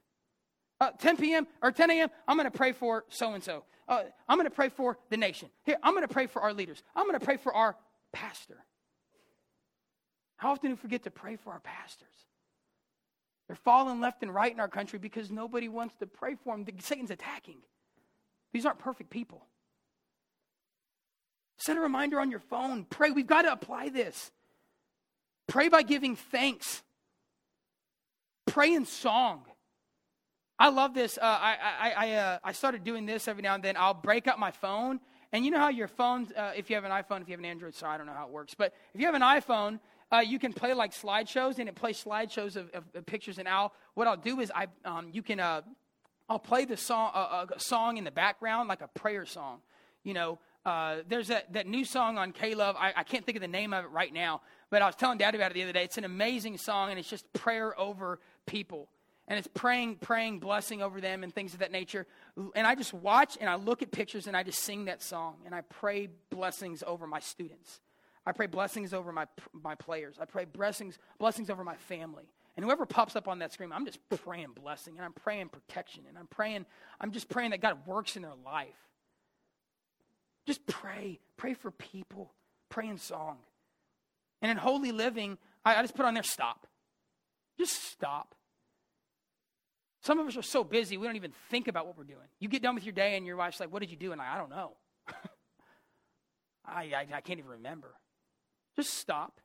Uh, 0.80 0.92
10 0.92 1.18
p.m. 1.18 1.48
or 1.62 1.72
10 1.72 1.90
a.m., 1.92 2.10
I'm 2.28 2.38
going 2.38 2.50
to 2.50 2.56
pray 2.56 2.72
for 2.72 3.06
so 3.10 3.34
and 3.34 3.44
so. 3.44 3.64
I'm 3.88 4.38
going 4.38 4.44
to 4.44 4.52
pray 4.52 4.70
for 4.70 4.98
the 5.10 5.18
nation. 5.18 5.50
Here, 5.64 5.78
I'm 5.82 5.94
going 5.94 6.06
to 6.06 6.14
pray 6.14 6.28
for 6.28 6.42
our 6.42 6.54
leaders. 6.54 6.84
I'm 6.96 7.08
going 7.08 7.20
to 7.20 7.26
pray 7.26 7.38
for 7.38 7.54
our 7.54 7.76
pastor. 8.12 8.58
How 10.36 10.52
often 10.52 10.70
do 10.70 10.76
we 10.76 10.80
forget 10.80 11.04
to 11.04 11.12
pray 11.12 11.36
for 11.38 11.54
our 11.54 11.60
pastors? 11.62 12.08
They're 13.48 13.56
falling 13.56 14.02
left 14.02 14.24
and 14.24 14.34
right 14.34 14.52
in 14.52 14.60
our 14.60 14.68
country 14.68 15.00
because 15.00 15.32
nobody 15.32 15.70
wants 15.70 15.96
to 16.00 16.06
pray 16.06 16.36
for 16.36 16.56
them. 16.56 16.66
Satan's 16.80 17.12
attacking. 17.12 17.58
These 18.54 18.66
aren't 18.66 18.80
perfect 18.80 19.10
people. 19.10 19.46
Set 21.58 21.78
a 21.78 21.80
reminder 21.80 22.20
on 22.20 22.30
your 22.30 22.40
phone. 22.42 22.86
Pray. 22.86 23.12
We've 23.12 23.26
got 23.26 23.44
to 23.44 23.52
apply 23.52 23.90
this. 23.90 24.32
Pray 25.48 25.70
by 25.70 25.82
giving 25.82 26.16
thanks. 26.16 26.84
Pray 28.46 28.74
in 28.74 28.86
song. 28.86 29.46
I 30.60 30.70
love 30.70 30.94
this. 30.94 31.18
Uh, 31.18 31.22
I, 31.24 31.58
I, 31.80 31.92
I, 31.92 32.12
uh, 32.14 32.40
I 32.44 32.52
started 32.52 32.84
doing 32.84 33.06
this 33.06 33.28
every 33.28 33.44
now 33.44 33.56
and 33.56 33.64
then. 33.64 33.78
I'll 33.78 33.94
break 33.94 34.28
up 34.28 34.40
my 34.40 34.52
phone. 34.52 35.00
And 35.32 35.46
you 35.46 35.52
know 35.52 35.60
how 35.60 35.70
your 35.70 35.88
phone, 35.88 36.28
uh, 36.36 36.54
if 36.56 36.70
you 36.70 36.76
have 36.76 36.86
an 36.86 36.92
iPhone, 36.92 37.22
if 37.22 37.28
you 37.28 37.34
have 37.34 37.40
an 37.40 37.46
Android, 37.46 37.76
sorry, 37.76 37.96
I 37.96 37.98
don't 37.98 38.08
know 38.08 38.14
how 38.14 38.26
it 38.26 38.32
works. 38.32 38.56
But 38.56 38.74
if 38.94 39.00
you 39.02 39.06
have 39.06 39.16
an 39.16 39.22
iPhone, 39.22 39.80
uh, 40.12 40.20
you 40.20 40.40
can 40.40 40.54
play 40.54 40.74
like 40.74 40.94
slideshows, 40.94 41.60
and 41.60 41.68
it 41.68 41.76
plays 41.76 42.02
slideshows 42.04 42.56
of, 42.56 42.70
of, 42.72 42.86
of 42.96 43.06
pictures. 43.06 43.38
And 43.38 43.48
I'll, 43.48 43.74
what 43.94 44.08
I'll 44.08 44.18
do 44.18 44.40
is 44.40 44.52
I, 44.56 44.68
um, 44.86 45.10
you 45.12 45.22
can, 45.22 45.40
uh, 45.40 45.62
I'll 46.30 46.40
play 46.40 46.66
the 46.66 46.78
song, 46.78 47.12
uh, 47.14 47.46
a 47.54 47.60
song 47.60 47.98
in 47.98 48.04
the 48.04 48.12
background, 48.12 48.70
like 48.70 48.82
a 48.82 48.88
prayer 48.88 49.26
song. 49.26 49.60
You 50.04 50.14
know, 50.14 50.40
uh, 50.66 50.98
there's 51.08 51.28
that, 51.28 51.52
that 51.54 51.68
new 51.68 51.84
song 51.84 52.18
on 52.18 52.32
K-Love. 52.32 52.76
I, 52.80 52.94
I 52.96 53.04
can't 53.04 53.26
think 53.26 53.36
of 53.36 53.42
the 53.42 53.48
name 53.48 53.74
of 53.74 53.86
it 53.86 53.92
right 53.92 54.14
now, 54.14 54.42
but 54.70 54.82
I 54.82 54.86
was 54.86 54.96
telling 54.96 55.18
Dad 55.18 55.36
about 55.36 55.52
it 55.52 55.54
the 55.56 55.64
other 55.64 55.74
day. 55.74 55.84
It's 55.84 55.98
an 55.98 56.06
amazing 56.06 56.58
song, 56.58 56.90
and 56.90 56.98
it's 56.98 57.10
just 57.10 57.32
prayer 57.34 57.78
over 57.80 58.20
people. 58.46 58.88
And 59.28 59.38
it's 59.38 59.48
praying, 59.54 59.98
praying, 59.98 60.40
blessing 60.40 60.82
over 60.82 61.02
them 61.02 61.24
and 61.24 61.34
things 61.34 61.54
of 61.54 61.60
that 61.60 61.72
nature. 61.72 62.08
And 62.56 62.66
I 62.66 62.76
just 62.76 62.94
watch 62.94 63.38
and 63.42 63.50
I 63.50 63.56
look 63.56 63.82
at 63.82 63.92
pictures 63.92 64.28
and 64.28 64.38
I 64.38 64.44
just 64.44 64.60
sing 64.60 64.86
that 64.86 65.04
song 65.04 65.36
and 65.46 65.54
I 65.54 65.62
pray 65.62 66.08
blessings 66.30 66.82
over 66.86 67.08
my 67.08 67.20
students. 67.20 67.82
I 68.26 68.32
pray 68.32 68.48
blessings 68.48 68.94
over 68.94 69.12
my, 69.12 69.26
my 69.54 69.76
players. 69.76 70.16
I 70.20 70.26
pray 70.26 70.46
blessings, 70.46 70.98
blessings 71.18 71.50
over 71.50 71.64
my 71.64 71.76
family. 71.76 72.26
And 72.56 72.66
whoever 72.66 72.86
pops 72.86 73.16
up 73.16 73.28
on 73.28 73.40
that 73.40 73.54
screen, 73.54 73.72
I'm 73.72 73.86
just 73.86 74.00
praying 74.10 74.54
blessing 74.56 74.96
and 74.98 75.06
I'm 75.06 75.14
praying 75.14 75.50
protection 75.50 76.04
and 76.08 76.18
I'm 76.18 76.28
praying, 76.28 76.66
I'm 77.00 77.12
just 77.12 77.30
praying 77.30 77.52
that 77.52 77.62
God 77.62 77.86
works 77.86 78.16
in 78.16 78.22
their 78.22 78.32
life. 78.46 78.68
Just 80.46 80.66
pray. 80.66 81.20
Pray 81.36 81.54
for 81.54 81.70
people. 81.70 82.34
Pray 82.70 82.88
in 82.88 82.98
song. 82.98 83.38
And 84.42 84.50
in 84.50 84.58
holy 84.58 84.92
living, 84.92 85.38
I, 85.66 85.76
I 85.76 85.82
just 85.82 85.96
put 85.96 86.06
on 86.06 86.14
there 86.14 86.24
stop. 86.24 86.66
Just 87.60 87.84
stop. 87.92 88.34
Some 90.08 90.20
of 90.20 90.28
us 90.28 90.38
are 90.38 90.42
so 90.42 90.64
busy, 90.64 90.96
we 90.96 91.06
don't 91.06 91.18
even 91.18 91.34
think 91.50 91.68
about 91.68 91.86
what 91.86 91.98
we're 91.98 92.06
doing. 92.06 92.30
You 92.40 92.48
get 92.48 92.62
done 92.62 92.76
with 92.76 92.86
your 92.86 92.94
day 92.94 93.18
and 93.18 93.26
your 93.26 93.36
wife's 93.36 93.60
like, 93.60 93.74
What 93.74 93.82
did 93.82 93.92
you 93.92 93.98
do? 93.98 94.14
And 94.14 94.22
I, 94.22 94.36
I 94.36 94.38
don't 94.38 94.50
know. 94.50 94.72
I, 96.66 96.84
I, 96.84 97.08
I 97.16 97.20
can't 97.20 97.40
even 97.40 97.52
remember. 97.52 97.94
Just 98.78 98.94
stop, 98.94 99.42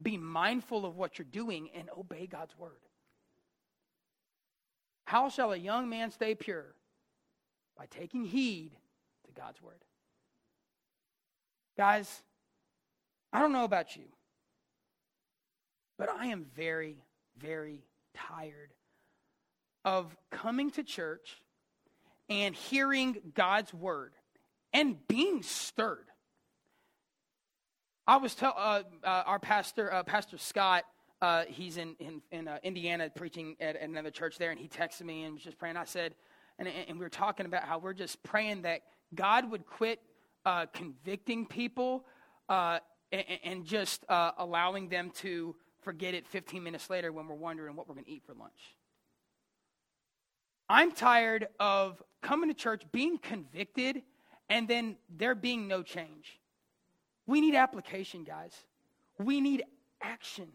be 0.00 0.16
mindful 0.16 0.86
of 0.86 0.96
what 0.96 1.18
you're 1.18 1.28
doing, 1.30 1.68
and 1.74 1.90
obey 1.94 2.26
God's 2.26 2.56
word. 2.56 2.80
How 5.04 5.28
shall 5.28 5.52
a 5.52 5.58
young 5.58 5.90
man 5.90 6.10
stay 6.10 6.34
pure? 6.34 6.74
By 7.76 7.84
taking 7.84 8.24
heed 8.24 8.70
to 9.26 9.32
God's 9.38 9.60
word. 9.60 9.84
Guys, 11.76 12.22
I 13.30 13.40
don't 13.40 13.52
know 13.52 13.64
about 13.64 13.94
you, 13.94 14.04
but 15.98 16.08
I 16.08 16.28
am 16.28 16.46
very, 16.56 16.96
very 17.36 17.84
tired 18.14 18.72
of 19.88 20.14
coming 20.30 20.70
to 20.70 20.82
church 20.82 21.40
and 22.28 22.54
hearing 22.54 23.16
God's 23.32 23.72
word 23.72 24.12
and 24.74 24.98
being 25.08 25.42
stirred. 25.42 26.04
I 28.06 28.18
was 28.18 28.34
tell 28.34 28.52
uh, 28.54 28.82
uh, 29.02 29.22
our 29.24 29.38
pastor, 29.38 29.90
uh, 29.90 30.02
Pastor 30.02 30.36
Scott. 30.36 30.84
Uh, 31.22 31.44
he's 31.48 31.78
in 31.78 31.96
in, 32.00 32.20
in 32.30 32.48
uh, 32.48 32.58
Indiana 32.62 33.08
preaching 33.08 33.56
at, 33.60 33.76
at, 33.76 33.88
another 33.88 34.10
church 34.10 34.36
there, 34.36 34.50
and 34.50 34.60
he 34.60 34.68
texted 34.68 35.06
me 35.06 35.22
and 35.22 35.32
was 35.32 35.42
just 35.42 35.56
praying. 35.56 35.78
I 35.78 35.84
said, 35.84 36.14
and, 36.58 36.68
and 36.68 36.98
we 36.98 37.06
were 37.06 37.08
talking 37.08 37.46
about 37.46 37.64
how 37.64 37.78
we're 37.78 37.94
just 37.94 38.22
praying 38.22 38.62
that 38.62 38.82
God 39.14 39.50
would 39.50 39.64
quit 39.64 40.00
uh, 40.44 40.66
convicting 40.66 41.46
people 41.46 42.04
and, 42.50 42.82
and, 43.42 43.64
just 43.64 44.04
allowing 44.08 44.90
them 44.90 45.12
to 45.22 45.56
forget 45.80 46.12
it 46.12 46.26
15 46.26 46.62
minutes 46.62 46.90
later 46.90 47.10
when 47.10 47.26
we're 47.26 47.34
wondering 47.34 47.74
what 47.74 47.88
we're 47.88 47.94
going 47.94 48.04
to 48.04 48.10
eat 48.10 48.22
for 48.26 48.34
lunch. 48.34 48.77
I'm 50.68 50.92
tired 50.92 51.48
of 51.58 52.02
coming 52.22 52.48
to 52.48 52.54
church, 52.54 52.82
being 52.92 53.18
convicted, 53.18 54.02
and 54.48 54.68
then 54.68 54.96
there 55.08 55.34
being 55.34 55.68
no 55.68 55.82
change. 55.82 56.38
We 57.26 57.40
need 57.40 57.54
application, 57.54 58.24
guys. 58.24 58.54
We 59.18 59.40
need 59.40 59.64
action. 60.02 60.48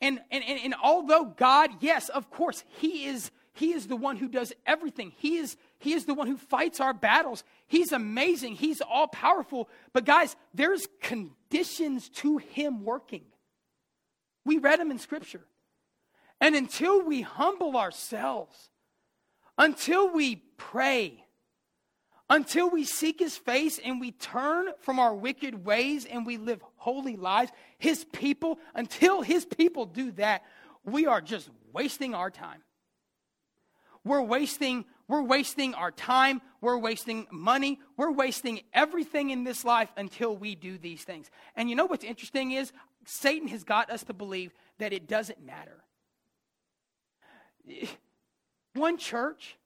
And, 0.00 0.20
and, 0.30 0.42
and, 0.44 0.60
and, 0.64 0.74
although 0.82 1.24
God, 1.24 1.70
yes, 1.80 2.08
of 2.08 2.30
course, 2.30 2.64
He 2.78 3.06
is, 3.06 3.30
he 3.52 3.72
is 3.72 3.88
the 3.88 3.96
one 3.96 4.16
who 4.16 4.28
does 4.28 4.52
everything. 4.64 5.12
He 5.16 5.36
is, 5.36 5.56
he 5.78 5.92
is 5.92 6.06
the 6.06 6.14
one 6.14 6.26
who 6.26 6.36
fights 6.36 6.80
our 6.80 6.94
battles. 6.94 7.44
He's 7.66 7.92
amazing. 7.92 8.54
He's 8.54 8.80
all 8.80 9.08
powerful. 9.08 9.68
But 9.92 10.06
guys, 10.06 10.36
there's 10.54 10.86
conditions 11.02 12.08
to 12.10 12.38
Him 12.38 12.84
working. 12.84 13.24
We 14.44 14.58
read 14.58 14.80
them 14.80 14.90
in 14.90 14.98
Scripture. 14.98 15.44
And 16.40 16.54
until 16.54 17.02
we 17.02 17.20
humble 17.20 17.76
ourselves, 17.76 18.69
until 19.60 20.10
we 20.10 20.36
pray, 20.56 21.22
until 22.30 22.70
we 22.70 22.84
seek 22.84 23.18
his 23.18 23.36
face 23.36 23.78
and 23.78 24.00
we 24.00 24.10
turn 24.10 24.68
from 24.80 24.98
our 24.98 25.14
wicked 25.14 25.66
ways 25.66 26.06
and 26.06 26.24
we 26.24 26.38
live 26.38 26.62
holy 26.76 27.16
lives, 27.16 27.52
his 27.78 28.06
people, 28.06 28.58
until 28.74 29.20
his 29.20 29.44
people 29.44 29.84
do 29.84 30.12
that, 30.12 30.42
we 30.82 31.06
are 31.06 31.20
just 31.20 31.50
wasting 31.74 32.14
our 32.14 32.30
time. 32.30 32.62
We're 34.02 34.22
wasting 34.22 34.86
we're 35.08 35.22
wasting 35.22 35.74
our 35.74 35.90
time, 35.90 36.40
we're 36.60 36.78
wasting 36.78 37.26
money, 37.32 37.80
we're 37.96 38.12
wasting 38.12 38.60
everything 38.72 39.30
in 39.30 39.42
this 39.42 39.64
life 39.64 39.90
until 39.96 40.36
we 40.36 40.54
do 40.54 40.78
these 40.78 41.02
things. 41.02 41.28
And 41.56 41.68
you 41.68 41.74
know 41.74 41.86
what's 41.86 42.04
interesting 42.04 42.52
is 42.52 42.72
Satan 43.04 43.48
has 43.48 43.64
got 43.64 43.90
us 43.90 44.04
to 44.04 44.14
believe 44.14 44.52
that 44.78 44.92
it 44.92 45.08
doesn't 45.08 45.44
matter. 45.44 45.82
One 48.74 48.96
church, 48.96 49.56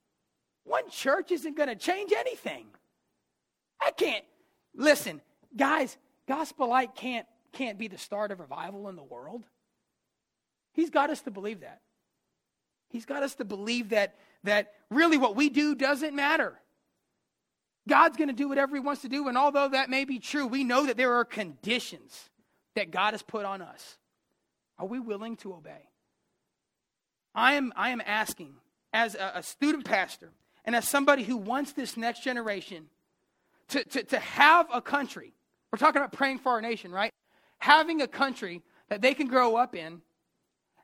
one 0.63 0.89
church 0.89 1.31
isn't 1.31 1.55
going 1.55 1.69
to 1.69 1.75
change 1.75 2.11
anything. 2.11 2.65
I 3.81 3.91
can't 3.91 4.25
listen, 4.73 5.21
guys. 5.55 5.97
Gospel 6.27 6.69
light 6.69 6.95
can't 6.95 7.27
can't 7.51 7.77
be 7.77 7.87
the 7.87 7.97
start 7.97 8.31
of 8.31 8.39
revival 8.39 8.89
in 8.89 8.95
the 8.95 9.03
world. 9.03 9.43
He's 10.73 10.89
got 10.89 11.09
us 11.09 11.21
to 11.21 11.31
believe 11.31 11.61
that. 11.61 11.81
He's 12.89 13.05
got 13.05 13.23
us 13.23 13.35
to 13.35 13.45
believe 13.45 13.89
that 13.89 14.15
that 14.43 14.73
really 14.89 15.17
what 15.17 15.35
we 15.35 15.49
do 15.49 15.75
doesn't 15.75 16.15
matter. 16.15 16.59
God's 17.87 18.17
going 18.17 18.29
to 18.29 18.33
do 18.33 18.49
whatever 18.49 18.75
he 18.75 18.79
wants 18.79 19.03
to 19.03 19.09
do 19.09 19.27
and 19.27 19.37
although 19.37 19.69
that 19.69 19.89
may 19.89 20.05
be 20.05 20.19
true, 20.19 20.47
we 20.47 20.63
know 20.63 20.87
that 20.87 20.97
there 20.97 21.13
are 21.13 21.25
conditions 21.25 22.29
that 22.75 22.89
God 22.89 23.13
has 23.13 23.21
put 23.21 23.45
on 23.45 23.61
us. 23.61 23.97
Are 24.79 24.87
we 24.87 24.99
willing 24.99 25.37
to 25.37 25.53
obey? 25.53 25.89
I 27.35 27.53
am 27.53 27.71
I 27.75 27.89
am 27.89 28.01
asking 28.03 28.55
as 28.95 29.13
a, 29.13 29.33
a 29.35 29.43
student 29.43 29.83
pastor 29.83 30.31
and 30.63 30.75
as 30.75 30.89
somebody 30.89 31.23
who 31.23 31.35
wants 31.35 31.73
this 31.73 31.97
next 31.97 32.23
generation 32.23 32.85
to, 33.67 33.83
to, 33.83 34.03
to 34.03 34.19
have 34.19 34.67
a 34.73 34.81
country, 34.81 35.33
we're 35.71 35.77
talking 35.77 36.01
about 36.01 36.13
praying 36.13 36.39
for 36.39 36.53
our 36.53 36.61
nation, 36.61 36.91
right? 36.91 37.11
Having 37.59 38.01
a 38.01 38.07
country 38.07 38.63
that 38.89 39.01
they 39.01 39.13
can 39.13 39.27
grow 39.27 39.57
up 39.57 39.75
in 39.75 40.01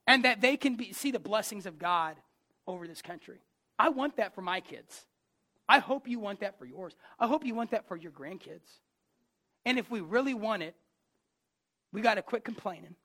and 0.05 0.25
that 0.25 0.41
they 0.41 0.57
can 0.57 0.75
be, 0.75 0.91
see 0.91 1.11
the 1.11 1.19
blessings 1.19 1.65
of 1.65 1.79
God 1.79 2.17
over 2.67 2.85
this 2.85 3.01
country. 3.01 3.39
I 3.79 3.89
want 3.89 4.17
that 4.17 4.35
for 4.35 4.41
my 4.41 4.59
kids. 4.59 5.05
I 5.69 5.79
hope 5.79 6.07
you 6.07 6.19
want 6.19 6.41
that 6.41 6.59
for 6.59 6.65
yours. 6.65 6.93
I 7.17 7.27
hope 7.27 7.45
you 7.45 7.55
want 7.55 7.71
that 7.71 7.87
for 7.87 7.95
your 7.95 8.11
grandkids. 8.11 8.79
And 9.65 9.79
if 9.79 9.89
we 9.89 10.01
really 10.01 10.33
want 10.33 10.63
it, 10.63 10.75
we 11.93 12.01
got 12.01 12.15
to 12.15 12.21
quit 12.21 12.43
complaining. 12.43 12.95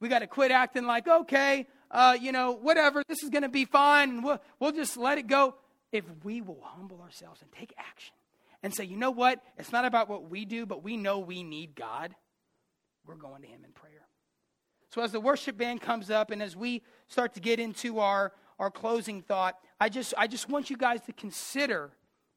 We 0.00 0.08
got 0.08 0.18
to 0.18 0.26
quit 0.26 0.50
acting 0.50 0.86
like, 0.86 1.06
okay, 1.06 1.68
uh, 1.92 2.16
you 2.20 2.32
know, 2.32 2.52
whatever, 2.52 3.02
this 3.06 3.22
is 3.22 3.28
going 3.28 3.42
to 3.42 3.48
be 3.48 3.64
fine, 3.64 4.22
we'll, 4.22 4.40
we'll 4.58 4.72
just 4.72 4.96
let 4.96 5.18
it 5.18 5.26
go. 5.26 5.54
If 5.92 6.04
we 6.24 6.40
will 6.40 6.60
humble 6.62 7.00
ourselves 7.02 7.42
and 7.42 7.52
take 7.52 7.74
action 7.76 8.14
and 8.62 8.74
say, 8.74 8.84
you 8.84 8.96
know 8.96 9.10
what, 9.10 9.40
it's 9.58 9.72
not 9.72 9.84
about 9.84 10.08
what 10.08 10.30
we 10.30 10.44
do, 10.44 10.64
but 10.64 10.82
we 10.82 10.96
know 10.96 11.18
we 11.18 11.42
need 11.42 11.74
God, 11.74 12.14
we're 13.06 13.14
going 13.14 13.42
to 13.42 13.48
Him 13.48 13.62
in 13.64 13.72
prayer. 13.72 14.06
So 14.94 15.02
as 15.02 15.12
the 15.12 15.20
worship 15.20 15.56
band 15.56 15.80
comes 15.80 16.10
up 16.10 16.30
and 16.30 16.42
as 16.42 16.56
we 16.56 16.82
start 17.08 17.34
to 17.34 17.40
get 17.40 17.58
into 17.60 17.98
our, 17.98 18.32
our 18.58 18.70
closing 18.70 19.22
thought, 19.22 19.56
I 19.80 19.88
just, 19.88 20.14
I 20.16 20.26
just 20.26 20.48
want 20.48 20.70
you 20.70 20.76
guys 20.76 21.00
to 21.02 21.12
consider 21.12 21.92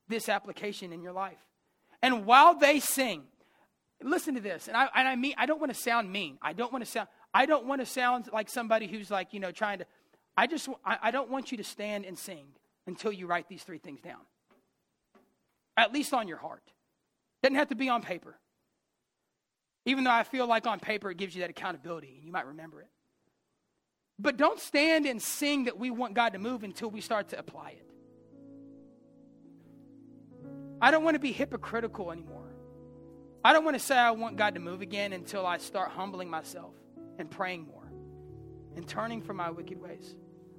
this 0.08 0.30
application 0.30 0.92
in 0.94 1.02
your 1.02 1.14
life. 1.14 1.38
And 2.02 2.26
while 2.26 2.56
they 2.56 2.80
sing, 2.80 3.24
listen 4.02 4.36
to 4.36 4.42
this, 4.42 4.68
and 4.68 4.78
I, 4.78 4.90
and 4.96 5.08
I 5.08 5.16
mean, 5.16 5.34
I 5.38 5.46
don't 5.46 5.60
want 5.60 5.74
to 5.74 5.80
sound 5.80 6.12
mean. 6.12 6.38
I 6.42 6.54
don't 6.54 6.72
want 6.72 6.84
to 6.84 6.90
sound, 6.90 7.08
I 7.36 7.46
don't 7.46 7.66
want 7.66 7.82
to 7.82 7.86
sound 7.86 8.30
like 8.32 8.50
somebody 8.50 8.88
who's 8.88 9.12
like, 9.12 9.34
you 9.34 9.42
know, 9.42 9.52
trying 9.52 9.80
to, 9.80 9.86
I 10.38 10.48
just, 10.48 10.70
I, 10.86 11.12
don't 11.12 11.30
want 11.30 11.52
you 11.52 11.58
to 11.58 11.66
stand 11.66 12.06
and 12.06 12.18
sing 12.18 12.46
until 12.88 13.12
you 13.12 13.28
write 13.28 13.50
these 13.50 13.62
three 13.62 13.78
things 13.78 14.00
down. 14.00 14.22
At 15.76 15.92
least 15.92 16.14
on 16.14 16.30
your 16.30 16.38
heart. 16.38 16.64
Doesn't 17.44 17.58
have 17.58 17.68
to 17.68 17.76
be 17.76 17.90
on 17.90 18.02
paper. 18.02 18.38
Even 19.86 20.06
though 20.06 20.12
I 20.12 20.24
feel 20.24 20.48
like 20.48 20.66
on 20.66 20.80
paper 20.80 21.12
it 21.12 21.18
gives 21.18 21.36
you 21.36 21.42
that 21.42 21.50
accountability 21.50 22.14
and 22.16 22.26
you 22.26 22.32
might 22.32 22.48
remember 22.48 22.80
it. 22.80 22.88
But 24.18 24.38
don't 24.38 24.62
stand 24.62 25.06
and 25.06 25.22
sing 25.22 25.66
that 25.66 25.78
we 25.78 25.92
want 25.92 26.14
God 26.14 26.32
to 26.34 26.40
move 26.40 26.64
until 26.64 26.90
we 26.90 27.02
start 27.02 27.28
to 27.30 27.38
apply 27.38 27.72
it. 27.72 27.90
I 30.82 30.90
don't 30.90 31.04
want 31.04 31.16
to 31.16 31.20
be 31.20 31.34
hypocritical 31.34 32.14
anymore. 32.14 32.56
I 33.44 33.52
don't 33.52 33.66
want 33.66 33.76
to 33.76 33.84
say 33.84 33.98
I 33.98 34.12
want 34.12 34.38
God 34.38 34.54
to 34.54 34.62
move 34.62 34.80
again 34.80 35.12
until 35.12 35.46
I 35.46 35.58
start 35.58 35.92
humbling 35.92 36.30
myself 36.30 36.72
and 37.18 37.30
praying 37.30 37.68
more 37.68 37.92
and 38.76 38.88
turning 38.88 39.22
from 39.22 39.38
my 39.38 39.50
wicked 39.50 39.80
ways. 39.82 40.16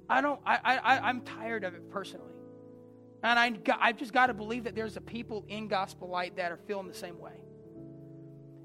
I 0.09 0.21
don't, 0.21 0.39
I, 0.45 0.79
I, 0.83 0.99
I'm 0.99 1.21
tired 1.21 1.63
of 1.63 1.75
it 1.75 1.89
personally. 1.89 2.33
And 3.23 3.39
I, 3.39 3.53
I've 3.79 3.97
just 3.97 4.13
got 4.13 4.27
to 4.27 4.33
believe 4.33 4.65
that 4.65 4.75
there's 4.75 4.95
a 4.95 5.01
people 5.01 5.45
in 5.47 5.67
Gospel 5.67 6.07
Light 6.07 6.37
that 6.37 6.51
are 6.51 6.57
feeling 6.57 6.87
the 6.87 6.93
same 6.93 7.19
way. 7.19 7.33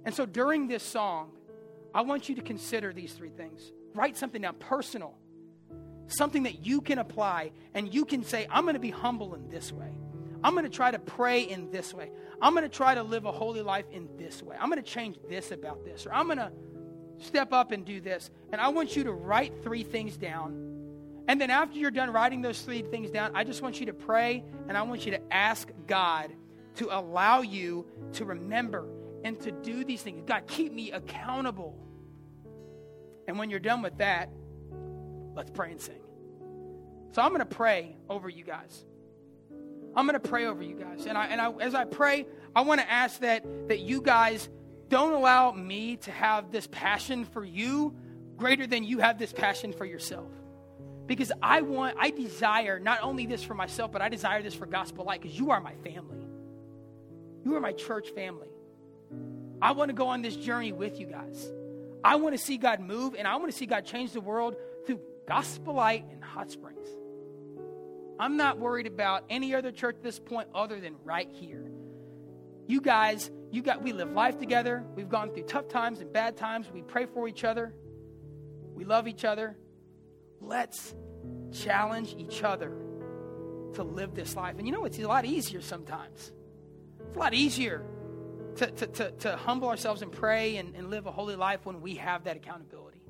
And 0.05 0.15
so 0.15 0.27
during 0.27 0.69
this 0.69 0.83
song, 0.83 1.33
I 1.95 2.03
want 2.03 2.29
you 2.29 2.35
to 2.37 2.43
consider 2.43 2.93
these 2.93 3.13
three 3.13 3.31
things. 3.31 3.73
Write 3.95 4.17
something 4.17 4.43
down 4.43 4.55
personal, 4.55 5.17
something 6.07 6.45
that 6.45 6.65
you 6.65 6.81
can 6.81 6.99
apply, 6.99 7.53
and 7.75 7.93
you 7.93 8.05
can 8.05 8.25
say, 8.25 8.47
I'm 8.51 8.63
going 8.65 8.75
to 8.75 8.81
be 8.81 8.91
humble 8.91 9.35
in 9.35 9.49
this 9.49 9.73
way. 9.73 9.91
I'm 10.45 10.53
going 10.53 10.65
to 10.65 10.71
try 10.71 10.91
to 10.91 10.99
pray 10.99 11.43
in 11.43 11.71
this 11.71 11.95
way. 11.95 12.11
I'm 12.41 12.53
going 12.53 12.65
to 12.65 12.69
try 12.69 12.95
to 12.95 13.03
live 13.03 13.25
a 13.27 13.33
holy 13.33 13.63
life 13.63 13.85
in 13.93 14.09
this 14.17 14.43
way. 14.43 14.57
I'm 14.59 14.69
going 14.71 14.83
to 14.83 14.89
change 14.89 15.17
this 15.29 15.53
about 15.53 15.85
this, 15.85 16.07
or 16.07 16.13
I'm 16.13 16.27
going 16.27 16.39
to 16.39 16.51
step 17.23 17.53
up 17.53 17.73
and 17.73 17.85
do 17.85 18.01
this. 18.01 18.31
And 18.51 18.61
I 18.61 18.69
want 18.69 18.97
you 18.97 19.05
to 19.05 19.13
write 19.13 19.63
three 19.63 19.83
things 19.83 20.17
down. 20.17 20.73
And 21.29 21.41
then 21.41 21.51
after 21.51 21.79
you're 21.79 21.91
done 21.91 22.11
writing 22.11 22.43
those 22.43 22.61
three 22.63 22.83
things 22.83 23.11
down, 23.11 23.33
I 23.35 23.45
just 23.45 23.63
want 23.63 23.81
you 23.81 23.87
to 23.87 23.95
pray 23.95 24.45
and 24.69 24.77
I 24.77 24.83
want 24.83 25.07
you 25.07 25.13
to 25.13 25.33
ask 25.33 25.69
God 25.87 26.33
to 26.77 26.97
allow 26.97 27.43
you 27.43 27.87
to 28.15 28.25
remember 28.25 28.87
and 29.25 29.39
to 29.41 29.53
do 29.53 29.85
these 29.85 30.03
things. 30.03 30.23
God, 30.27 30.47
keep 30.47 30.73
me 30.73 30.91
accountable. 30.91 31.79
And 33.29 33.39
when 33.39 33.51
you're 33.51 33.61
done 33.61 33.83
with 33.83 33.99
that, 33.99 34.31
let's 35.35 35.51
pray 35.51 35.71
and 35.71 35.81
sing. 35.81 36.01
So 37.13 37.23
I'm 37.23 37.29
going 37.29 37.41
to 37.41 37.47
pray 37.47 37.97
over 38.09 38.29
you 38.29 38.43
guys. 38.43 38.85
I'm 39.95 40.07
going 40.07 40.21
to 40.21 40.29
pray 40.29 40.47
over 40.47 40.63
you 40.63 40.75
guys. 40.75 41.07
And, 41.07 41.17
I, 41.17 41.27
and 41.27 41.41
I, 41.41 41.53
as 41.61 41.75
I 41.75 41.85
pray, 41.85 42.27
I 42.57 42.63
want 42.63 42.81
to 42.81 42.91
ask 42.91 43.21
that, 43.21 43.45
that 43.69 43.81
you 43.81 44.01
guys 44.01 44.49
don't 44.93 45.15
allow 45.15 45.53
me 45.53 45.97
to 45.97 46.11
have 46.11 46.53
this 46.53 46.69
passion 46.71 47.25
for 47.25 47.43
you 47.43 47.97
greater 48.37 48.67
than 48.67 48.85
you 48.85 48.99
have 48.99 49.19
this 49.19 49.33
passion 49.33 49.73
for 49.73 49.87
yourself. 49.87 50.31
Because 51.07 51.33
I 51.43 51.63
want, 51.63 51.97
I 51.99 52.11
desire 52.11 52.79
not 52.79 52.99
only 53.03 53.25
this 53.25 53.43
for 53.43 53.55
myself, 53.55 53.91
but 53.91 54.03
I 54.03 54.11
desire 54.11 54.43
this 54.43 54.55
for 54.55 54.67
Gospel 54.67 55.07
Light 55.07 55.23
because 55.23 55.39
you 55.39 55.51
are 55.51 55.63
my 55.63 55.75
family. 55.77 56.19
You 57.43 57.55
are 57.57 57.61
my 57.61 57.73
church 57.73 58.11
family. 58.11 58.51
I 59.63 59.73
want 59.73 59.89
to 59.89 59.95
go 59.95 60.09
on 60.09 60.21
this 60.21 60.37
journey 60.37 60.73
with 60.73 61.01
you 61.01 61.07
guys. 61.07 61.51
I 62.05 62.17
want 62.17 62.37
to 62.37 62.39
see 62.39 62.59
God 62.59 62.81
move 62.81 63.15
and 63.15 63.27
I 63.27 63.37
want 63.37 63.51
to 63.51 63.57
see 63.57 63.65
God 63.65 63.87
change 63.87 64.13
the 64.13 64.21
world 64.21 64.57
through 64.87 65.01
Gospel 65.27 65.73
Light 65.73 66.05
and 66.13 66.23
Hot 66.23 66.51
Springs. 66.51 66.87
I'm 68.21 68.37
not 68.37 68.59
worried 68.59 68.87
about 68.87 69.25
any 69.31 69.55
other 69.55 69.73
church 69.73 69.97
at 69.97 70.03
this 70.03 70.19
point 70.19 70.49
other 70.55 70.81
than 70.81 70.97
right 71.03 71.31
here. 71.33 71.72
You 72.73 72.81
guys, 72.81 73.31
you 73.51 73.61
got 73.61 73.83
we 73.83 73.93
live 73.93 74.13
life 74.13 74.39
together. 74.39 74.83
We've 74.97 75.11
gone 75.11 75.35
through 75.35 75.43
tough 75.43 75.69
times 75.69 76.01
and 76.01 76.11
bad 76.11 76.39
times. 76.39 76.71
We 76.73 76.81
pray 76.81 77.05
for 77.05 77.29
each 77.29 77.45
other. 77.45 77.75
We 78.75 78.87
love 78.87 79.07
each 79.07 79.27
other. 79.27 79.59
Let's 80.41 80.95
challenge 81.53 82.15
each 82.17 82.43
other 82.43 82.73
to 83.75 83.83
live 83.83 84.15
this 84.15 84.35
life. 84.37 84.57
And 84.57 84.67
you 84.67 84.73
know, 84.73 84.87
it's 84.87 84.99
a 84.99 85.07
lot 85.07 85.27
easier 85.27 85.61
sometimes. 85.61 86.33
It's 87.09 87.15
a 87.15 87.19
lot 87.19 87.35
easier 87.35 87.85
to, 88.57 88.67
to, 88.71 88.87
to, 88.87 89.11
to 89.11 89.37
humble 89.37 89.69
ourselves 89.69 90.01
and 90.01 90.11
pray 90.11 90.57
and, 90.57 90.75
and 90.75 90.89
live 90.89 91.05
a 91.05 91.13
holy 91.13 91.37
life 91.37 91.67
when 91.67 91.83
we 91.83 91.97
have 91.97 92.25
that 92.25 92.39
accountability. 92.39 93.03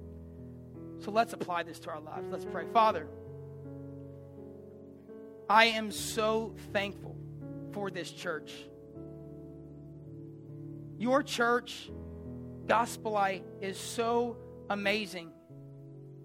So 0.99 1.13
let's 1.13 1.35
apply 1.35 1.63
this 1.63 1.79
to 1.79 1.91
our 1.91 2.01
lives. 2.01 2.27
Let's 2.33 2.47
pray. 2.47 2.65
Father, 2.73 3.07
I 5.49 5.67
am 5.67 5.93
so 5.93 6.53
thankful 6.73 7.17
for 7.71 7.93
this 7.93 8.11
church. 8.11 8.53
Your 11.03 11.25
church, 11.25 11.91
Gospel 12.69 13.11
Light, 13.11 13.45
is 13.61 13.77
so 13.77 14.37
amazing. 14.71 15.33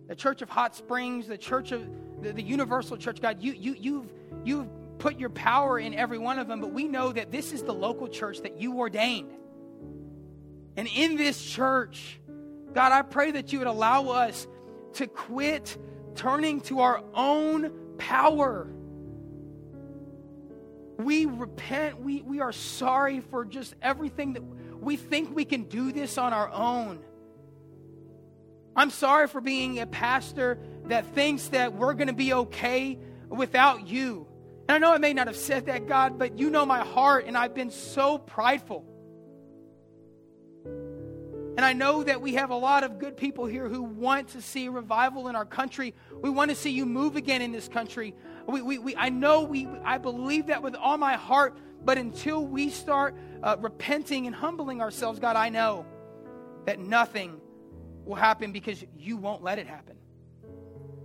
The 0.07 0.13
Church 0.13 0.43
of 0.43 0.51
Hot 0.51 0.75
Springs, 0.75 1.25
the 1.25 1.35
Church 1.35 1.71
of 1.71 1.89
the, 2.21 2.31
the 2.31 2.43
Universal 2.43 2.97
Church, 2.97 3.19
God, 3.19 3.41
you, 3.41 3.53
you, 3.53 3.75
you've, 3.75 4.13
you've 4.43 4.67
put 4.99 5.17
your 5.19 5.31
power 5.31 5.79
in 5.79 5.95
every 5.95 6.19
one 6.19 6.37
of 6.37 6.47
them, 6.47 6.61
but 6.61 6.73
we 6.73 6.87
know 6.87 7.11
that 7.11 7.31
this 7.31 7.53
is 7.53 7.63
the 7.63 7.73
local 7.73 8.07
church 8.07 8.41
that 8.41 8.61
you 8.61 8.77
ordained. 8.77 9.31
And 10.75 10.87
in 10.87 11.15
this 11.15 11.43
church, 11.43 12.19
God, 12.71 12.91
I 12.91 13.01
pray 13.01 13.31
that 13.31 13.51
you 13.51 13.57
would 13.57 13.67
allow 13.67 14.09
us 14.09 14.45
to 14.93 15.07
quit 15.07 15.75
turning 16.13 16.61
to 16.61 16.81
our 16.81 17.03
own 17.15 17.71
power 17.97 18.67
we 20.97 21.25
repent. 21.27 22.01
We, 22.01 22.21
we 22.23 22.39
are 22.39 22.51
sorry 22.51 23.19
for 23.19 23.45
just 23.45 23.75
everything 23.81 24.33
that 24.33 24.41
we 24.87 24.95
think 24.95 25.35
we 25.35 25.43
can 25.43 25.63
do 25.63 25.91
this 25.91 26.17
on 26.17 26.31
our 26.31 26.49
own. 26.49 27.03
I'm 28.73 28.89
sorry 28.89 29.27
for 29.27 29.41
being 29.41 29.79
a 29.79 29.85
pastor 29.85 30.59
that 30.85 31.13
thinks 31.13 31.49
that 31.49 31.73
we're 31.73 31.93
going 31.93 32.07
to 32.07 32.13
be 32.13 32.31
okay 32.31 32.97
without 33.27 33.85
you. 33.85 34.25
And 34.69 34.75
I 34.75 34.77
know 34.77 34.93
I 34.93 34.97
may 34.97 35.13
not 35.13 35.27
have 35.27 35.35
said 35.35 35.65
that, 35.65 35.87
God, 35.89 36.17
but 36.17 36.39
you 36.39 36.49
know 36.49 36.65
my 36.65 36.85
heart, 36.85 37.25
and 37.25 37.37
I've 37.37 37.53
been 37.53 37.69
so 37.69 38.17
prideful. 38.17 38.85
And 40.63 41.65
I 41.65 41.73
know 41.73 42.03
that 42.05 42.21
we 42.21 42.35
have 42.35 42.49
a 42.49 42.55
lot 42.55 42.85
of 42.85 42.97
good 42.97 43.17
people 43.17 43.45
here 43.45 43.67
who 43.67 43.83
want 43.83 44.29
to 44.29 44.41
see 44.41 44.69
revival 44.69 45.27
in 45.27 45.35
our 45.35 45.43
country. 45.43 45.95
We 46.21 46.29
want 46.29 46.49
to 46.49 46.55
see 46.55 46.69
you 46.69 46.85
move 46.85 47.17
again 47.17 47.41
in 47.41 47.51
this 47.51 47.67
country. 47.67 48.15
We, 48.47 48.61
we, 48.61 48.77
we, 48.77 48.95
I 48.95 49.09
know 49.09 49.41
we, 49.41 49.67
I 49.83 49.97
believe 49.97 50.45
that 50.45 50.63
with 50.63 50.75
all 50.75 50.97
my 50.97 51.15
heart, 51.15 51.57
but 51.83 51.97
until 51.97 52.45
we 52.45 52.69
start 52.69 53.15
uh, 53.43 53.55
repenting 53.59 54.27
and 54.27 54.35
humbling 54.35 54.81
ourselves, 54.81 55.19
God, 55.19 55.35
I 55.35 55.49
know 55.49 55.85
that 56.65 56.79
nothing 56.79 57.39
will 58.05 58.15
happen 58.15 58.51
because 58.51 58.83
you 58.97 59.17
won't 59.17 59.43
let 59.43 59.59
it 59.59 59.67
happen. 59.67 59.95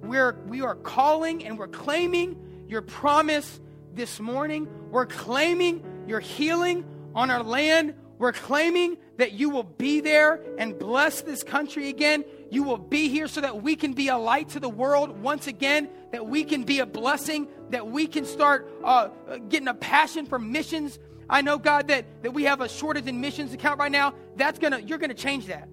We're, 0.03 0.37
we 0.47 0.63
are 0.63 0.75
calling 0.75 1.45
and 1.45 1.59
we're 1.59 1.69
claiming 1.69 2.65
your 2.69 2.83
promise 2.83 3.61
this 3.95 4.19
morning. 4.19 4.69
We're 4.91 5.07
claiming 5.07 6.05
your 6.07 6.21
healing 6.21 6.85
on 7.15 7.31
our 7.31 7.43
land. 7.43 7.95
We're 8.19 8.33
claiming 8.33 8.99
that 9.19 9.33
you 9.33 9.51
will 9.51 9.65
be 9.65 10.01
there 10.01 10.41
and 10.59 10.79
bless 10.79 11.23
this 11.23 11.43
country 11.43 11.89
again. 11.89 12.25
You 12.51 12.63
will 12.63 12.79
be 12.79 13.09
here 13.09 13.29
so 13.29 13.41
that 13.41 13.63
we 13.63 13.77
can 13.77 13.95
be 13.95 14.09
a 14.09 14.19
light 14.19 14.51
to 14.51 14.61
the 14.61 14.69
world 14.69 15.21
once 15.21 15.47
again, 15.47 15.89
that 16.13 16.27
we 16.27 16.45
can 16.45 16.65
be 16.65 16.81
a 16.81 16.87
blessing, 16.87 17.49
that 17.71 17.89
we 17.89 18.07
can 18.07 18.25
start 18.25 18.71
uh, 18.85 19.09
getting 19.49 19.69
a 19.69 19.75
passion 19.75 20.27
for 20.27 20.39
missions. 20.39 20.99
I 21.33 21.41
know, 21.41 21.59
God, 21.59 21.89
that, 21.89 22.23
that 22.23 22.33
we 22.33 22.45
have 22.45 22.61
a 22.61 22.69
shortage 22.69 23.07
in 23.07 23.21
missions 23.21 23.55
account 23.55 23.81
right 23.81 23.91
now. 23.91 24.15
That's 24.37 24.59
gonna, 24.59 24.79
you're 24.79 24.99
gonna 24.99 25.15
change 25.15 25.47
that 25.47 25.69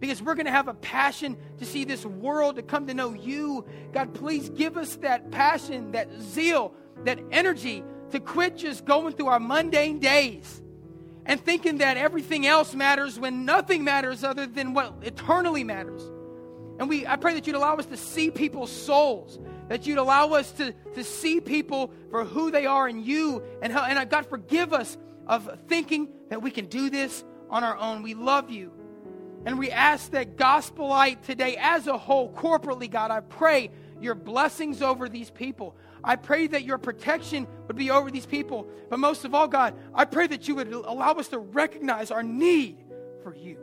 because 0.00 0.20
we're 0.20 0.34
to 0.34 0.50
have 0.50 0.68
a 0.68 0.74
passion 0.74 1.36
to 1.58 1.64
see 1.64 1.84
this 1.84 2.04
world 2.04 2.56
to 2.56 2.62
come 2.62 2.86
to 2.88 2.94
know 2.94 3.14
you. 3.14 3.64
God, 3.92 4.14
please 4.14 4.48
give 4.50 4.76
us 4.76 4.96
that 4.96 5.30
passion, 5.30 5.92
that 5.92 6.08
zeal, 6.20 6.74
that 7.04 7.18
energy 7.30 7.84
to 8.10 8.20
quit 8.20 8.56
just 8.56 8.84
going 8.84 9.14
through 9.14 9.28
our 9.28 9.40
mundane 9.40 10.00
days 10.00 10.60
and 11.24 11.40
thinking 11.40 11.78
that 11.78 11.96
everything 11.96 12.46
else 12.46 12.74
matters 12.74 13.18
when 13.18 13.44
nothing 13.44 13.84
matters 13.84 14.22
other 14.22 14.46
than 14.46 14.74
what 14.74 14.92
eternally 15.02 15.64
matters. 15.64 16.02
And 16.78 16.88
we, 16.88 17.06
I 17.06 17.16
pray 17.16 17.34
that 17.34 17.46
you'd 17.46 17.56
allow 17.56 17.76
us 17.76 17.86
to 17.86 17.96
see 17.96 18.30
people's 18.30 18.70
souls, 18.70 19.38
that 19.68 19.86
you'd 19.86 19.98
allow 19.98 20.30
us 20.30 20.50
to, 20.52 20.72
to 20.94 21.04
see 21.04 21.40
people 21.40 21.92
for 22.10 22.24
who 22.24 22.50
they 22.50 22.66
are 22.66 22.88
in 22.88 23.02
you. 23.02 23.42
And, 23.62 23.72
how, 23.72 23.84
and 23.84 23.98
uh, 23.98 24.04
God, 24.04 24.26
forgive 24.26 24.72
us 24.72 24.96
of 25.26 25.60
thinking 25.66 26.08
that 26.28 26.42
we 26.42 26.50
can 26.50 26.66
do 26.66 26.90
this 26.90 27.24
on 27.50 27.64
our 27.64 27.76
own. 27.76 28.02
We 28.02 28.14
love 28.14 28.50
you. 28.50 28.72
And 29.44 29.58
we 29.58 29.70
ask 29.70 30.10
that 30.10 30.36
Gospel 30.36 30.88
Light 30.88 31.22
today, 31.22 31.56
as 31.58 31.86
a 31.86 31.96
whole, 31.96 32.32
corporately, 32.32 32.90
God, 32.90 33.10
I 33.10 33.20
pray 33.20 33.70
your 34.00 34.14
blessings 34.14 34.82
over 34.82 35.08
these 35.08 35.30
people. 35.30 35.76
I 36.02 36.16
pray 36.16 36.46
that 36.48 36.64
your 36.64 36.78
protection 36.78 37.46
would 37.66 37.76
be 37.76 37.90
over 37.90 38.10
these 38.10 38.26
people. 38.26 38.68
But 38.88 38.98
most 38.98 39.24
of 39.24 39.34
all, 39.34 39.48
God, 39.48 39.74
I 39.94 40.04
pray 40.04 40.26
that 40.26 40.48
you 40.48 40.56
would 40.56 40.72
allow 40.72 41.12
us 41.12 41.28
to 41.28 41.38
recognize 41.38 42.10
our 42.10 42.22
need 42.22 42.84
for 43.22 43.34
you. 43.34 43.58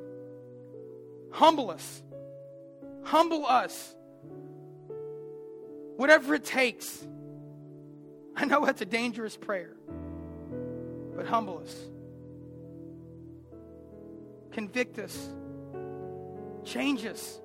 Humble 1.32 1.72
us. 1.72 2.04
Humble 3.04 3.46
us. 3.46 3.96
Whatever 6.04 6.36
it 6.36 6.44
takes. 6.44 7.08
I 8.36 8.44
know 8.44 8.66
that's 8.66 8.82
a 8.82 8.86
dangerous 8.86 9.38
prayer, 9.38 9.74
but 11.16 11.26
humble 11.26 11.60
us. 11.60 11.74
Convict 14.52 15.00
us. 15.00 15.30
Change 16.66 17.06
us. 17.06 17.40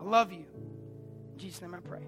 I 0.00 0.04
love 0.04 0.32
you. 0.32 0.46
In 1.34 1.38
Jesus' 1.38 1.60
name 1.60 1.74
I 1.74 1.80
pray. 1.80 2.06